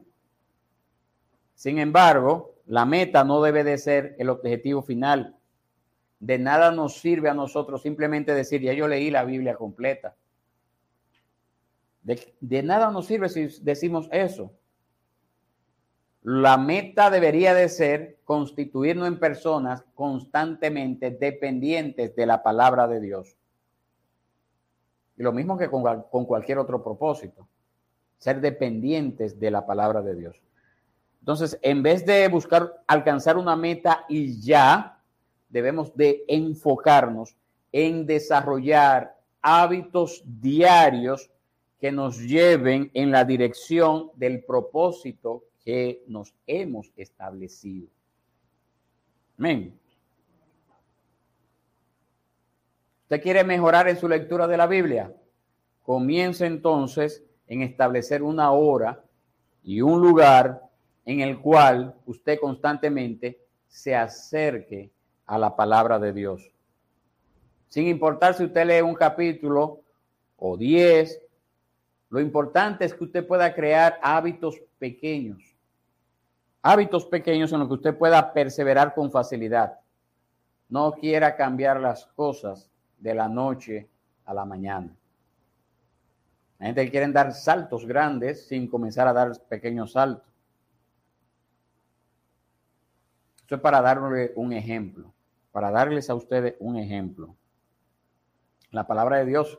Sin 1.57 1.81
embargo, 1.81 2.55
la 2.67 2.85
meta 2.85 3.25
no 3.25 3.43
debe 3.43 3.65
de 3.65 3.77
ser 3.77 4.15
el 4.21 4.31
objetivo 4.31 4.83
final. 4.83 5.35
De 6.21 6.39
nada 6.39 6.71
nos 6.71 7.01
sirve 7.01 7.29
a 7.29 7.35
nosotros 7.35 7.83
simplemente 7.83 8.33
decir, 8.33 8.61
ya 8.61 8.73
yo 8.73 8.87
leí 8.87 9.11
la 9.11 9.25
Biblia 9.25 9.57
completa. 9.57 10.15
De, 12.03 12.63
nada 12.63 12.91
nos 12.91 13.07
sirve 13.07 13.29
si 13.29 13.47
decimos 13.63 14.09
eso. 14.11 14.53
La 16.23 16.57
meta 16.57 17.11
debería 17.11 17.55
de 17.55 17.69
ser 17.69 18.19
constituirnos 18.25 19.09
en 19.09 19.19
personas 19.19 19.85
constantemente 19.95 21.11
dependientes 21.11 22.15
de 22.15 22.27
la 22.27 22.43
palabra 22.43 22.87
de 22.87 23.01
Dios. 23.01 23.37
Y 25.17 25.23
lo 25.23 25.33
mismo 25.33 25.59
que 25.59 25.69
con, 25.69 25.83
con, 26.11 26.25
cualquier 26.25 26.59
otro 26.59 26.83
propósito, 26.83 27.49
ser 28.19 28.41
dependientes 28.41 29.39
de 29.39 29.51
la 29.51 29.67
palabra 29.67 30.01
de 30.01 30.15
Dios. 30.15 30.41
Entonces, 31.21 31.59
en 31.63 31.83
vez 31.83 32.07
de 32.07 32.27
buscar 32.29 32.83
alcanzar 32.87 33.37
una 33.37 33.57
meta 33.57 34.05
y 34.09 34.41
ya, 34.41 35.01
debemos 35.49 35.95
de 35.97 36.25
enfocarnos 36.29 37.37
en 37.73 38.07
desarrollar 38.07 39.17
hábitos 39.41 40.23
diarios 40.25 41.32
que 41.83 41.91
nos 41.91 42.17
lleven 42.21 42.93
en 42.95 43.11
la 43.11 43.25
dirección 43.25 44.13
del 44.15 44.45
propósito 44.45 45.47
que 45.65 46.05
nos 46.07 46.33
hemos 46.47 46.93
establecido. 46.97 47.89
Amén. 49.37 49.77
¿Usted 53.03 53.21
quiere 53.21 53.43
mejorar 53.43 53.89
en 53.89 53.97
su 53.97 54.09
lectura 54.09 54.47
de 54.47 54.57
la 54.57 54.69
Biblia? 54.69 55.13
Comience 55.83 56.47
entonces 56.47 57.25
en 57.49 57.63
establecer 57.63 58.23
una 58.23 58.53
hora 58.53 59.03
y 59.65 59.81
un 59.81 60.01
lugar 60.01 60.63
en 61.05 61.19
el 61.19 61.41
cual 61.41 61.97
usted 62.07 62.39
constantemente 62.39 63.41
se 63.67 63.97
acerque 63.97 64.93
a 65.27 65.37
la 65.37 65.57
palabra 65.57 65.99
de 65.99 66.13
Dios. 66.13 66.49
Sin 67.67 67.89
importar 67.89 68.35
si 68.35 68.45
usted 68.45 68.67
lee 68.69 68.83
un 68.83 68.95
capítulo 68.95 69.81
o 70.37 70.57
diez, 70.57 71.21
lo 72.13 72.21
importante 72.21 72.85
es 72.85 72.95
que 72.95 73.05
usted 73.05 73.27
pueda 73.27 73.53
crear 73.53 73.99
hábitos 74.01 74.61
pequeños 74.79 75.53
hábitos 76.63 77.07
pequeños 77.07 77.53
en 77.53 77.59
los 77.59 77.69
que 77.69 77.75
usted 77.75 77.99
pueda 77.99 78.33
perseverar 78.33 78.95
con 78.95 79.11
facilidad. 79.11 79.81
No 80.69 80.93
quiera 80.93 81.37
cambiar 81.37 81.81
las 81.81 82.07
cosas 82.07 82.71
de 82.99 83.15
la 83.15 83.29
noche 83.29 83.91
a 84.25 84.33
la 84.33 84.45
mañana. 84.45 84.97
La 86.59 86.67
gente 86.67 86.89
quiere 86.91 87.11
dar 87.11 87.33
saltos 87.35 87.85
grandes 87.85 88.47
sin 88.47 88.69
comenzar 88.69 89.09
a 89.09 89.13
dar 89.13 89.33
pequeños 89.49 89.93
saltos. 89.93 90.33
Esto 93.41 93.57
es 93.57 93.61
para 93.61 93.83
darle 93.83 94.33
un 94.37 94.53
ejemplo, 94.53 95.13
para 95.51 95.71
darles 95.73 96.09
a 96.09 96.15
ustedes 96.15 96.55
un 96.61 96.77
ejemplo. 96.77 97.35
La 98.71 98.87
palabra 98.87 99.19
de 99.19 99.27
Dios 99.27 99.59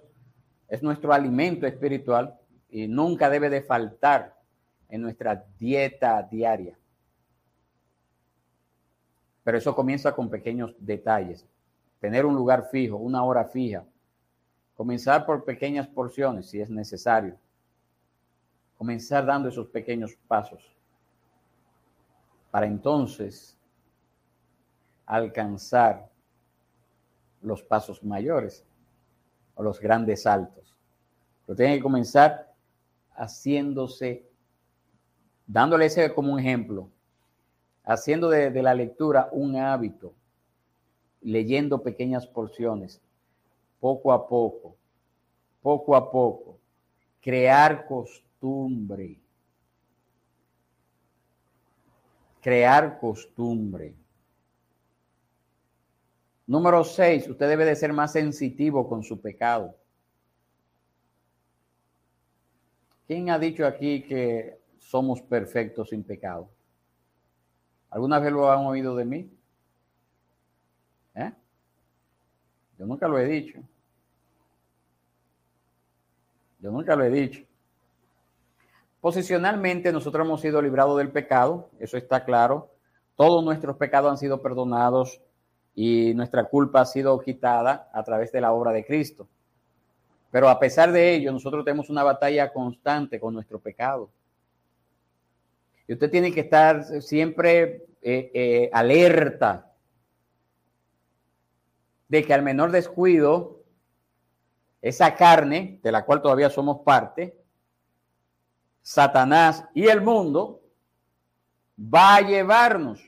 es 0.70 0.82
nuestro 0.82 1.14
alimento 1.14 1.68
espiritual 1.68 2.40
y 2.74 2.88
nunca 2.88 3.30
debe 3.30 3.52
de 3.52 3.62
faltar 3.62 4.36
en 4.90 5.04
nuestra 5.04 5.46
dieta 5.60 6.24
diaria. 6.24 6.76
Pero 9.44 9.60
eso 9.60 9.76
comienza 9.76 10.16
con 10.16 10.28
pequeños 10.28 10.76
detalles. 10.80 11.48
Tener 12.00 12.26
un 12.26 12.34
lugar 12.34 12.70
fijo, 12.72 12.98
una 12.98 13.24
hora 13.24 13.46
fija. 13.46 13.86
Comenzar 14.74 15.24
por 15.24 15.46
pequeñas 15.46 15.88
porciones 15.88 16.50
si 16.50 16.62
es 16.62 16.72
necesario. 16.72 17.38
Comenzar 18.76 19.24
dando 19.24 19.50
esos 19.50 19.68
pequeños 19.68 20.16
pasos. 20.28 20.76
Para 22.50 22.66
entonces 22.66 23.56
alcanzar 25.06 26.10
los 27.40 27.62
pasos 27.62 28.04
mayores 28.04 28.66
o 29.54 29.62
los 29.62 29.80
grandes 29.80 30.24
saltos. 30.24 30.76
Pero 31.46 31.56
tiene 31.56 31.76
que 31.76 31.84
comenzar 31.84 32.53
haciéndose, 33.16 34.30
dándole 35.48 35.86
ese 35.86 36.14
como 36.14 36.34
un 36.34 36.40
ejemplo, 36.40 36.90
haciendo 37.84 38.30
de, 38.30 38.52
de, 38.52 38.64
la 38.64 38.74
lectura 38.74 39.30
un 39.32 39.56
hábito, 39.56 40.14
leyendo 41.22 41.84
pequeñas 41.84 42.28
porciones, 42.28 43.02
poco 43.80 44.12
a 44.12 44.28
poco, 44.28 44.76
poco 45.62 45.96
a 45.96 46.12
poco, 46.12 46.58
crear 47.22 47.86
costumbre. 47.86 49.24
crear 52.44 53.00
costumbre. 53.00 53.96
Número 56.46 56.84
seis, 56.84 57.28
usted 57.28 57.48
debe 57.48 57.64
de 57.64 57.76
ser 57.76 57.94
más 57.94 58.12
sensitivo 58.12 58.88
con 58.88 59.02
su 59.02 59.22
pecado. 59.22 59.74
¿Quién 63.14 63.30
ha 63.30 63.38
dicho 63.38 63.64
aquí 63.68 64.02
que 64.02 64.60
somos 64.80 65.22
perfectos 65.22 65.90
sin 65.90 66.04
pecado? 66.04 66.50
¿Alguna 67.92 68.18
vez 68.18 68.32
lo 68.32 68.52
han 68.52 68.66
oído 68.66 68.96
de 68.96 69.06
mí? 69.06 69.32
¿Eh? 71.14 71.32
Yo 72.80 72.88
nunca 72.88 73.08
lo 73.08 73.20
he 73.20 73.28
dicho. 73.28 73.60
Yo 76.58 76.72
nunca 76.72 76.96
lo 76.96 77.04
he 77.04 77.12
dicho. 77.12 77.44
Posicionalmente 79.00 79.92
nosotros 79.92 80.26
hemos 80.26 80.42
sido 80.42 80.60
librados 80.60 80.98
del 80.98 81.12
pecado, 81.12 81.70
eso 81.78 81.98
está 81.98 82.26
claro. 82.26 82.72
Todos 83.16 83.46
nuestros 83.46 83.78
pecados 83.78 84.10
han 84.10 84.18
sido 84.18 84.42
perdonados 84.42 85.22
y 85.76 86.16
nuestra 86.16 86.46
culpa 86.46 86.82
ha 86.82 86.86
sido 86.86 87.20
quitada 87.20 87.92
a 87.94 88.04
través 88.04 88.32
de 88.32 88.42
la 88.42 88.54
obra 88.54 88.72
de 88.72 88.84
Cristo. 88.84 89.28
Pero 90.34 90.50
a 90.50 90.60
pesar 90.60 90.92
de 90.92 91.14
ello, 91.14 91.32
nosotros 91.32 91.64
tenemos 91.64 91.92
una 91.92 92.02
batalla 92.02 92.52
constante 92.52 93.20
con 93.20 93.36
nuestro 93.36 93.60
pecado. 93.60 94.10
Y 95.88 95.94
usted 95.94 96.10
tiene 96.10 96.34
que 96.34 96.40
estar 96.40 96.84
siempre 97.04 97.86
eh, 98.02 98.32
eh, 98.34 98.70
alerta 98.74 99.72
de 102.08 102.24
que 102.26 102.34
al 102.34 102.42
menor 102.42 102.72
descuido, 102.72 103.62
esa 104.82 105.14
carne, 105.14 105.80
de 105.84 105.92
la 105.92 106.04
cual 106.04 106.24
todavía 106.24 106.50
somos 106.50 106.80
parte, 106.80 107.40
Satanás 108.82 109.66
y 109.76 109.86
el 109.86 110.02
mundo, 110.02 110.64
va 111.78 112.16
a 112.16 112.22
llevarnos 112.22 113.08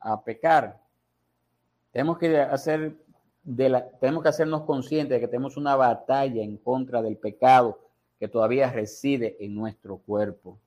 a 0.00 0.24
pecar. 0.24 0.80
Tenemos 1.90 2.16
que 2.16 2.40
hacer 2.40 2.96
tenemos 4.00 4.22
que 4.22 4.28
hacernos 4.28 4.62
conscientes 4.62 5.16
de 5.16 5.20
que 5.20 5.28
tenemos 5.28 5.56
una 5.56 5.76
batalla 5.76 6.42
en 6.42 6.56
contra 6.56 7.00
del 7.00 7.16
pecado 7.16 7.78
que 8.18 8.28
todavía 8.28 8.70
reside 8.70 9.36
en 9.38 9.54
nuestro 9.54 9.98
cuerpo. 9.98 10.58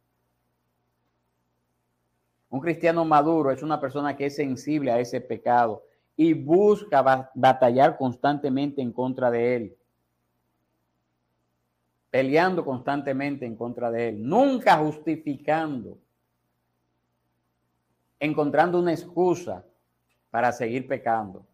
Un 2.49 2.61
cristiano 2.61 3.03
maduro 3.05 3.51
es 3.51 3.61
una 3.61 3.79
persona 3.79 4.15
que 4.15 4.27
es 4.27 4.35
sensible 4.35 4.91
a 4.91 4.99
ese 4.99 5.19
pecado 5.19 5.83
y 6.15 6.33
busca 6.33 7.29
batallar 7.33 7.97
constantemente 7.97 8.81
en 8.81 8.91
contra 8.91 9.29
de 9.29 9.55
él. 9.55 9.77
Peleando 12.09 12.65
constantemente 12.65 13.45
en 13.45 13.55
contra 13.55 13.91
de 13.91 14.09
él. 14.09 14.27
Nunca 14.27 14.77
justificando. 14.77 15.97
Encontrando 18.19 18.79
una 18.79 18.93
excusa 18.93 19.63
para 20.31 20.51
seguir 20.51 20.87
pecando. 20.87 21.45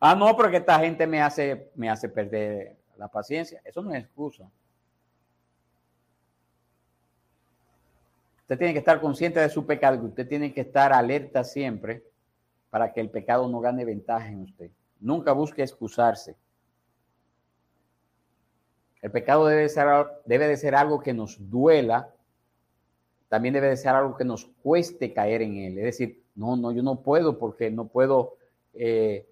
Ah, 0.00 0.14
no, 0.14 0.34
porque 0.34 0.56
esta 0.56 0.78
gente 0.80 1.06
me 1.06 1.20
hace, 1.20 1.70
me 1.74 1.90
hace 1.90 2.08
perder 2.08 2.78
la 2.96 3.08
paciencia. 3.08 3.60
Eso 3.64 3.82
no 3.82 3.92
es 3.92 4.04
excusa. 4.04 4.50
Usted 8.40 8.58
tiene 8.58 8.72
que 8.72 8.78
estar 8.78 9.00
consciente 9.00 9.38
de 9.38 9.48
su 9.50 9.64
pecado, 9.64 10.02
usted 10.04 10.26
tiene 10.26 10.52
que 10.52 10.62
estar 10.62 10.92
alerta 10.92 11.44
siempre 11.44 12.02
para 12.70 12.92
que 12.92 13.00
el 13.00 13.10
pecado 13.10 13.46
no 13.48 13.60
gane 13.60 13.84
ventaja 13.84 14.26
en 14.26 14.42
usted. 14.42 14.70
Nunca 14.98 15.32
busque 15.32 15.62
excusarse. 15.62 16.34
El 19.02 19.10
pecado 19.10 19.46
debe 19.46 19.68
ser, 19.68 19.86
debe 20.24 20.48
de 20.48 20.56
ser 20.56 20.74
algo 20.74 21.00
que 21.00 21.14
nos 21.14 21.36
duela, 21.50 22.12
también 23.28 23.54
debe 23.54 23.68
de 23.68 23.76
ser 23.76 23.94
algo 23.94 24.16
que 24.16 24.24
nos 24.24 24.46
cueste 24.62 25.12
caer 25.12 25.42
en 25.42 25.56
él. 25.56 25.78
Es 25.78 25.84
decir, 25.84 26.24
no, 26.34 26.56
no, 26.56 26.72
yo 26.72 26.82
no 26.82 27.02
puedo 27.02 27.38
porque 27.38 27.70
no 27.70 27.86
puedo 27.86 28.34
eh, 28.74 29.29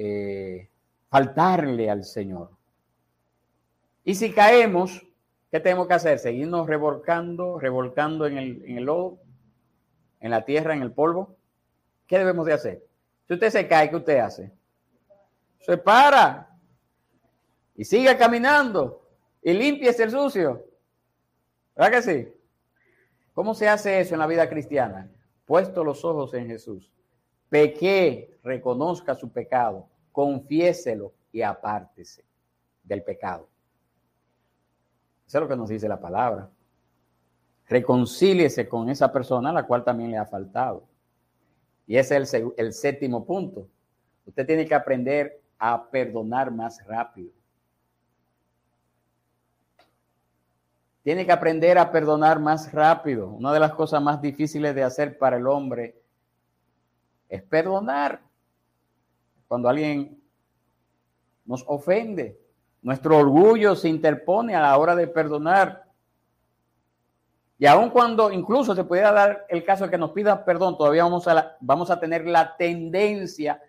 eh, 0.00 0.68
faltarle 1.08 1.90
al 1.90 2.04
Señor. 2.04 2.50
Y 4.04 4.14
si 4.14 4.32
caemos, 4.32 5.04
¿qué 5.50 5.58
tenemos 5.58 5.88
que 5.88 5.94
hacer? 5.94 6.20
Seguirnos 6.20 6.68
revolcando, 6.68 7.58
revolcando 7.58 8.26
en 8.26 8.38
el, 8.38 8.62
en 8.64 8.78
el 8.78 8.84
lodo, 8.84 9.18
en 10.20 10.30
la 10.30 10.44
tierra, 10.44 10.74
en 10.74 10.82
el 10.82 10.92
polvo. 10.92 11.34
¿Qué 12.06 12.16
debemos 12.16 12.46
de 12.46 12.52
hacer? 12.52 12.86
Si 13.26 13.34
usted 13.34 13.50
se 13.50 13.66
cae, 13.66 13.90
¿qué 13.90 13.96
usted 13.96 14.18
hace? 14.18 14.52
Se 15.58 15.76
para 15.76 16.48
y 17.74 17.84
sigue 17.84 18.16
caminando 18.16 19.02
y 19.42 19.52
limpia 19.52 19.90
el 19.90 20.10
sucio. 20.12 20.64
¿Verdad 21.74 21.90
que 21.90 22.02
sí? 22.02 22.32
¿Cómo 23.34 23.52
se 23.52 23.68
hace 23.68 23.98
eso 23.98 24.14
en 24.14 24.20
la 24.20 24.28
vida 24.28 24.48
cristiana? 24.48 25.10
Puesto 25.44 25.82
los 25.82 26.04
ojos 26.04 26.34
en 26.34 26.46
Jesús. 26.46 26.88
Pequé, 27.48 28.38
reconozca 28.42 29.14
su 29.14 29.30
pecado, 29.30 29.88
confiéselo 30.12 31.12
y 31.32 31.42
apártese 31.42 32.24
del 32.82 33.02
pecado. 33.02 33.48
Eso 35.26 35.38
es 35.38 35.42
lo 35.42 35.48
que 35.48 35.56
nos 35.56 35.68
dice 35.68 35.88
la 35.88 36.00
palabra. 36.00 36.50
Reconcíliese 37.68 38.68
con 38.68 38.88
esa 38.88 39.12
persona 39.12 39.50
a 39.50 39.52
la 39.52 39.66
cual 39.66 39.84
también 39.84 40.10
le 40.10 40.16
ha 40.16 40.24
faltado. 40.24 40.84
Y 41.86 41.96
ese 41.96 42.16
es 42.16 42.34
el, 42.34 42.52
el 42.56 42.72
séptimo 42.72 43.24
punto. 43.24 43.68
Usted 44.26 44.46
tiene 44.46 44.66
que 44.66 44.74
aprender 44.74 45.42
a 45.58 45.90
perdonar 45.90 46.50
más 46.50 46.84
rápido. 46.86 47.30
Tiene 51.02 51.24
que 51.24 51.32
aprender 51.32 51.78
a 51.78 51.90
perdonar 51.90 52.38
más 52.38 52.72
rápido. 52.72 53.28
Una 53.28 53.52
de 53.52 53.60
las 53.60 53.72
cosas 53.72 54.02
más 54.02 54.20
difíciles 54.20 54.74
de 54.74 54.82
hacer 54.82 55.16
para 55.16 55.36
el 55.36 55.46
hombre 55.46 55.97
es 57.28 57.42
perdonar. 57.42 58.20
Cuando 59.46 59.68
alguien 59.68 60.20
nos 61.44 61.64
ofende, 61.66 62.38
nuestro 62.82 63.16
orgullo 63.16 63.74
se 63.74 63.88
interpone 63.88 64.54
a 64.54 64.60
la 64.60 64.76
hora 64.78 64.94
de 64.94 65.06
perdonar. 65.06 65.84
Y 67.58 67.66
aun 67.66 67.90
cuando 67.90 68.30
incluso 68.30 68.74
se 68.74 68.84
pudiera 68.84 69.10
dar 69.12 69.46
el 69.48 69.64
caso 69.64 69.84
de 69.84 69.90
que 69.90 69.98
nos 69.98 70.12
pida 70.12 70.44
perdón, 70.44 70.76
todavía 70.76 71.02
vamos 71.02 71.26
a, 71.26 71.56
vamos 71.60 71.90
a 71.90 71.98
tener 71.98 72.26
la 72.26 72.56
tendencia 72.56 73.60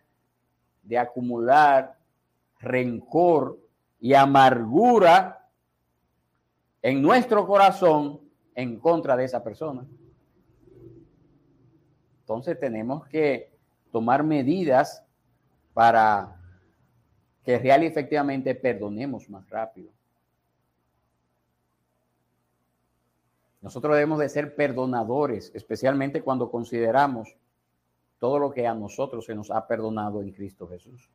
de 0.84 0.98
acumular 0.98 1.98
rencor 2.60 3.58
y 4.00 4.14
amargura 4.14 5.48
en 6.82 7.02
nuestro 7.02 7.48
corazón 7.48 8.22
en 8.54 8.80
contra 8.80 9.16
de 9.16 9.26
esa 9.26 9.44
persona. 9.44 9.86
Entonces 12.22 12.60
tenemos 12.60 13.08
que 13.08 13.49
tomar 13.92 14.24
medidas 14.24 15.04
para 15.74 16.36
que 17.44 17.58
real 17.58 17.84
y 17.84 17.88
efectivamente 17.88 18.54
perdonemos 18.56 19.30
más 19.30 19.50
rápido. 19.50 19.90
Nosotros 23.62 23.94
debemos 23.94 24.20
de 24.20 24.30
ser 24.30 24.56
perdonadores, 24.56 25.52
especialmente 25.54 26.22
cuando 26.22 26.50
consideramos 26.50 27.36
todo 28.20 28.40
lo 28.40 28.52
que 28.52 28.68
a 28.68 28.74
nosotros 28.74 29.26
se 29.26 29.36
nos 29.36 29.52
ha 29.52 29.68
perdonado 29.68 30.22
en 30.22 30.32
Cristo 30.32 30.68
Jesús. 30.68 31.10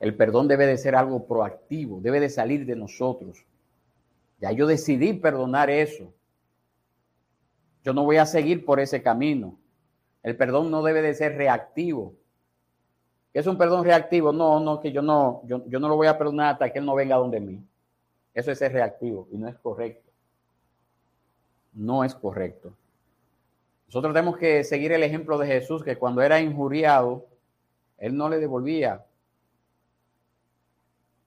El 0.00 0.14
perdón 0.14 0.48
debe 0.48 0.66
de 0.66 0.78
ser 0.78 0.94
algo 0.94 1.26
proactivo, 1.26 2.00
debe 2.00 2.20
de 2.20 2.30
salir 2.30 2.64
de 2.64 2.76
nosotros. 2.76 3.44
Ya 4.40 4.52
yo 4.52 4.66
decidí 4.66 5.12
perdonar 5.14 5.70
eso. 5.70 6.12
Yo 7.82 7.92
no 7.92 8.04
voy 8.04 8.18
a 8.18 8.26
seguir 8.26 8.64
por 8.64 8.80
ese 8.80 9.02
camino. 9.02 9.58
El 10.22 10.36
perdón 10.36 10.70
no 10.70 10.82
debe 10.82 11.02
de 11.02 11.14
ser 11.14 11.36
reactivo. 11.36 12.14
¿Qué 13.32 13.40
es 13.40 13.46
un 13.46 13.58
perdón 13.58 13.84
reactivo? 13.84 14.32
No, 14.32 14.60
no, 14.60 14.80
que 14.80 14.92
yo 14.92 15.02
no, 15.02 15.42
yo, 15.44 15.64
yo 15.66 15.78
no 15.78 15.88
lo 15.88 15.96
voy 15.96 16.06
a 16.06 16.18
perdonar 16.18 16.54
hasta 16.54 16.72
que 16.72 16.78
él 16.78 16.86
no 16.86 16.94
venga 16.94 17.16
donde 17.16 17.40
mí. 17.40 17.62
Eso 18.34 18.50
es 18.50 18.58
ser 18.58 18.72
reactivo 18.72 19.28
y 19.30 19.38
no 19.38 19.48
es 19.48 19.56
correcto. 19.58 20.10
No 21.72 22.04
es 22.04 22.14
correcto. 22.14 22.72
Nosotros 23.86 24.12
tenemos 24.12 24.36
que 24.36 24.64
seguir 24.64 24.92
el 24.92 25.02
ejemplo 25.02 25.38
de 25.38 25.46
Jesús, 25.46 25.82
que 25.82 25.96
cuando 25.96 26.20
era 26.20 26.40
injuriado, 26.40 27.26
él 27.96 28.16
no 28.16 28.28
le 28.28 28.38
devolvía. 28.38 29.04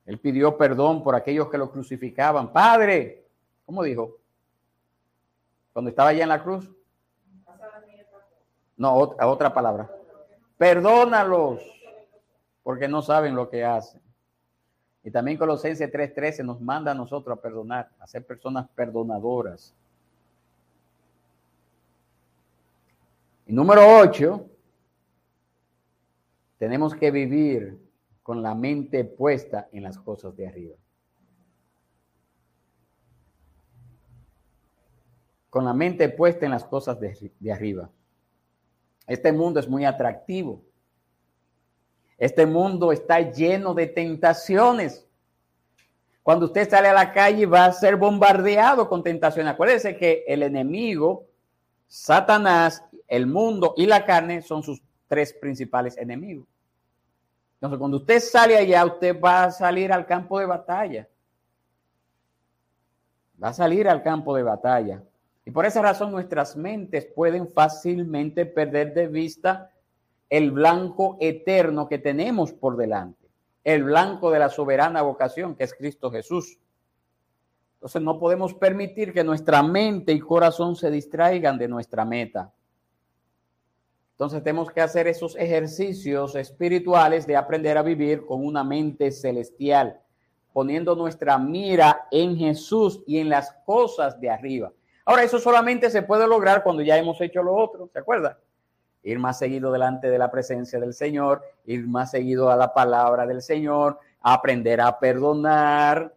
Él 0.05 0.19
pidió 0.19 0.57
perdón 0.57 1.03
por 1.03 1.15
aquellos 1.15 1.49
que 1.49 1.57
lo 1.57 1.71
crucificaban. 1.71 2.51
Padre, 2.51 3.25
¿cómo 3.65 3.83
dijo? 3.83 4.17
cuando 5.73 5.89
estaba 5.89 6.09
allá 6.09 6.23
en 6.23 6.29
la 6.29 6.43
cruz? 6.43 6.69
No, 8.81 8.95
otra, 8.95 9.27
otra 9.27 9.53
palabra. 9.53 9.91
Perdónalos, 10.57 11.61
porque 12.63 12.87
no 12.87 13.03
saben 13.03 13.35
lo 13.35 13.47
que 13.47 13.63
hacen. 13.63 14.01
Y 15.03 15.11
también 15.11 15.37
Colosenses 15.37 15.91
3:13 15.91 16.43
nos 16.43 16.59
manda 16.59 16.89
a 16.89 16.95
nosotros 16.95 17.37
a 17.37 17.39
perdonar, 17.39 17.91
a 17.99 18.07
ser 18.07 18.25
personas 18.25 18.67
perdonadoras. 18.69 19.75
Y 23.45 23.53
número 23.53 23.83
8, 23.99 24.49
tenemos 26.57 26.95
que 26.95 27.11
vivir 27.11 27.77
con 28.23 28.41
la 28.41 28.55
mente 28.55 29.05
puesta 29.05 29.69
en 29.71 29.83
las 29.83 29.99
cosas 29.99 30.35
de 30.35 30.47
arriba. 30.47 30.75
con 35.51 35.65
la 35.65 35.73
mente 35.73 36.07
puesta 36.07 36.45
en 36.45 36.51
las 36.51 36.63
cosas 36.63 36.97
de, 37.01 37.33
de 37.37 37.51
arriba. 37.51 37.89
Este 39.07 39.31
mundo 39.31 39.59
es 39.59 39.67
muy 39.67 39.85
atractivo. 39.85 40.63
Este 42.17 42.45
mundo 42.45 42.91
está 42.91 43.19
lleno 43.19 43.73
de 43.73 43.87
tentaciones. 43.87 45.07
Cuando 46.23 46.45
usted 46.45 46.69
sale 46.69 46.87
a 46.87 46.93
la 46.93 47.11
calle 47.11 47.45
va 47.45 47.65
a 47.65 47.73
ser 47.73 47.95
bombardeado 47.95 48.87
con 48.87 49.01
tentaciones. 49.01 49.53
Acuérdese 49.53 49.97
que 49.97 50.23
el 50.27 50.43
enemigo, 50.43 51.25
Satanás, 51.87 52.83
el 53.07 53.25
mundo 53.25 53.73
y 53.75 53.87
la 53.87 54.05
carne 54.05 54.41
son 54.41 54.61
sus 54.61 54.81
tres 55.07 55.33
principales 55.33 55.97
enemigos. 55.97 56.47
Entonces, 57.55 57.79
cuando 57.79 57.97
usted 57.97 58.19
sale 58.19 58.57
allá, 58.57 58.85
usted 58.85 59.19
va 59.19 59.45
a 59.45 59.51
salir 59.51 59.91
al 59.91 60.05
campo 60.05 60.39
de 60.39 60.45
batalla. 60.45 61.09
Va 63.43 63.49
a 63.49 63.53
salir 63.53 63.89
al 63.89 64.01
campo 64.01 64.35
de 64.35 64.43
batalla. 64.43 65.03
Y 65.45 65.51
por 65.51 65.65
esa 65.65 65.81
razón 65.81 66.11
nuestras 66.11 66.55
mentes 66.55 67.05
pueden 67.05 67.47
fácilmente 67.47 68.45
perder 68.45 68.93
de 68.93 69.07
vista 69.07 69.71
el 70.29 70.51
blanco 70.51 71.17
eterno 71.19 71.87
que 71.89 71.97
tenemos 71.97 72.53
por 72.53 72.77
delante, 72.77 73.27
el 73.63 73.83
blanco 73.83 74.31
de 74.31 74.39
la 74.39 74.49
soberana 74.49 75.01
vocación 75.01 75.55
que 75.55 75.63
es 75.63 75.73
Cristo 75.73 76.11
Jesús. 76.11 76.57
Entonces 77.75 78.01
no 78.01 78.19
podemos 78.19 78.53
permitir 78.53 79.11
que 79.11 79.23
nuestra 79.23 79.63
mente 79.63 80.13
y 80.13 80.19
corazón 80.19 80.75
se 80.75 80.91
distraigan 80.91 81.57
de 81.57 81.67
nuestra 81.67 82.05
meta. 82.05 82.53
Entonces 84.11 84.43
tenemos 84.43 84.69
que 84.69 84.81
hacer 84.81 85.07
esos 85.07 85.35
ejercicios 85.35 86.35
espirituales 86.35 87.25
de 87.25 87.35
aprender 87.35 87.79
a 87.79 87.81
vivir 87.81 88.23
con 88.23 88.45
una 88.45 88.63
mente 88.63 89.11
celestial, 89.11 89.99
poniendo 90.53 90.95
nuestra 90.95 91.39
mira 91.39 92.07
en 92.11 92.37
Jesús 92.37 93.01
y 93.07 93.17
en 93.17 93.29
las 93.29 93.51
cosas 93.65 94.21
de 94.21 94.29
arriba. 94.29 94.71
Ahora, 95.05 95.23
eso 95.23 95.39
solamente 95.39 95.89
se 95.89 96.03
puede 96.03 96.27
lograr 96.27 96.63
cuando 96.63 96.83
ya 96.83 96.97
hemos 96.97 97.19
hecho 97.21 97.41
lo 97.43 97.55
otro, 97.55 97.89
¿se 97.91 97.99
acuerda? 97.99 98.39
Ir 99.03 99.17
más 99.19 99.39
seguido 99.39 99.71
delante 99.71 100.09
de 100.09 100.17
la 100.17 100.29
presencia 100.29 100.79
del 100.79 100.93
Señor, 100.93 101.43
ir 101.65 101.87
más 101.87 102.11
seguido 102.11 102.51
a 102.51 102.55
la 102.55 102.73
palabra 102.73 103.25
del 103.25 103.41
Señor, 103.41 103.99
aprender 104.21 104.79
a 104.79 104.99
perdonar, 104.99 106.13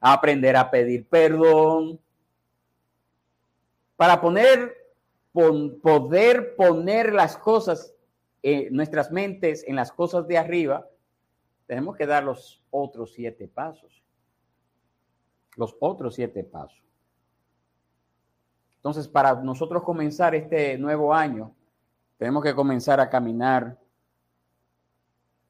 aprender 0.00 0.56
a 0.56 0.70
pedir 0.70 1.06
perdón, 1.06 2.00
para 3.96 4.20
poner, 4.20 4.76
poder 5.32 6.56
poner 6.56 7.12
las 7.12 7.36
cosas, 7.36 7.94
en 8.42 8.74
nuestras 8.74 9.10
mentes 9.10 9.64
en 9.66 9.76
las 9.76 9.90
cosas 9.92 10.26
de 10.26 10.36
arriba, 10.36 10.86
tenemos 11.66 11.96
que 11.96 12.06
dar 12.06 12.24
los 12.24 12.62
otros 12.70 13.14
siete 13.14 13.48
pasos. 13.48 14.02
Los 15.56 15.76
otros 15.80 16.16
siete 16.16 16.44
pasos. 16.44 16.82
Entonces, 18.84 19.08
para 19.08 19.34
nosotros 19.36 19.82
comenzar 19.82 20.34
este 20.34 20.76
nuevo 20.76 21.14
año, 21.14 21.54
tenemos 22.18 22.42
que 22.42 22.54
comenzar 22.54 23.00
a 23.00 23.08
caminar 23.08 23.78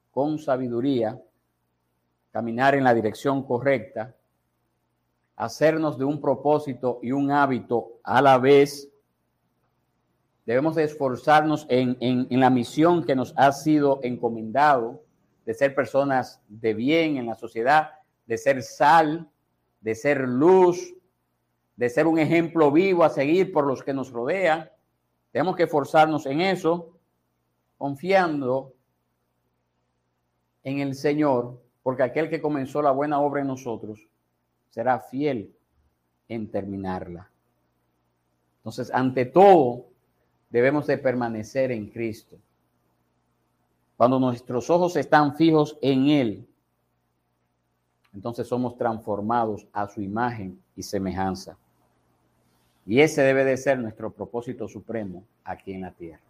con 0.09 0.39
sabiduría, 0.39 1.21
caminar 2.31 2.75
en 2.75 2.85
la 2.85 2.93
dirección 2.93 3.43
correcta, 3.43 4.15
hacernos 5.35 5.97
de 5.97 6.05
un 6.05 6.21
propósito 6.21 7.01
y 7.03 7.11
un 7.11 7.29
hábito 7.29 7.99
a 8.03 8.21
la 8.21 8.37
vez. 8.37 8.89
Debemos 10.45 10.75
de 10.75 10.85
esforzarnos 10.85 11.67
en, 11.67 11.97
en 11.99 12.39
la 12.39 12.49
misión 12.49 13.03
que 13.03 13.17
nos 13.17 13.33
ha 13.35 13.51
sido 13.51 13.99
encomendado, 14.01 15.03
de 15.45 15.53
ser 15.53 15.75
personas 15.75 16.41
de 16.47 16.73
bien 16.73 17.17
en 17.17 17.25
la 17.25 17.35
sociedad, 17.35 17.89
de 18.27 18.37
ser 18.37 18.63
sal, 18.63 19.29
de 19.81 19.93
ser 19.93 20.21
luz, 20.21 20.95
de 21.75 21.89
ser 21.89 22.07
un 22.07 22.19
ejemplo 22.19 22.71
vivo 22.71 23.03
a 23.03 23.09
seguir 23.09 23.51
por 23.51 23.65
los 23.65 23.83
que 23.83 23.93
nos 23.93 24.11
rodean. 24.11 24.69
Tenemos 25.31 25.55
que 25.55 25.63
esforzarnos 25.63 26.25
en 26.25 26.41
eso, 26.41 26.97
confiando 27.77 28.73
en 30.63 30.79
el 30.79 30.95
Señor, 30.95 31.61
porque 31.83 32.03
aquel 32.03 32.29
que 32.29 32.41
comenzó 32.41 32.81
la 32.81 32.91
buena 32.91 33.19
obra 33.19 33.41
en 33.41 33.47
nosotros 33.47 34.07
será 34.69 34.99
fiel 34.99 35.53
en 36.27 36.49
terminarla. 36.49 37.29
Entonces, 38.57 38.91
ante 38.93 39.25
todo, 39.25 39.85
debemos 40.49 40.87
de 40.87 40.97
permanecer 40.97 41.71
en 41.71 41.89
Cristo. 41.89 42.37
Cuando 43.97 44.19
nuestros 44.19 44.69
ojos 44.69 44.95
están 44.95 45.35
fijos 45.35 45.77
en 45.81 46.07
Él, 46.07 46.47
entonces 48.13 48.47
somos 48.47 48.77
transformados 48.77 49.67
a 49.71 49.87
su 49.87 50.01
imagen 50.01 50.59
y 50.75 50.83
semejanza. 50.83 51.57
Y 52.85 53.01
ese 53.01 53.23
debe 53.23 53.43
de 53.43 53.57
ser 53.57 53.79
nuestro 53.79 54.11
propósito 54.11 54.67
supremo 54.67 55.25
aquí 55.43 55.73
en 55.73 55.81
la 55.81 55.91
tierra. 55.91 56.21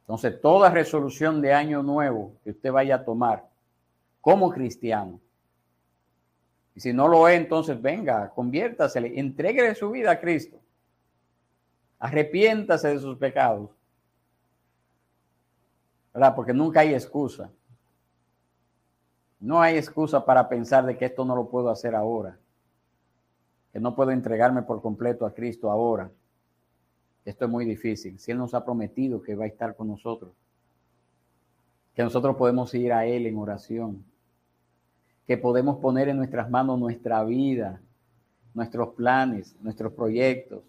Entonces, 0.00 0.40
toda 0.40 0.70
resolución 0.70 1.40
de 1.40 1.54
año 1.54 1.82
nuevo 1.82 2.32
que 2.42 2.50
usted 2.50 2.72
vaya 2.72 2.96
a 2.96 3.04
tomar 3.04 3.48
como 4.20 4.50
cristiano, 4.50 5.20
y 6.74 6.80
si 6.80 6.92
no 6.92 7.06
lo 7.06 7.28
es, 7.28 7.38
entonces 7.38 7.80
venga, 7.80 8.30
conviértase, 8.30 8.98
entregue 9.18 9.74
su 9.74 9.90
vida 9.90 10.12
a 10.12 10.20
Cristo. 10.20 10.58
Arrepiéntase 11.98 12.88
de 12.88 12.98
sus 12.98 13.18
pecados. 13.18 13.70
¿Verdad? 16.14 16.34
Porque 16.34 16.52
nunca 16.52 16.80
hay 16.80 16.94
excusa. 16.94 17.50
No 19.38 19.60
hay 19.60 19.76
excusa 19.76 20.24
para 20.24 20.48
pensar 20.48 20.86
de 20.86 20.96
que 20.96 21.04
esto 21.04 21.24
no 21.24 21.36
lo 21.36 21.48
puedo 21.48 21.68
hacer 21.68 21.94
ahora 21.94 22.38
que 23.72 23.80
no 23.80 23.94
puedo 23.94 24.10
entregarme 24.10 24.62
por 24.62 24.82
completo 24.82 25.24
a 25.24 25.32
Cristo 25.32 25.70
ahora. 25.70 26.10
Esto 27.24 27.46
es 27.46 27.50
muy 27.50 27.64
difícil. 27.64 28.18
Si 28.18 28.30
Él 28.30 28.38
nos 28.38 28.52
ha 28.54 28.64
prometido 28.64 29.22
que 29.22 29.34
va 29.34 29.44
a 29.44 29.48
estar 29.48 29.74
con 29.74 29.88
nosotros, 29.88 30.32
que 31.94 32.02
nosotros 32.02 32.36
podemos 32.36 32.74
ir 32.74 32.92
a 32.92 33.06
Él 33.06 33.26
en 33.26 33.38
oración, 33.38 34.04
que 35.26 35.38
podemos 35.38 35.78
poner 35.78 36.08
en 36.08 36.18
nuestras 36.18 36.50
manos 36.50 36.78
nuestra 36.78 37.24
vida, 37.24 37.80
nuestros 38.54 38.90
planes, 38.90 39.56
nuestros 39.62 39.92
proyectos. 39.92 40.62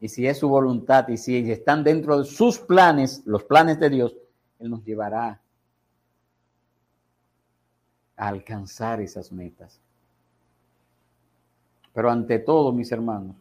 Y 0.00 0.08
si 0.08 0.26
es 0.26 0.38
su 0.38 0.48
voluntad 0.48 1.08
y 1.08 1.16
si 1.16 1.50
están 1.50 1.84
dentro 1.84 2.18
de 2.18 2.24
sus 2.24 2.58
planes, 2.58 3.22
los 3.24 3.44
planes 3.44 3.78
de 3.78 3.88
Dios, 3.88 4.16
Él 4.58 4.68
nos 4.68 4.84
llevará 4.84 5.40
alcanzar 8.16 9.00
esas 9.00 9.32
metas. 9.32 9.80
Pero 11.92 12.10
ante 12.10 12.38
todo, 12.38 12.72
mis 12.72 12.90
hermanos, 12.90 13.36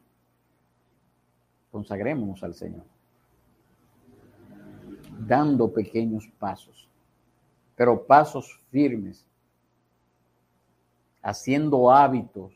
consagrémonos 1.72 2.44
al 2.44 2.54
Señor, 2.54 2.84
dando 5.20 5.72
pequeños 5.72 6.28
pasos, 6.38 6.90
pero 7.76 8.06
pasos 8.06 8.60
firmes, 8.70 9.26
haciendo 11.22 11.92
hábitos. 11.92 12.54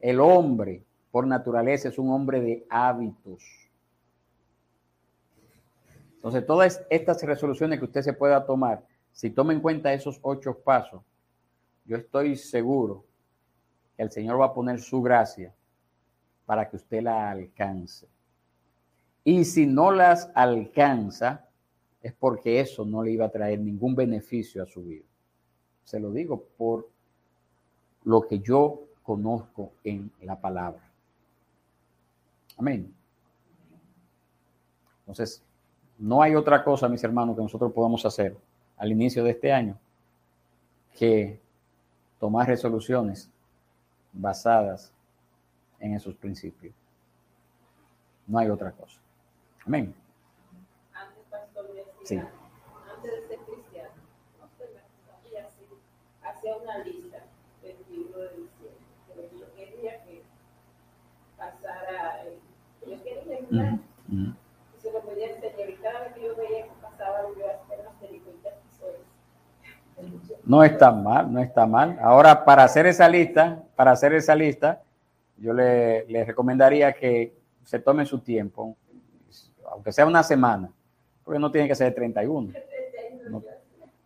El 0.00 0.20
hombre, 0.20 0.84
por 1.10 1.26
naturaleza, 1.26 1.88
es 1.88 1.98
un 1.98 2.10
hombre 2.10 2.40
de 2.40 2.66
hábitos. 2.68 3.42
Entonces, 6.14 6.44
todas 6.46 6.84
estas 6.90 7.22
resoluciones 7.22 7.78
que 7.78 7.84
usted 7.84 8.02
se 8.02 8.12
pueda 8.12 8.44
tomar, 8.44 8.84
si 9.18 9.30
toma 9.30 9.52
en 9.52 9.58
cuenta 9.58 9.92
esos 9.92 10.20
ocho 10.22 10.60
pasos, 10.60 11.02
yo 11.84 11.96
estoy 11.96 12.36
seguro 12.36 13.04
que 13.96 14.04
el 14.04 14.12
Señor 14.12 14.40
va 14.40 14.44
a 14.46 14.54
poner 14.54 14.78
su 14.78 15.02
gracia 15.02 15.52
para 16.46 16.70
que 16.70 16.76
usted 16.76 17.02
la 17.02 17.28
alcance. 17.28 18.06
Y 19.24 19.44
si 19.44 19.66
no 19.66 19.90
las 19.90 20.30
alcanza, 20.36 21.48
es 22.00 22.12
porque 22.12 22.60
eso 22.60 22.84
no 22.84 23.02
le 23.02 23.10
iba 23.10 23.26
a 23.26 23.32
traer 23.32 23.58
ningún 23.58 23.96
beneficio 23.96 24.62
a 24.62 24.66
su 24.66 24.84
vida. 24.84 25.06
Se 25.82 25.98
lo 25.98 26.12
digo 26.12 26.44
por 26.56 26.88
lo 28.04 28.20
que 28.20 28.38
yo 28.38 28.84
conozco 29.02 29.72
en 29.82 30.12
la 30.22 30.40
palabra. 30.40 30.88
Amén. 32.56 32.94
Entonces, 35.00 35.42
no 35.98 36.22
hay 36.22 36.36
otra 36.36 36.62
cosa, 36.62 36.88
mis 36.88 37.02
hermanos, 37.02 37.34
que 37.34 37.42
nosotros 37.42 37.72
podamos 37.72 38.06
hacer 38.06 38.36
al 38.78 38.92
inicio 38.92 39.24
de 39.24 39.30
este 39.30 39.52
año 39.52 39.76
que 40.96 41.40
tomar 42.18 42.46
resoluciones 42.46 43.30
basadas 44.12 44.92
en 45.80 45.94
esos 45.94 46.14
principios. 46.14 46.74
No 48.26 48.38
hay 48.38 48.48
otra 48.48 48.72
cosa. 48.72 48.98
Amén. 49.66 49.94
Antes, 50.92 51.24
pastor, 51.30 51.66
decía, 51.68 51.92
sí. 52.04 52.16
antes 52.16 53.12
de 53.12 53.28
ser 53.28 53.38
cristiano, 53.40 53.90
no 54.40 54.48
se 54.56 54.64
me 54.72 55.40
así, 55.40 55.66
hacía 56.22 56.56
una 56.56 56.78
lista 56.78 57.18
del 57.62 57.76
libro 57.90 58.20
de 58.20 58.28
diciembre, 58.28 58.86
pero 59.08 59.22
yo 59.38 59.54
quería 59.54 60.04
que 60.04 60.22
pasara, 61.36 62.24
yo 62.86 63.02
quería 63.02 63.24
que 63.24 63.54
uh 63.54 63.58
-huh. 64.08 64.36
y 64.76 64.80
se 64.80 64.92
lo 64.92 65.00
podía 65.02 65.34
enseñar, 65.34 65.70
y 65.70 65.76
cada 65.76 66.00
vez 66.00 66.14
que 66.14 66.22
yo 66.22 66.36
veía 66.36 66.64
que 66.64 66.72
pasaba, 66.82 67.22
yo 67.36 67.46
hacía 67.46 67.80
unas 67.80 67.94
películas 68.00 68.38
y 70.00 70.37
No 70.48 70.64
está 70.64 70.90
mal, 70.90 71.30
no 71.30 71.40
está 71.40 71.66
mal. 71.66 71.98
Ahora, 72.00 72.42
para 72.42 72.64
hacer 72.64 72.86
esa 72.86 73.06
lista, 73.06 73.62
para 73.76 73.90
hacer 73.90 74.14
esa 74.14 74.34
lista, 74.34 74.80
yo 75.36 75.52
le, 75.52 76.24
recomendaría 76.24 76.94
que 76.94 77.36
se 77.64 77.78
tome 77.78 78.06
su 78.06 78.20
tiempo, 78.20 78.74
aunque 79.70 79.92
sea 79.92 80.06
una 80.06 80.22
semana, 80.22 80.70
porque 81.22 81.38
no 81.38 81.50
tiene 81.52 81.68
que 81.68 81.74
ser 81.74 81.94
31. 81.94 82.54
No, 83.28 83.42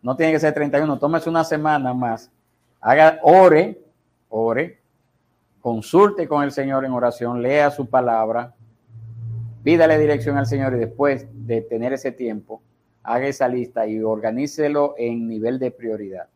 no 0.03 0.17
tiene 0.17 0.33
que 0.33 0.41
ser 0.41 0.53
31, 0.53 0.99
tómese 0.99 1.31
una 1.31 1.45
semana 1.45 1.95
más. 1.95 2.29
Haga, 2.81 3.21
ore, 3.23 3.81
ore, 4.29 4.81
consulte 5.61 6.27
con 6.27 6.43
el 6.43 6.51
Señor 6.51 6.85
en 6.85 6.91
oración, 6.91 7.41
lea 7.41 7.71
su 7.71 7.89
palabra, 7.89 8.53
pídale 9.63 9.97
dirección 9.97 10.37
al 10.37 10.47
Señor 10.47 10.75
y 10.75 10.79
después 10.79 11.25
de 11.33 11.61
tener 11.61 11.93
ese 11.93 12.11
tiempo, 12.11 12.61
haga 13.03 13.27
esa 13.27 13.49
lista 13.49 13.87
y 13.87 14.01
organícelo 14.01 14.95
en 14.97 15.27
nivel 15.27 15.59
de 15.59 15.71
prioridad. 15.71 16.29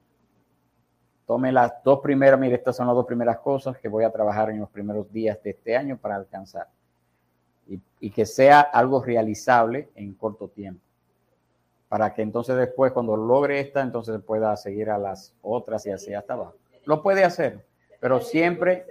Tome 1.26 1.50
las 1.50 1.72
dos 1.82 2.00
primeras, 2.00 2.38
mire, 2.38 2.54
estas 2.54 2.76
son 2.76 2.86
las 2.86 2.94
dos 2.94 3.06
primeras 3.06 3.38
cosas 3.38 3.78
que 3.78 3.88
voy 3.88 4.04
a 4.04 4.10
trabajar 4.10 4.50
en 4.50 4.60
los 4.60 4.70
primeros 4.70 5.12
días 5.12 5.42
de 5.42 5.50
este 5.50 5.76
año 5.76 5.96
para 5.96 6.16
alcanzar. 6.16 6.68
Y, 7.68 7.80
y 7.98 8.10
que 8.10 8.26
sea 8.26 8.60
algo 8.60 9.02
realizable 9.02 9.90
en 9.96 10.14
corto 10.14 10.48
tiempo. 10.48 10.80
Para 11.88 12.14
que 12.14 12.22
entonces 12.22 12.56
después, 12.56 12.92
cuando 12.92 13.16
logre 13.16 13.60
esta, 13.60 13.80
entonces 13.80 14.20
pueda 14.22 14.56
seguir 14.56 14.90
a 14.90 14.98
las 14.98 15.34
otras 15.42 15.84
y 15.86 15.90
así 15.90 16.14
hasta 16.14 16.34
abajo. 16.34 16.54
Lo 16.84 17.02
puede 17.02 17.24
hacer, 17.24 17.64
pero 18.00 18.20
siempre, 18.20 18.86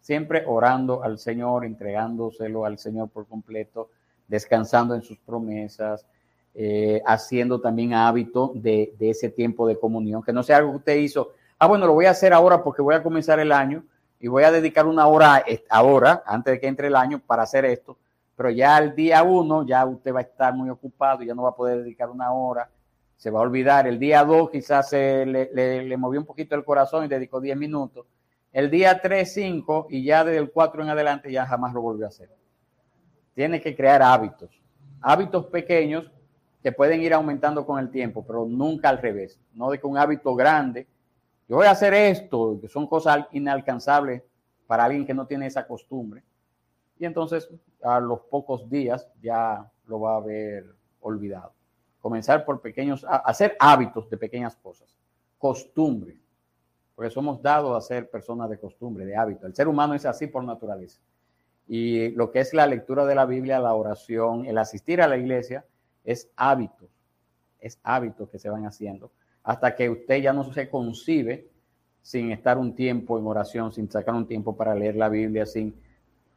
siempre 0.00 0.44
orando 0.46 1.02
al 1.02 1.18
Señor, 1.18 1.64
entregándoselo 1.64 2.66
al 2.66 2.78
Señor 2.78 3.08
por 3.08 3.26
completo, 3.26 3.88
descansando 4.28 4.94
en 4.94 5.02
sus 5.02 5.18
promesas, 5.18 6.06
eh, 6.54 7.00
haciendo 7.06 7.60
también 7.60 7.94
hábito 7.94 8.52
de, 8.54 8.92
ese 8.98 9.30
tiempo 9.30 9.66
de 9.66 9.78
comunión, 9.78 10.22
que 10.22 10.32
no 10.32 10.42
sea 10.42 10.58
algo 10.58 10.72
que 10.72 10.76
usted 10.78 10.96
hizo, 10.96 11.32
ah, 11.58 11.66
bueno, 11.66 11.86
lo 11.86 11.94
voy 11.94 12.06
a 12.06 12.10
hacer 12.10 12.32
ahora 12.32 12.62
porque 12.62 12.82
voy 12.82 12.94
a 12.94 13.02
comenzar 13.02 13.38
el 13.40 13.52
año 13.52 13.84
y 14.18 14.28
voy 14.28 14.42
a 14.42 14.50
dedicar 14.50 14.86
una 14.86 15.06
hora 15.06 15.44
ahora, 15.68 16.22
antes 16.26 16.54
de 16.54 16.60
que 16.60 16.66
entre 16.66 16.88
el 16.88 16.96
año, 16.96 17.20
para 17.24 17.44
hacer 17.44 17.64
esto, 17.64 17.96
pero 18.36 18.50
ya 18.50 18.78
el 18.78 18.94
día 18.94 19.22
uno, 19.22 19.66
ya 19.66 19.84
usted 19.84 20.14
va 20.14 20.20
a 20.20 20.22
estar 20.22 20.54
muy 20.54 20.70
ocupado, 20.70 21.22
ya 21.22 21.34
no 21.34 21.42
va 21.42 21.50
a 21.50 21.54
poder 21.54 21.78
dedicar 21.78 22.10
una 22.10 22.32
hora, 22.32 22.68
se 23.16 23.30
va 23.30 23.38
a 23.38 23.42
olvidar. 23.42 23.86
El 23.86 23.98
día 23.98 24.24
dos 24.24 24.50
quizás 24.50 24.88
se 24.88 25.26
le, 25.26 25.50
le, 25.52 25.84
le 25.84 25.96
movió 25.98 26.18
un 26.18 26.26
poquito 26.26 26.54
el 26.54 26.64
corazón 26.64 27.04
y 27.04 27.08
dedicó 27.08 27.38
10 27.38 27.56
minutos. 27.58 28.06
El 28.52 28.70
día 28.70 28.98
3, 29.00 29.32
5 29.32 29.88
y 29.90 30.04
ya 30.04 30.24
desde 30.24 30.38
el 30.38 30.50
4 30.50 30.82
en 30.82 30.88
adelante 30.88 31.30
ya 31.30 31.46
jamás 31.46 31.72
lo 31.74 31.82
volvió 31.82 32.06
a 32.06 32.08
hacer. 32.08 32.30
Tiene 33.34 33.60
que 33.60 33.76
crear 33.76 34.02
hábitos, 34.02 34.50
hábitos 35.02 35.46
pequeños 35.46 36.10
que 36.62 36.72
pueden 36.72 37.00
ir 37.00 37.14
aumentando 37.14 37.64
con 37.64 37.78
el 37.78 37.90
tiempo, 37.90 38.24
pero 38.26 38.44
nunca 38.46 38.88
al 38.88 38.98
revés. 38.98 39.40
No 39.54 39.70
de 39.70 39.78
que 39.78 39.86
un 39.86 39.96
hábito 39.96 40.34
grande 40.34 40.86
yo 41.50 41.56
voy 41.56 41.66
a 41.66 41.72
hacer 41.72 41.92
esto, 41.94 42.60
que 42.60 42.68
son 42.68 42.86
cosas 42.86 43.26
inalcanzables 43.32 44.22
para 44.68 44.84
alguien 44.84 45.04
que 45.04 45.12
no 45.12 45.26
tiene 45.26 45.46
esa 45.46 45.66
costumbre. 45.66 46.22
Y 46.96 47.04
entonces 47.04 47.50
a 47.82 47.98
los 47.98 48.20
pocos 48.20 48.70
días 48.70 49.10
ya 49.20 49.68
lo 49.86 49.98
va 49.98 50.12
a 50.12 50.18
haber 50.18 50.64
olvidado. 51.00 51.52
Comenzar 51.98 52.44
por 52.44 52.60
pequeños, 52.60 53.04
hacer 53.08 53.56
hábitos 53.58 54.08
de 54.08 54.16
pequeñas 54.16 54.54
cosas, 54.54 54.96
costumbre, 55.38 56.20
porque 56.94 57.10
somos 57.10 57.42
dados 57.42 57.76
a 57.76 57.80
ser 57.84 58.08
personas 58.08 58.48
de 58.48 58.60
costumbre, 58.60 59.04
de 59.04 59.16
hábito. 59.16 59.48
El 59.48 59.54
ser 59.56 59.66
humano 59.66 59.94
es 59.94 60.06
así 60.06 60.28
por 60.28 60.44
naturaleza. 60.44 61.00
Y 61.66 62.10
lo 62.10 62.30
que 62.30 62.38
es 62.38 62.54
la 62.54 62.68
lectura 62.68 63.06
de 63.06 63.16
la 63.16 63.26
Biblia, 63.26 63.58
la 63.58 63.74
oración, 63.74 64.46
el 64.46 64.56
asistir 64.56 65.02
a 65.02 65.08
la 65.08 65.16
iglesia, 65.16 65.64
es 66.04 66.30
hábito, 66.36 66.88
es 67.60 67.78
hábito 67.82 68.28
que 68.28 68.38
se 68.38 68.48
van 68.48 68.66
haciendo 68.66 69.10
hasta 69.42 69.74
que 69.74 69.88
usted 69.88 70.22
ya 70.22 70.32
no 70.32 70.52
se 70.52 70.68
concibe 70.68 71.48
sin 72.02 72.30
estar 72.30 72.58
un 72.58 72.74
tiempo 72.74 73.18
en 73.18 73.26
oración, 73.26 73.72
sin 73.72 73.90
sacar 73.90 74.14
un 74.14 74.26
tiempo 74.26 74.56
para 74.56 74.74
leer 74.74 74.96
la 74.96 75.08
Biblia, 75.08 75.46
sin, 75.46 75.74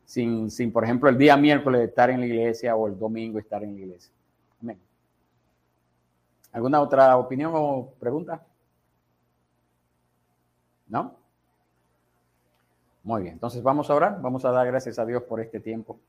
sin, 0.05 0.49
sin 0.51 0.71
por 0.71 0.83
ejemplo, 0.83 1.09
el 1.09 1.17
día 1.17 1.37
miércoles 1.37 1.81
estar 1.87 2.09
en 2.09 2.19
la 2.19 2.25
iglesia 2.25 2.75
o 2.75 2.87
el 2.87 2.97
domingo 2.97 3.39
estar 3.39 3.63
en 3.63 3.75
la 3.75 3.79
iglesia. 3.81 4.13
Amén. 4.61 4.79
¿Alguna 6.51 6.81
otra 6.81 7.17
opinión 7.17 7.51
o 7.55 7.93
pregunta? 7.99 8.45
¿No? 10.87 11.15
Muy 13.03 13.23
bien, 13.23 13.33
entonces 13.33 13.61
vamos 13.61 13.89
a 13.89 13.95
orar, 13.95 14.21
vamos 14.21 14.45
a 14.45 14.51
dar 14.51 14.65
gracias 14.67 14.97
a 14.97 15.05
Dios 15.05 15.23
por 15.23 15.41
este 15.41 15.59
tiempo 15.59 15.99